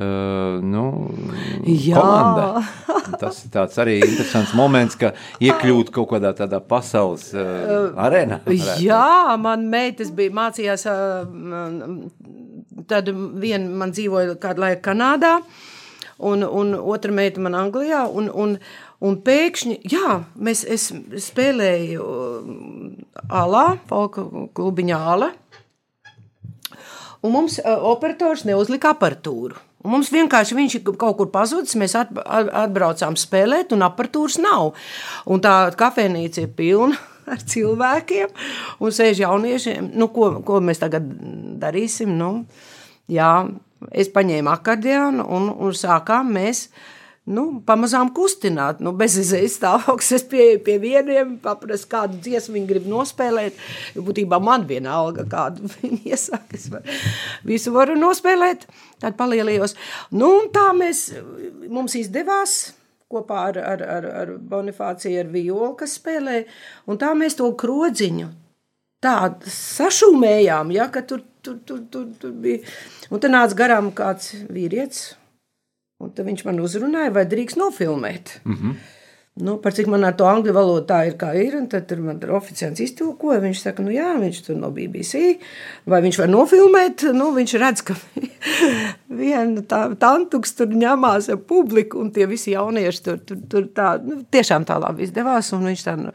Uh, 0.00 0.60
nu, 0.64 0.84
Jā. 1.68 1.98
komanda. 2.00 2.62
Tas 3.20 3.42
ir 3.44 3.50
tāds 3.52 3.76
arī 3.82 3.98
interesants 4.00 4.54
moments, 4.56 4.96
ka 4.96 5.10
iekļūt 5.44 5.90
kaut 5.92 6.08
kādā 6.14 6.30
tādā 6.38 6.60
pasaules 6.64 7.26
uh, 7.34 7.90
arēnā. 8.00 8.38
varētu 8.46 8.86
Jā, 8.86 9.36
man 9.42 9.66
meitas 9.72 10.12
bija 10.16 10.32
mācījās, 10.38 10.86
m, 10.88 12.06
tad 12.90 13.10
viena 13.40 13.68
man 13.82 13.92
dzīvoja 13.94 14.36
kādu 14.42 14.64
laiku 14.64 14.82
Kanādā, 14.88 15.38
un, 16.18 16.44
un 16.44 16.74
otra 16.78 17.12
meita 17.14 17.42
man 17.42 17.56
Anglijā, 17.58 18.04
un, 18.08 18.28
un, 18.30 18.56
un 19.00 19.18
pēkšņi, 19.26 19.78
jā, 19.90 20.20
mēs, 20.36 20.64
es 20.68 20.90
spēlēju 21.30 22.04
ā, 22.04 23.40
Alā, 23.44 23.66
folka 23.88 24.26
klubiņā 24.56 25.00
Ala, 25.14 25.30
un 27.24 27.34
mums 27.34 27.58
ā, 27.62 27.74
operators 27.90 28.46
neuzlika 28.48 28.94
aparatūru. 28.94 29.58
Un 29.80 29.94
mums 29.94 30.10
vienkārši 30.12 30.56
viņš 30.58 30.74
ir 30.76 30.82
kaut 31.00 31.16
kur 31.16 31.30
pazudis, 31.32 31.72
mēs 31.80 31.94
at, 31.96 32.10
at- 32.20 32.50
atbraucām 32.66 33.14
spēlēt, 33.16 33.72
un 33.72 33.80
aparatūras 33.86 34.36
nav. 34.44 34.74
Un 35.24 35.40
tā 35.40 35.54
kafejnīca 35.72 36.44
ir 36.44 36.50
pilna 36.52 36.98
ar 37.34 37.42
cilvēkiem, 37.52 38.36
un 38.80 38.94
sēž 38.94 39.24
jauniešiem. 39.24 39.90
Nu, 39.98 40.10
ko, 40.14 40.32
ko 40.46 40.60
mēs 40.64 40.82
tagad 40.82 41.06
darīsim? 41.62 42.12
Nu, 42.18 42.30
jā, 43.10 43.32
es 43.92 44.10
paņēmu 44.12 44.52
akordeonu 44.52 45.26
un, 45.26 45.52
un 45.52 45.76
sākām 45.76 46.32
mēs. 46.36 46.68
Nu, 47.30 47.44
pamazām 47.62 48.08
kustināt, 48.16 48.80
nu, 48.82 48.90
bez 48.96 49.14
izējas 49.20 49.58
stāvoklis. 49.60 50.08
Es 50.16 50.24
pieeju 50.26 50.62
pie 50.66 50.78
vieniem, 50.82 51.36
paprasu, 51.42 51.86
kādu 51.92 52.18
dziesmu 52.24 52.56
viņi 52.56 52.66
grib 52.66 52.88
nospēlēt. 52.90 53.60
Būtībā 53.94 54.40
man 54.42 54.64
vienalga, 54.66 55.26
kādu 55.30 55.68
viņi 55.76 56.00
iesaka. 56.10 56.56
Es 56.58 56.66
var, 56.72 56.88
visu 57.46 57.76
varu 57.76 57.94
nospēlēt, 58.00 58.66
tad 59.04 59.20
palielījos. 59.20 59.76
Nu, 60.16 60.32
un 60.40 60.50
tā 60.54 60.70
mēs, 60.74 61.10
mums 61.68 61.94
izdevās 62.00 62.58
kopā 63.10 63.46
ar, 63.50 63.58
ar, 63.72 63.82
ar, 63.96 64.06
ar 64.22 64.34
Bonifāciju, 64.52 65.24
ar 65.24 65.32
Violu, 65.32 65.72
kas 65.80 65.96
spēlēja. 65.98 66.46
Un 66.90 67.00
tā 67.00 67.10
mēs 67.18 67.38
to 67.38 67.48
krodziņu 67.58 68.28
tādu 69.04 69.50
sašūmējām, 69.54 70.74
ja, 70.76 70.88
ka 70.92 71.02
tur, 71.08 71.24
tur, 71.42 71.58
tur, 71.66 71.82
tur, 71.92 72.06
tur 72.20 72.36
bija. 72.44 72.62
Un 73.10 73.22
tad 73.22 73.34
nāca 73.34 73.58
garām 73.58 73.90
kāds 73.96 74.34
vīrietis. 74.52 75.14
Un 76.00 76.14
viņš 76.16 76.46
man 76.46 76.62
uzrunāja, 76.64 77.12
vai 77.12 77.26
drīkst 77.28 77.58
nofilmēt. 77.60 78.38
Mm 78.44 78.56
-hmm. 78.56 78.76
Nu, 79.38 79.56
par 79.62 79.72
cik 79.72 79.86
man 79.90 80.04
ar 80.04 80.16
to 80.18 80.26
angļu 80.28 80.52
valodu 80.54 80.84
tā 80.88 81.00
ir, 81.08 81.14
kā 81.20 81.30
ir. 81.38 81.54
Tad 81.70 81.86
tur 81.88 82.02
man 82.04 82.18
oficiāls 82.36 82.80
iztulkoja. 82.82 83.40
Viņš 83.44 83.62
saka, 83.62 83.84
nu 83.86 83.94
jā, 83.94 84.10
viņš 84.20 84.42
tur 84.46 84.58
no 84.58 84.72
BBC. 84.74 85.38
Vai 85.90 86.02
viņš 86.04 86.20
var 86.20 86.32
nofilmēt? 86.32 87.06
Nu, 87.16 87.30
viņš 87.36 87.56
redz, 87.62 87.84
ka 87.86 87.96
viena 89.22 89.64
tā 89.70 89.82
tantuks 90.00 90.56
tur 90.58 90.74
ņemās 90.74 91.30
ar 91.32 91.40
publiku, 91.46 92.02
un 92.02 92.12
tie 92.14 92.28
visi 92.30 92.56
jaunieši 92.56 93.04
tur, 93.06 93.20
tur, 93.26 93.42
tur 93.50 93.68
tā, 93.76 93.94
nu, 94.04 94.22
tiešām 94.34 94.66
tā 94.68 94.80
labi 94.82 95.06
izdevās. 95.08 95.52
Un 95.56 95.68
viņš 95.70 95.86
tā 95.86 95.96
no- 96.00 96.14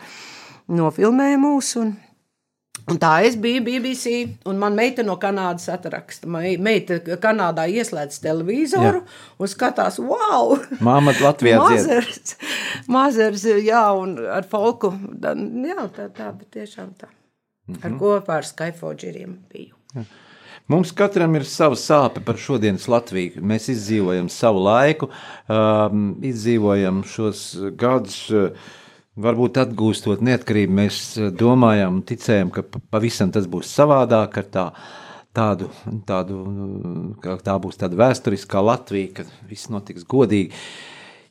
nofilmēja 0.82 1.39
mūs. 1.41 1.76
Un, 1.82 1.95
Un 2.86 2.99
tā 3.01 3.11
es 3.26 3.34
biju 3.41 3.63
BBC, 3.65 4.11
un 4.45 4.59
man 4.61 4.76
meita 4.78 5.01
no 5.05 5.15
Kanādas 5.21 5.65
atraksta. 5.73 6.30
Meita 6.30 6.99
Kanādā 7.21 7.65
ieslēdz 7.71 8.19
televizoru 8.21 8.99
Jā. 8.99 9.15
un 9.41 9.49
skatās, 9.49 9.97
wow! 10.03 10.53
Māma 10.86 11.15
Latvijā. 11.17 11.57
Mazers, 11.63 12.36
mazers, 12.91 13.47
jā, 13.65 13.88
un 13.97 14.19
ar 14.30 14.45
folku. 14.51 14.93
Jā, 15.23 15.88
tā, 15.95 16.11
tā 16.13 16.30
tiešām 16.53 16.93
tā. 16.99 17.09
Mhm. 17.71 17.82
Ar 17.82 17.97
kopā 17.97 18.39
ar 18.43 18.45
Skyforgeriem 18.45 19.34
biju. 19.49 20.05
Mums 20.69 20.91
katram 20.97 21.36
ir 21.38 21.43
sava 21.45 21.78
sāpe 21.78 22.21
par 22.26 22.38
šodienas 22.41 22.88
Latviju. 22.89 23.41
Mēs 23.41 23.67
izdzīvojam 23.73 24.30
savu 24.34 24.61
laiku, 24.65 25.09
um, 25.49 26.07
izdzīvojam 26.26 27.03
šos 27.09 27.47
gadus. 27.78 28.23
Uh, 28.30 28.73
Varbūt 29.16 29.61
atgūstot 29.61 30.20
neatkarību, 30.28 30.74
mēs 30.76 30.95
uh, 31.16 31.30
domājām 31.32 32.01
ticējām, 32.07 32.49
ka 32.51 32.66
pa- 32.68 32.82
pavisam 32.97 33.30
tas 33.32 33.45
būs 33.47 33.70
savādāk 33.72 34.41
ar 34.41 34.49
tā, 34.51 34.66
tādu, 35.36 35.70
tādu, 36.07 36.39
ka 37.24 37.38
tā 37.45 37.55
būs 37.63 37.80
tāda 37.80 37.95
vēsturiskā 38.01 38.59
Latvija, 38.59 39.13
ka 39.22 39.26
viss 39.47 39.72
notiks 39.72 40.03
godīgi. 40.03 40.51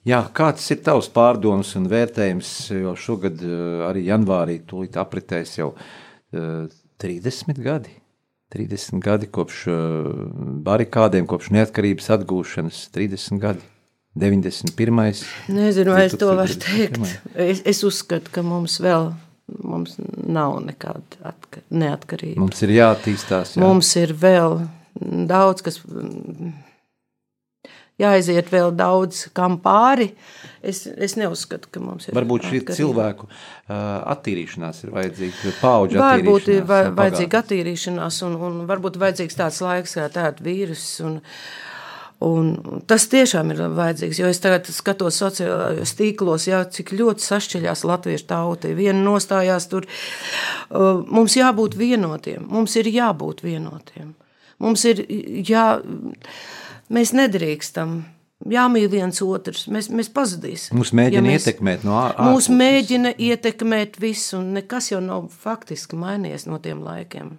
Jā, 0.09 0.22
kāds 0.37 0.64
ir 0.72 0.80
tavs 0.85 1.11
pārdoms 1.12 1.74
un 1.76 1.91
vērtējums, 1.93 2.55
jo 2.72 2.97
šogad 2.97 3.45
uh, 3.45 3.85
arī 3.91 4.07
janvārī 4.09 4.62
tūlīt 4.64 4.97
apritēs 5.01 5.59
jau 5.61 5.74
uh, 5.76 6.64
30 7.05 7.61
gadi. 7.61 7.93
30 8.55 9.01
gadi 9.03 9.26
kopš 9.35 9.64
barikādiem, 10.62 11.24
kopš 11.26 11.49
neatkarības 11.57 12.12
atgūšanas, 12.14 12.85
30 12.95 13.41
gadi, 13.43 13.64
91. 14.15 15.25
Nezinu, 15.51 15.95
vai 15.95 16.07
es 16.07 16.17
to 16.19 16.31
varu 16.31 16.55
2021. 16.55 16.59
teikt. 16.62 17.21
Es, 17.35 17.62
es 17.67 17.83
uzskatu, 17.87 18.31
ka 18.35 18.45
mums 18.47 18.79
vēl 18.83 19.11
mums 19.65 19.99
nav 20.25 20.57
nekāda 20.65 21.19
atka, 21.33 21.61
neatkarība. 21.75 22.41
Mums 22.41 22.62
ir 22.65 22.77
jāattīstās. 22.79 23.57
Jā. 23.57 23.65
Mums 23.65 23.91
ir 24.01 24.15
vēl 24.17 24.62
daudz, 25.29 25.65
kas 25.67 25.81
jāaiziet, 28.01 28.49
vēl 28.53 28.73
daudz 28.77 29.27
kam 29.37 29.59
pāri. 29.62 30.11
Es, 30.65 30.85
es 30.87 31.17
neuzskatu, 31.21 31.69
ka 31.75 31.83
mums 31.83 32.09
ir. 32.09 32.17
Varbūt 32.17 32.49
šī 32.49 32.62
cilvēku 32.73 33.29
uh, 33.29 33.77
attīrīšanās 34.15 34.85
ir 34.87 34.95
vajadzīga, 34.95 35.55
paudžu 35.61 36.01
Varbūt 36.01 36.49
ir 36.49 36.62
attīrīšanās. 36.62 36.71
va- 36.71 36.83
no 36.89 36.97
vajadzīga 37.03 37.43
attīrīšanās, 37.45 38.23
un, 38.29 38.39
un 38.49 38.59
varbūt 38.71 38.99
vajadzīgs 39.03 39.39
tāds 39.43 39.61
laiks, 39.65 39.99
kā 40.01 40.09
tāds 40.15 40.45
vīrus. 40.45 40.87
Un, 42.25 42.53
tas 42.89 43.05
tiešām 43.12 43.51
ir 43.53 43.61
vajadzīgs, 43.77 44.20
jo 44.22 44.29
es 44.33 44.39
tagad 44.41 44.68
skatos 44.72 45.18
sociālajos 45.20 45.93
tīklos, 45.99 46.47
jā, 46.49 46.62
cik 46.72 46.95
ļoti 46.97 47.25
sašķeļās 47.27 47.83
latviešu 47.91 48.29
tauta. 48.31 48.70
Viena 48.79 49.01
nostājās 49.03 49.66
tur. 49.68 49.85
Uh, 50.70 51.03
Mums 51.11 51.35
jābūt 51.37 51.75
vienotiem, 51.77 52.47
mums 52.49 52.77
ir 52.81 52.89
jābūt 52.89 53.43
vienotiem. 53.45 54.14
Mums 54.62 54.85
ir 54.89 55.03
jā, 55.45 55.66
mēs 56.95 57.12
nedrīkstam. 57.18 58.03
Jāmīl 58.51 58.91
viens 58.93 59.20
otrs, 59.25 59.66
mēs, 59.72 59.87
mēs 59.95 60.11
pazudīsim. 60.12 60.77
Mūs 60.77 60.91
mēģina 60.97 61.16
Ja 61.16 61.25
mēs, 61.25 61.45
ietekmēt 61.47 61.85
no 61.87 61.95
ārpuses. 62.03 62.51
mēģina 62.53 63.14
ietekmēt 63.16 63.97
visu, 64.03 64.37
un 64.41 64.51
nekas 64.59 64.91
jau 64.91 65.01
nav 65.01 65.31
faktiski 65.33 65.97
mainījies 65.97 66.45
no 66.51 66.59
tiem 66.61 66.83
laikiem. 66.85 67.39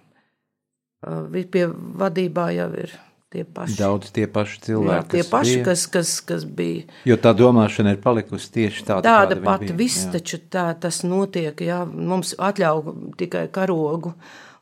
Uh, 1.06 1.28
Pie 1.52 1.66
vadībā 1.70 2.48
jau 2.56 2.70
ir 2.82 2.96
tie 3.32 3.44
paši. 3.44 3.76
Daudz 3.78 4.10
tie 4.14 4.26
paši 4.30 4.58
Jā, 4.58 4.64
cilvēki, 4.68 5.08
tie 5.12 5.22
kas 5.22 5.30
paši, 5.32 5.54
bija. 5.54 5.64
kas, 5.68 5.86
kas, 5.86 6.10
kas 6.28 6.44
bija. 6.58 6.82
Jo 7.08 7.16
tā 7.20 7.32
domāšana 7.36 7.94
ir 7.96 8.02
palikusi 8.04 8.50
tieši 8.54 8.84
tāda, 8.88 9.02
Tāda 9.06 9.38
pati 9.44 9.72
viss, 9.76 10.04
jā. 10.06 10.12
taču 10.18 10.38
tā 10.50 10.66
tas 10.80 11.02
notiek. 11.04 11.58
Jā. 11.60 11.84
Mums 11.86 12.34
atļauj 12.38 13.16
tikai 13.20 13.46
karogu 13.52 14.14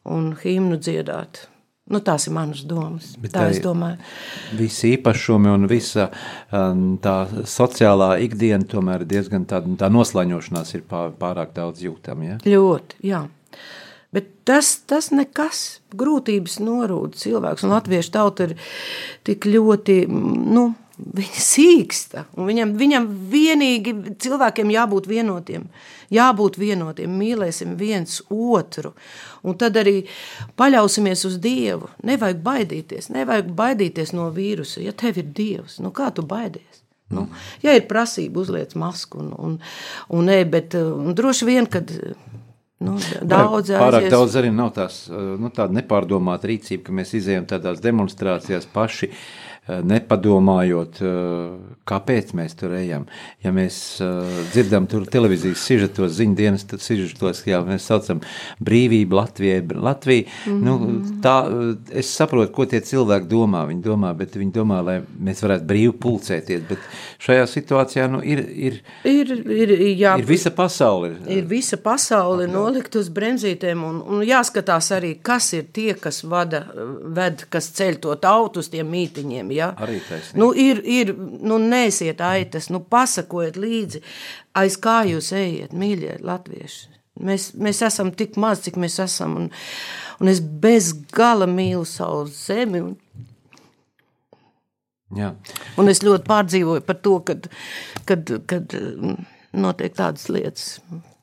un 0.05 0.33
himnu 0.43 0.77
dziedāt. 0.81 1.47
Nu, 1.85 1.99
tās 2.01 2.25
ir 2.27 2.33
manas 2.33 2.63
domas. 2.65 3.11
Bet 3.21 3.35
tā 3.35 3.43
tai- 3.45 3.51
es 3.53 3.59
domāju. 3.61 3.99
Visi 4.57 4.95
īpašumi 4.97 5.51
un 5.53 5.67
visa 5.69 6.07
um, 6.51 6.97
tā 6.97 7.29
sociālā 7.45 8.15
ikdiena 8.25 8.65
tomēr 8.65 9.05
diezgan 9.05 9.45
tāda 9.45 9.69
tā 9.77 9.91
noslēņošanās 9.93 10.75
ir 10.79 10.87
pār, 10.89 11.11
pārāk 11.21 11.53
daudz 11.53 11.83
jūtama. 11.85 12.25
Ja? 12.25 12.39
Ļoti, 12.49 13.03
jā. 13.05 13.27
Bet 14.15 14.31
tas, 14.47 14.77
tas 14.87 15.11
nekas. 15.15 15.65
Grūtības 15.95 16.61
norūda 16.63 17.19
cilvēks. 17.19 17.67
Un 17.67 17.75
latviešu 17.75 18.15
tauta 18.15 18.49
ir 18.49 18.57
tik 19.27 19.47
ļoti, 19.51 20.05
mm, 20.07 20.41
nu, 20.55 20.69
viņa 20.99 21.43
sīksta. 21.43 22.25
Viņam, 22.39 22.77
viņam 22.79 23.09
vienīgi 23.33 23.95
cilvēkiem 24.23 24.71
jābūt 24.75 25.09
vienotiem. 25.11 25.67
Jābūt 26.15 26.59
vienotiem, 26.61 27.17
mīlēsim 27.19 27.75
viens 27.81 28.21
otru. 28.31 28.93
Un 29.43 29.59
tad 29.59 29.81
arī 29.81 30.05
paļausimies 30.61 31.25
uz 31.27 31.41
Dievu. 31.43 31.91
Nevajag 32.07 32.43
baidīties, 32.45 33.11
nevajag 33.15 33.51
baidīties 33.57 34.15
no 34.15 34.29
vīrusa. 34.35 34.85
Ja 34.85 34.95
tev 34.95 35.19
ir 35.19 35.33
Dievs, 35.35 35.81
nu 35.83 35.91
kā 35.95 36.13
tu 36.15 36.23
baidies? 36.23 36.85
Nu, 37.15 37.27
ja 37.63 37.75
ir 37.77 37.85
prasība, 37.89 38.41
uzliec 38.41 38.73
masku 38.81 39.21
un, 39.21 39.35
un, 39.37 39.59
un, 40.09 40.25
ne, 40.25 40.39
bet, 40.49 40.75
un 40.75 41.13
droši 41.15 41.47
vien, 41.47 41.69
kad 41.71 41.91
nu, 42.85 42.99
daudz 43.23 43.71
Pārāk 43.73 44.05
aizies- 44.05 44.13
daudz 44.15 44.37
arī 44.41 44.53
nav 44.55 44.73
tās 44.77 45.01
uh, 45.11 45.35
nu, 45.41 45.51
tāda 45.55 45.75
nepārdomāta 45.81 46.51
rīcība, 46.53 46.85
ka 46.89 46.93
mēs 47.01 47.15
izējām 47.21 47.49
tādās 47.51 47.81
demonstrācijās 47.85 48.69
paši. 48.75 49.11
uh, 49.13 49.44
Nepadomājot, 49.65 50.99
uh, 51.01 51.77
kāpēc 51.89 52.35
mēs 52.37 52.53
tur 52.61 52.75
ejam. 52.77 53.07
Ja 53.41 53.49
mēs 53.57 53.79
uh, 54.05 54.27
dzirdam 54.53 54.85
tur 54.93 55.07
televīzijas 55.09 55.63
sižetos, 55.65 56.11
ziņu 56.19 56.37
dienas 56.37 56.67
sižetos, 56.85 57.41
jā, 57.49 57.63
mēs 57.65 57.87
saucam 57.89 58.21
brīvību 58.61 59.17
Latvijai. 59.17 59.63
Latvija, 59.73 60.27
mm 60.29 60.53
-hmm. 60.53 60.65
nu, 60.69 61.17
tā, 61.25 61.37
uh, 61.49 61.73
es 61.97 62.11
saprotu, 62.13 62.53
ko 62.53 62.67
tie 62.69 62.83
cilvēki 62.85 63.31
domā. 63.31 63.63
Viņi 63.71 63.81
domā, 63.87 64.13
bet 64.13 64.37
viņi 64.37 64.53
domā, 64.53 64.83
lai 64.85 64.99
mēs 65.01 65.41
varētu 65.47 65.65
brīvi 65.65 65.97
pulcēties. 65.97 66.69
Bet 66.69 66.85
šajā 67.25 67.49
situācijā 67.49 68.11
nu, 68.13 68.21
ir, 68.21 68.45
ir, 68.45 68.79
ir, 69.05 69.33
ir, 69.49 69.75
jā, 69.97 70.19
ir 70.19 70.29
visa 70.29 70.51
pasaule. 70.51 71.15
ir 71.27 71.49
visa 71.49 71.77
pasaule 71.77 72.47
nolikt 72.47 72.97
uz 73.01 73.09
bremzītēm, 73.09 73.81
un, 73.85 74.03
un 74.05 74.21
jāskatās 74.21 74.93
arī, 74.93 75.17
kas 75.23 75.53
ir 75.57 75.65
tie, 75.73 75.95
kas 75.95 76.21
vada, 76.25 76.67
ved, 77.17 77.47
kas 77.49 77.73
ceļ 77.73 78.01
to 78.05 78.15
tautu 78.21 78.61
uz 78.61 78.69
tiem 78.69 78.93
mītiņiem. 78.93 79.54
Ja? 79.55 79.71
Arī 79.81 80.01
taisnība. 80.05 80.41
Nu, 80.41 80.51
ir, 80.59 80.81
ir, 80.85 81.13
nu, 81.17 81.59
neesiet 81.63 82.23
aitas, 82.25 82.71
nu, 82.75 82.83
pasakojiet 82.91 83.59
līdzi, 83.61 84.03
aiz 84.61 84.79
kā 84.83 85.03
jūs 85.09 85.33
ejiet, 85.37 85.75
mīļie 85.77 86.19
latvieši. 86.25 86.91
Mēs, 87.25 87.53
mēs 87.55 87.83
esam 87.87 88.11
tik 88.19 88.35
maz, 88.43 88.65
cik 88.65 88.79
mēs 88.83 88.99
esam, 89.05 89.37
un, 89.39 89.51
un 90.19 90.31
es 90.33 90.41
bez 90.43 90.91
gala 91.15 91.47
mīlu 91.47 91.85
savu 91.87 92.25
zemi, 92.27 92.83
un, 92.83 92.97
Jā. 95.15 95.31
un 95.79 95.91
es 95.93 96.03
ļoti 96.03 96.27
pārdzīvoju 96.27 96.83
par 96.89 96.99
to, 97.07 97.19
kad, 97.29 97.47
kad, 98.09 98.35
kad 98.51 98.75
mm, 98.75 99.29
notiek 99.63 99.95
tādas 99.95 100.27
lietas. 100.33 100.73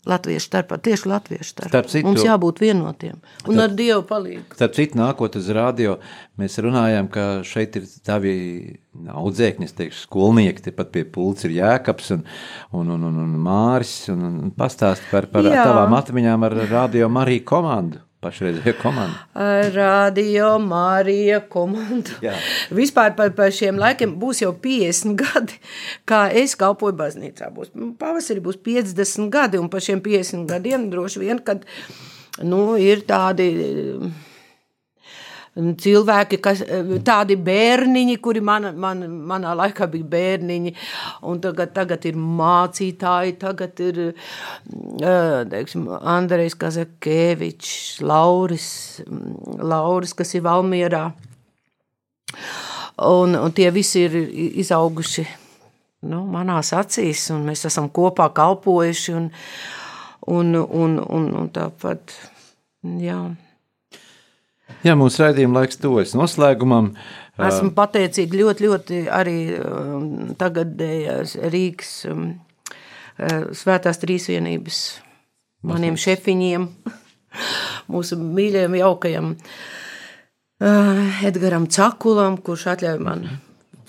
Latviešu 0.10 0.48
starpā, 0.50 0.80
tieši 0.82 1.10
latviešu 1.12 1.50
starpā. 1.54 1.70
Starp 1.70 1.90
citu- 1.92 2.08
Mums 2.08 2.24
jābūt 2.26 2.58
vienotiem 2.64 3.20
un 3.48 3.60
ar 3.62 3.70
Dievu 3.70 4.02
palīdzību. 4.10 4.56
Starp 4.58 4.74
citu, 4.74 4.98
nākot 4.98 5.36
uz 5.38 5.50
rādio, 5.54 6.00
mēs 6.42 6.58
runājām, 6.58 7.10
ka 7.14 7.26
šeit 7.46 7.76
ir 7.78 7.86
tavi 8.04 8.80
audzēkņi, 8.98 9.64
es 9.70 9.74
teikšu, 9.78 10.02
skolnieki, 10.08 10.64
tepat 10.72 10.90
pie 10.92 11.04
pults 11.06 11.46
ir 11.46 11.52
Jēkabs 11.60 12.12
un, 12.18 12.24
un, 12.74 12.90
un, 12.98 13.04
un, 13.12 13.20
un 13.28 13.36
Māris, 13.46 14.10
un, 14.10 14.26
un 14.26 14.52
pastāst 14.58 15.06
par, 15.12 15.28
par 15.30 15.46
Jā. 15.46 15.68
tavām 15.70 15.94
atmiņām 16.02 16.48
ar 16.50 16.58
radio 16.72 17.08
Mariju 17.10 17.46
komandu, 17.46 18.02
pašreizējo 18.22 18.76
komandu. 18.82 19.18
Radio 19.76 20.54
Marija 20.62 21.42
komanda. 21.52 22.18
Jā. 22.24 22.36
Vispār 22.78 23.16
par, 23.18 23.34
par 23.38 23.54
šiem 23.56 23.80
laikiem 23.82 24.14
būs 24.22 24.44
jau 24.44 24.54
50 24.64 25.18
gadi, 25.20 25.58
kā 26.10 26.24
es 26.44 26.54
kalpoju 26.60 26.98
baznīcā. 27.00 27.50
Būs, 27.56 27.74
pavasarī 28.02 28.44
būs 28.46 28.62
50 28.62 29.32
gadi, 29.34 29.62
un 29.62 29.72
par 29.74 29.84
šiem 29.84 30.04
50 30.06 30.46
gadiem 30.52 30.90
droši 30.94 31.24
vien, 31.24 31.42
kad 31.46 31.66
nu, 32.46 32.76
ir 32.80 33.04
tādi 33.10 33.50
cilvēki, 35.56 36.38
kas, 36.40 36.62
tādi 37.04 37.36
bērniņi, 37.36 38.16
kuri 38.24 38.40
man, 38.44 38.70
man, 38.80 39.04
manā 39.28 39.52
laikā 39.60 39.88
bija 39.92 40.08
bērniņi, 40.14 40.74
un 41.28 41.42
tagad, 41.44 41.74
tagad 41.76 42.08
ir 42.08 42.16
mācītāji, 42.16 43.36
tagad 43.42 43.82
ir 43.84 44.00
ā, 44.08 45.44
teiksim, 45.52 45.90
Andrejs 46.00 46.56
Kazakēvičs, 46.62 48.00
Lauris, 48.08 48.70
Lauris, 49.60 50.16
kas 50.16 50.34
ir 50.38 50.48
Valmierā. 50.48 51.10
Un, 53.02 53.36
un 53.36 53.52
tie 53.52 53.68
visi 53.76 54.06
ir 54.06 54.16
izauguši 54.62 55.28
nu, 56.08 56.24
manās 56.32 56.72
acīs, 56.78 57.28
un 57.36 57.44
mēs 57.50 57.66
esam 57.68 57.92
kopā 57.92 58.30
kalpojuši, 58.36 59.16
un, 59.20 59.30
un, 60.32 60.56
un, 60.64 61.00
un, 61.04 61.32
un 61.44 61.50
tāpat, 61.54 62.16
jā. 63.04 63.20
Jā, 64.82 64.96
mūsu 64.98 65.22
raidījuma 65.22 65.62
laiks 65.62 65.78
tuvojas 65.82 66.16
noslēgumam. 66.18 66.94
Esmu 67.42 67.70
pateicīga 67.78 68.38
ļoti, 68.40 68.66
ļoti 68.66 69.02
arī 69.14 69.36
um, 69.60 70.32
tagadējās 70.38 71.36
Rīgas 71.54 71.92
um, 72.10 72.26
svētās 73.58 74.02
trīsvienības 74.02 74.80
maniem 75.70 75.98
šefiņiem, 76.02 76.66
mūsu 77.94 78.18
mīļajiem, 78.22 78.80
jaukajam 78.82 79.32
uh, 79.36 81.22
Edgaram 81.30 81.70
Cakulam, 81.70 82.42
kurš 82.42 82.68
atļauj 82.74 83.02
man 83.06 83.26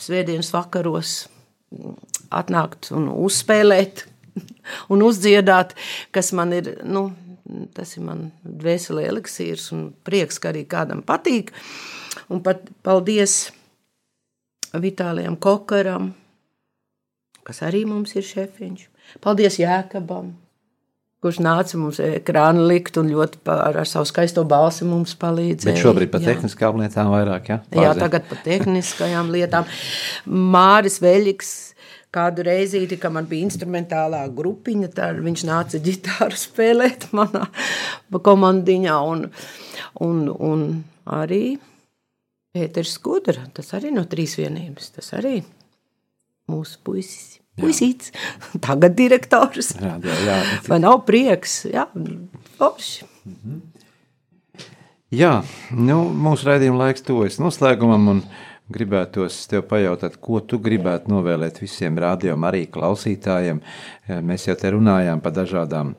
svētdienas 0.02 0.52
vakaros 0.52 1.16
atnākt 2.32 2.92
un 2.92 3.08
uzspēlēt 3.12 4.04
un 4.92 5.08
uzdziedāt, 5.08 5.72
kas 6.12 6.32
man 6.36 6.52
ir, 6.56 6.74
nu, 6.84 7.08
tas 7.74 7.96
ir 7.96 8.04
man 8.06 8.28
dvēselē 8.44 9.06
eliksīrs 9.10 9.70
un 9.74 9.88
prieks, 10.06 10.38
ka 10.42 10.52
arī 10.52 10.64
kādam 10.68 11.02
patīk. 11.06 11.52
Un 12.32 12.42
pat 12.44 12.64
paldies 12.84 13.50
Vitālijam 14.72 15.36
Kokaram, 15.36 16.12
kas 17.44 17.60
arī 17.66 17.84
mums 17.88 18.14
ir 18.16 18.24
šefiņš. 18.24 18.86
Paldies 19.20 19.58
Jēkabam, 19.60 20.30
kurš 21.22 21.40
nāca 21.44 21.78
mums 21.78 22.00
ekrānu 22.02 22.64
likt 22.70 22.96
un 22.98 23.10
ļoti 23.12 23.42
par, 23.46 23.60
ar 23.68 23.88
savu 23.88 24.08
skaisto 24.08 24.44
balsi 24.48 24.86
mums 24.88 25.14
palīdzēja. 25.18 25.74
Bet 25.74 25.82
šobrīd 25.82 26.12
par 26.14 26.24
Jā. 26.24 26.32
tehniskām 26.32 26.80
lietām 26.82 27.12
vairāk, 27.12 27.50
ja? 27.52 27.58
Jā, 27.70 27.92
Pārzē. 27.92 28.00
tagad 28.06 28.30
par 28.30 28.40
tehniskajām 28.46 29.30
lietām. 29.34 29.68
Māris 30.26 30.98
Veļiks. 31.02 31.52
Kādu 32.12 32.44
reizīti, 32.44 32.98
kad 33.00 33.14
man 33.14 33.24
bija 33.28 33.46
instrumentālā 33.46 34.26
grupiņa, 34.36 34.90
tad 34.92 35.20
viņš 35.24 35.44
nāca 35.48 35.80
ģitāru 35.80 36.36
spēlēt 36.36 37.08
manā 37.16 37.46
komandiņā. 38.12 38.96
Un, 39.08 39.26
un, 40.04 40.24
un 40.36 40.66
arī 41.08 41.44
Pēters 42.52 42.98
Skudra, 42.98 43.46
tas 43.56 43.72
arī 43.78 43.94
no 43.96 44.04
trīs 44.04 44.36
vienības, 44.36 44.90
tas 44.98 45.08
arī 45.16 45.38
mūsu 46.52 46.82
puisis. 46.84 47.38
Puisīts, 47.60 48.14
tagad 48.64 48.94
direktors. 48.96 49.74
Jā, 49.76 49.98
jā, 50.00 50.14
jā. 50.24 50.36
Vai 50.68 50.78
nav 50.80 51.02
prieks? 51.04 51.62
Jā, 51.68 51.84
forši. 52.56 53.04
Jā, 55.12 55.32
nu, 55.76 55.98
mūsu 56.16 56.48
raidījuma 56.48 56.86
laiks 56.86 57.04
tuvojas 57.04 57.36
noslēgumam, 57.40 58.08
un 58.08 58.22
gribētos 58.70 59.46
tev 59.50 59.66
pajautāt, 59.70 60.18
ko 60.22 60.40
tu 60.40 60.58
gribētu 60.62 61.10
novēlēt 61.12 61.60
visiem 61.62 61.98
rādījumam, 62.00 62.46
arī 62.48 62.66
klausītājiem. 62.72 63.60
Mēs 64.22 64.48
jau 64.48 64.56
te 64.58 64.72
runājām 64.74 65.22
par 65.24 65.34
dažādām 65.36 65.94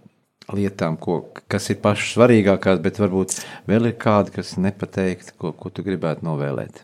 lietām, 0.53 0.97
ko, 0.99 1.21
kas 1.51 1.69
ir 1.71 1.79
pašas 1.83 2.15
svarīgākās, 2.17 2.81
bet 2.83 2.99
varbūt 3.01 3.37
vēl 3.69 3.91
ir 3.91 3.97
kādi, 3.99 4.35
kas 4.37 4.55
nepateikt, 4.59 5.35
ko, 5.39 5.53
ko 5.55 5.71
tu 5.73 5.85
gribētu 5.85 6.27
novēlēt. 6.29 6.83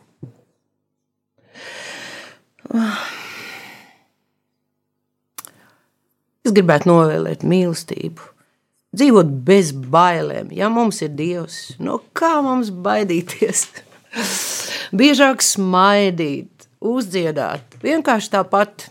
Es 6.47 6.53
gribētu 6.55 6.87
novēlēt 6.87 7.43
mīlestību, 7.45 8.23
dzīvot 8.95 9.33
bez 9.45 9.73
bailēm. 9.75 10.47
Ja 10.55 10.69
mums 10.73 11.01
ir 11.05 11.11
Dievs, 11.13 11.57
no 11.83 11.99
kā 12.15 12.39
mums 12.41 12.71
baidīties? 12.73 13.67
Biežāk 14.99 15.43
smaidīt, 15.45 16.69
uzdziedāt, 16.81 17.77
vienkārši 17.83 18.31
tāpat 18.33 18.87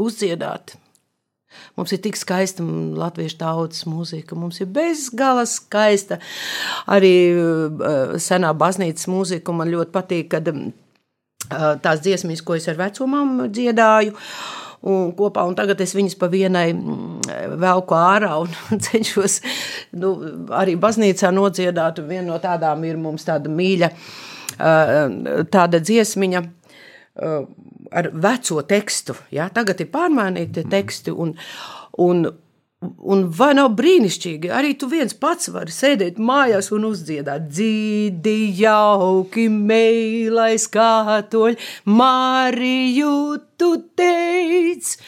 uzdziedāt. 0.00 0.76
Mums 1.76 1.92
ir 1.92 2.00
tik 2.04 2.16
skaista 2.16 2.64
latviešu 2.64 3.38
tautas 3.40 3.84
mūzika, 3.88 4.36
mums 4.36 4.60
ir 4.60 4.70
bezgala 4.72 5.44
skaista. 5.48 6.18
Arī 6.88 7.14
uh, 7.32 8.16
senā 8.20 8.52
baznīcas 8.56 9.08
mūzika 9.12 9.54
man 9.56 9.72
ļoti 9.72 9.92
patīk, 9.94 10.30
kad 10.32 10.48
uh, 10.52 10.72
tās 11.84 12.02
dziesmas, 12.04 12.44
ko 12.44 12.56
es 12.56 12.68
ar 12.72 12.80
vecumam 12.80 13.48
dziedāju. 13.52 14.16
Un 14.82 15.12
kopā, 15.18 15.44
un 15.46 15.54
tagad 15.58 15.80
es 15.84 15.94
viņus 15.96 16.16
pa 16.18 16.28
vienai 16.32 16.68
mm, 16.72 17.56
velku 17.62 17.96
ārā 17.98 18.34
un 18.42 18.50
cenšos 18.86 19.40
nu, 19.98 20.14
arī 20.58 20.76
baznīcā 20.80 21.32
nodziedāt. 21.34 22.02
Viena 22.08 22.28
no 22.32 22.40
tādām 22.42 22.84
ir 22.88 23.00
mums 23.00 23.26
tāda 23.28 23.52
mīļa, 23.52 23.92
tāda 25.52 25.80
dziesmiņa 25.80 26.42
ar 27.92 28.08
veco 28.12 28.62
tekstu. 28.68 29.16
Ja? 29.34 29.48
Tagad 29.52 29.80
ir 29.82 29.90
pārmainīti 29.92 30.64
teksti, 30.70 31.12
un, 31.12 31.34
un, 32.00 32.24
un 32.82 33.24
vai 33.38 33.52
nav 33.58 33.72
brīnišķīgi? 33.78 34.50
Arī 34.52 34.74
tu 34.78 34.88
viens 34.90 35.14
pats 35.14 35.50
vari 35.54 35.74
sēdēt 35.74 36.20
mājās 36.22 36.72
un 36.74 36.86
uzdziedāt 36.90 37.48
dzīdi 37.50 38.36
jauki, 38.58 39.48
mēlais 39.52 40.68
kātoļ, 40.72 41.58
Mariju 41.98 43.18
tu 43.58 43.74
teici. 43.98 44.98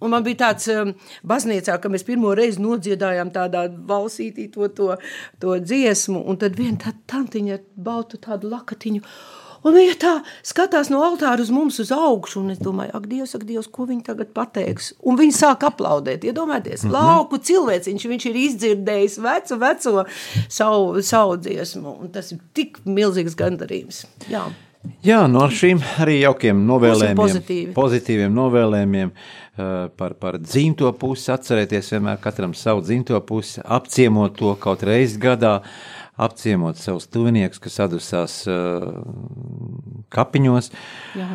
Un 0.00 0.14
man 0.14 0.24
bija 0.24 0.46
tāds 0.46 0.64
um, 0.72 0.94
baznīcā, 1.28 1.74
ka 1.76 1.90
mēs 1.92 2.06
pirmo 2.08 2.32
reizi 2.36 2.62
nodziedājām 2.64 3.32
tādā 3.34 3.66
valsītī 3.68 4.46
to, 4.54 4.70
to, 4.72 4.94
to 5.42 5.58
dziesmu, 5.60 6.22
un 6.24 6.40
tad 6.40 6.56
viena 6.56 6.80
tā 6.86 6.94
tantiņa 7.12 7.58
ar 7.58 7.66
baltu 7.76 8.20
tādu 8.22 8.48
lakatiņu. 8.48 9.04
Un 9.66 9.76
viņa 9.76 9.96
tā 10.00 10.12
skatās 10.46 10.88
no 10.92 11.02
altāra 11.04 11.42
uz 11.44 11.50
mums 11.52 11.80
uz 11.82 11.90
augšu, 11.92 12.40
un 12.40 12.54
es 12.54 12.62
domāju, 12.62 12.94
ak, 12.96 13.08
Dievs, 13.10 13.34
ak, 13.36 13.44
Dievs, 13.48 13.68
ko 13.72 13.84
viņi 13.90 14.06
tagad 14.06 14.32
pateiks. 14.36 14.94
Un 15.04 15.18
viņi 15.20 15.36
sāk 15.36 15.66
aplaudēt. 15.68 16.24
Iedomājieties, 16.24 16.84
mm 16.84 16.90
-hmm. 16.90 16.96
lauku 16.96 17.38
cilvēciņš, 17.50 18.08
viņš 18.14 18.26
ir 18.30 18.40
izdzirdējis 18.46 19.18
vecu, 19.20 19.60
veco 19.60 20.04
savu, 20.48 21.02
savu 21.02 21.36
dziesmu, 21.36 21.98
un 22.00 22.10
tas 22.10 22.32
ir 22.32 22.38
tik 22.54 22.80
milzīgs 22.84 23.36
gandarījums. 23.36 24.06
Jā. 24.28 24.48
Jā, 25.04 25.26
no 25.28 25.44
šīm 25.52 25.80
arī 26.00 26.22
jaukiem 26.22 26.60
novēlējumiem, 26.64 27.72
pozitīviem 27.76 28.32
novēlējumiem 28.32 29.10
par, 29.96 30.14
par 30.16 30.38
dzimto 30.40 30.88
pusi, 30.96 31.28
atcerēties 31.34 31.92
vienmēr 31.92 32.20
katram 32.22 32.54
savu 32.56 32.80
dzimto 32.84 33.20
pusi, 33.28 33.60
apciemot 33.60 34.38
to 34.38 34.54
kaut 34.60 34.84
reizi 34.88 35.20
gadā, 35.20 35.58
apciemot 36.20 36.78
savus 36.80 37.08
tuviniekus, 37.10 37.60
kas 37.62 37.80
adusās 37.86 38.36
uh, 38.50 38.86
kapiņos, 40.12 40.70
Jā. 41.18 41.28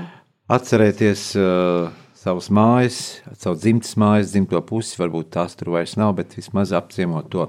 atcerēties 0.58 1.28
uh, 1.40 1.92
savas 2.26 2.50
mājas, 2.54 3.00
savu 3.38 3.60
dzimtas 3.62 3.94
mājas, 4.02 4.34
dzimto 4.34 4.62
pusi, 4.66 4.98
varbūt 5.02 5.34
tās 5.36 5.58
tur 5.58 5.76
vairs 5.76 5.96
nav, 6.00 6.16
bet 6.18 6.34
vismaz 6.38 6.74
apciemot 6.76 7.30
to 7.34 7.48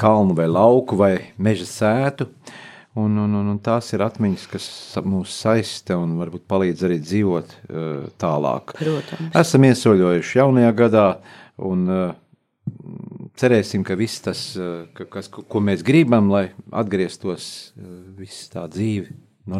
kalnu 0.00 0.36
vai 0.38 0.48
lauku 0.48 0.96
vai 1.00 1.14
meža 1.36 1.68
sētu. 1.68 2.30
Un, 2.98 3.14
un, 3.22 3.34
un, 3.38 3.52
un 3.52 3.58
tās 3.62 3.92
ir 3.94 4.02
atmiņas, 4.02 4.46
kas 4.50 4.64
mūs 5.06 5.30
saista 5.44 5.94
un 6.00 6.16
varbūt 6.18 6.42
palīdz 6.50 6.88
arī 6.88 6.96
dzīvot 6.98 7.52
uh, 7.54 8.08
tālāk. 8.18 8.74
Protams. 8.80 9.30
Esam 9.38 9.66
iesoļojuši 9.68 10.40
jaunajā 10.40 10.72
gadā 10.80 11.04
un 11.70 11.84
uh, 11.86 12.08
cerēsim, 13.40 13.84
ka 13.86 13.96
viss 13.98 14.22
tas, 14.24 14.44
ka, 14.96 15.08
kas, 15.10 15.30
ko 15.30 15.64
mēs 15.64 15.84
gribam, 15.86 16.30
lai 16.32 16.50
atgrieztos 16.70 17.72
viss 18.18 18.48
tā 18.52 18.66
dzīve. 18.70 19.10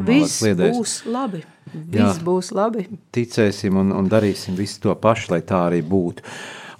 Viss 0.06 0.38
sliedēs. 0.42 0.76
būs 0.76 0.94
labi. 1.10 1.42
Viss 1.72 1.98
Jā, 1.98 2.24
būs 2.24 2.50
labi. 2.54 2.86
Ticēsim 3.14 3.78
un, 3.80 3.94
un 3.96 4.10
darīsim 4.10 4.58
visu 4.58 4.82
to 4.84 4.94
pašu, 4.94 5.32
lai 5.34 5.40
tā 5.46 5.64
arī 5.70 5.80
būtu. 5.82 6.22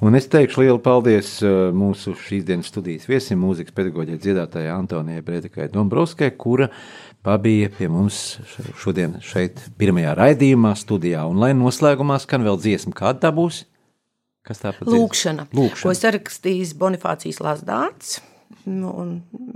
Un 0.01 0.17
es 0.17 0.29
teikšu 0.33 0.63
lielu 0.63 0.79
paldies 0.81 1.35
mūsu 1.77 2.15
šīs 2.17 2.47
dienas 2.49 2.71
studijas 2.73 3.05
viesim, 3.09 3.41
mūzikas 3.43 3.75
pedagoģijai 3.77 4.21
dziedātājai 4.23 4.71
Antonijai 4.73 5.25
Bredikai 5.25 5.67
Dombrovskai, 5.73 6.31
kura 6.41 6.71
pabija 7.27 7.69
pie 7.75 7.91
mums 7.93 8.39
šodien 8.81 9.19
šeit 9.25 9.61
pirmajā 9.81 10.15
raidījumā 10.17 10.73
studijā. 10.81 11.27
Un 11.29 11.43
lai 11.43 11.53
noslēgumā 11.57 12.17
skan 12.23 12.47
vēl 12.47 12.57
dziesma, 12.63 12.97
kāda 12.97 13.27
tā 13.27 13.35
būs? 13.37 13.67
Kas 14.47 14.63
tā 14.63 14.73
ir? 14.73 14.83
Lūkšana, 14.89 15.47
Lūkšana, 15.53 15.85
ko 15.85 15.93
es 15.93 16.03
rakstījis 16.17 16.75
Bonifācijas 16.81 17.41
Lazdāns. 17.45 18.19
Nu, 18.69 18.91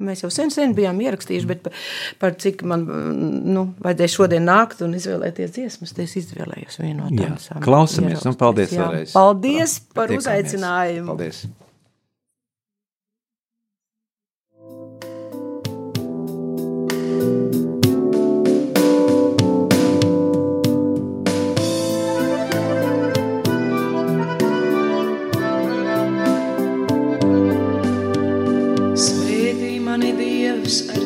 mēs 0.01 0.22
jau 0.22 0.30
sen, 0.32 0.53
sen 0.55 0.72
bijām 0.76 1.01
ierakstījuši, 1.03 1.49
bet 1.51 1.61
par, 1.66 1.74
par 2.22 2.37
cik 2.41 2.62
man 2.68 2.87
nu, 2.87 3.66
vajadzēja 3.85 4.12
šodien 4.14 4.47
nākt 4.49 4.80
un 4.87 4.95
izvēlēties 4.97 5.53
dziesmas, 5.57 5.93
es 6.05 6.14
izvēlējos 6.22 6.80
vienu 6.80 7.03
no 7.03 7.11
tādām. 7.11 7.64
Klausamies 7.64 8.24
un 8.30 8.39
paldies 8.41 8.72
jā. 8.72 8.80
vēlreiz. 8.80 9.12
Paldies 9.16 9.76
par 9.93 10.09
Tiekamies. 10.09 10.24
uzaicinājumu. 10.24 11.11
Paldies. 11.12 11.43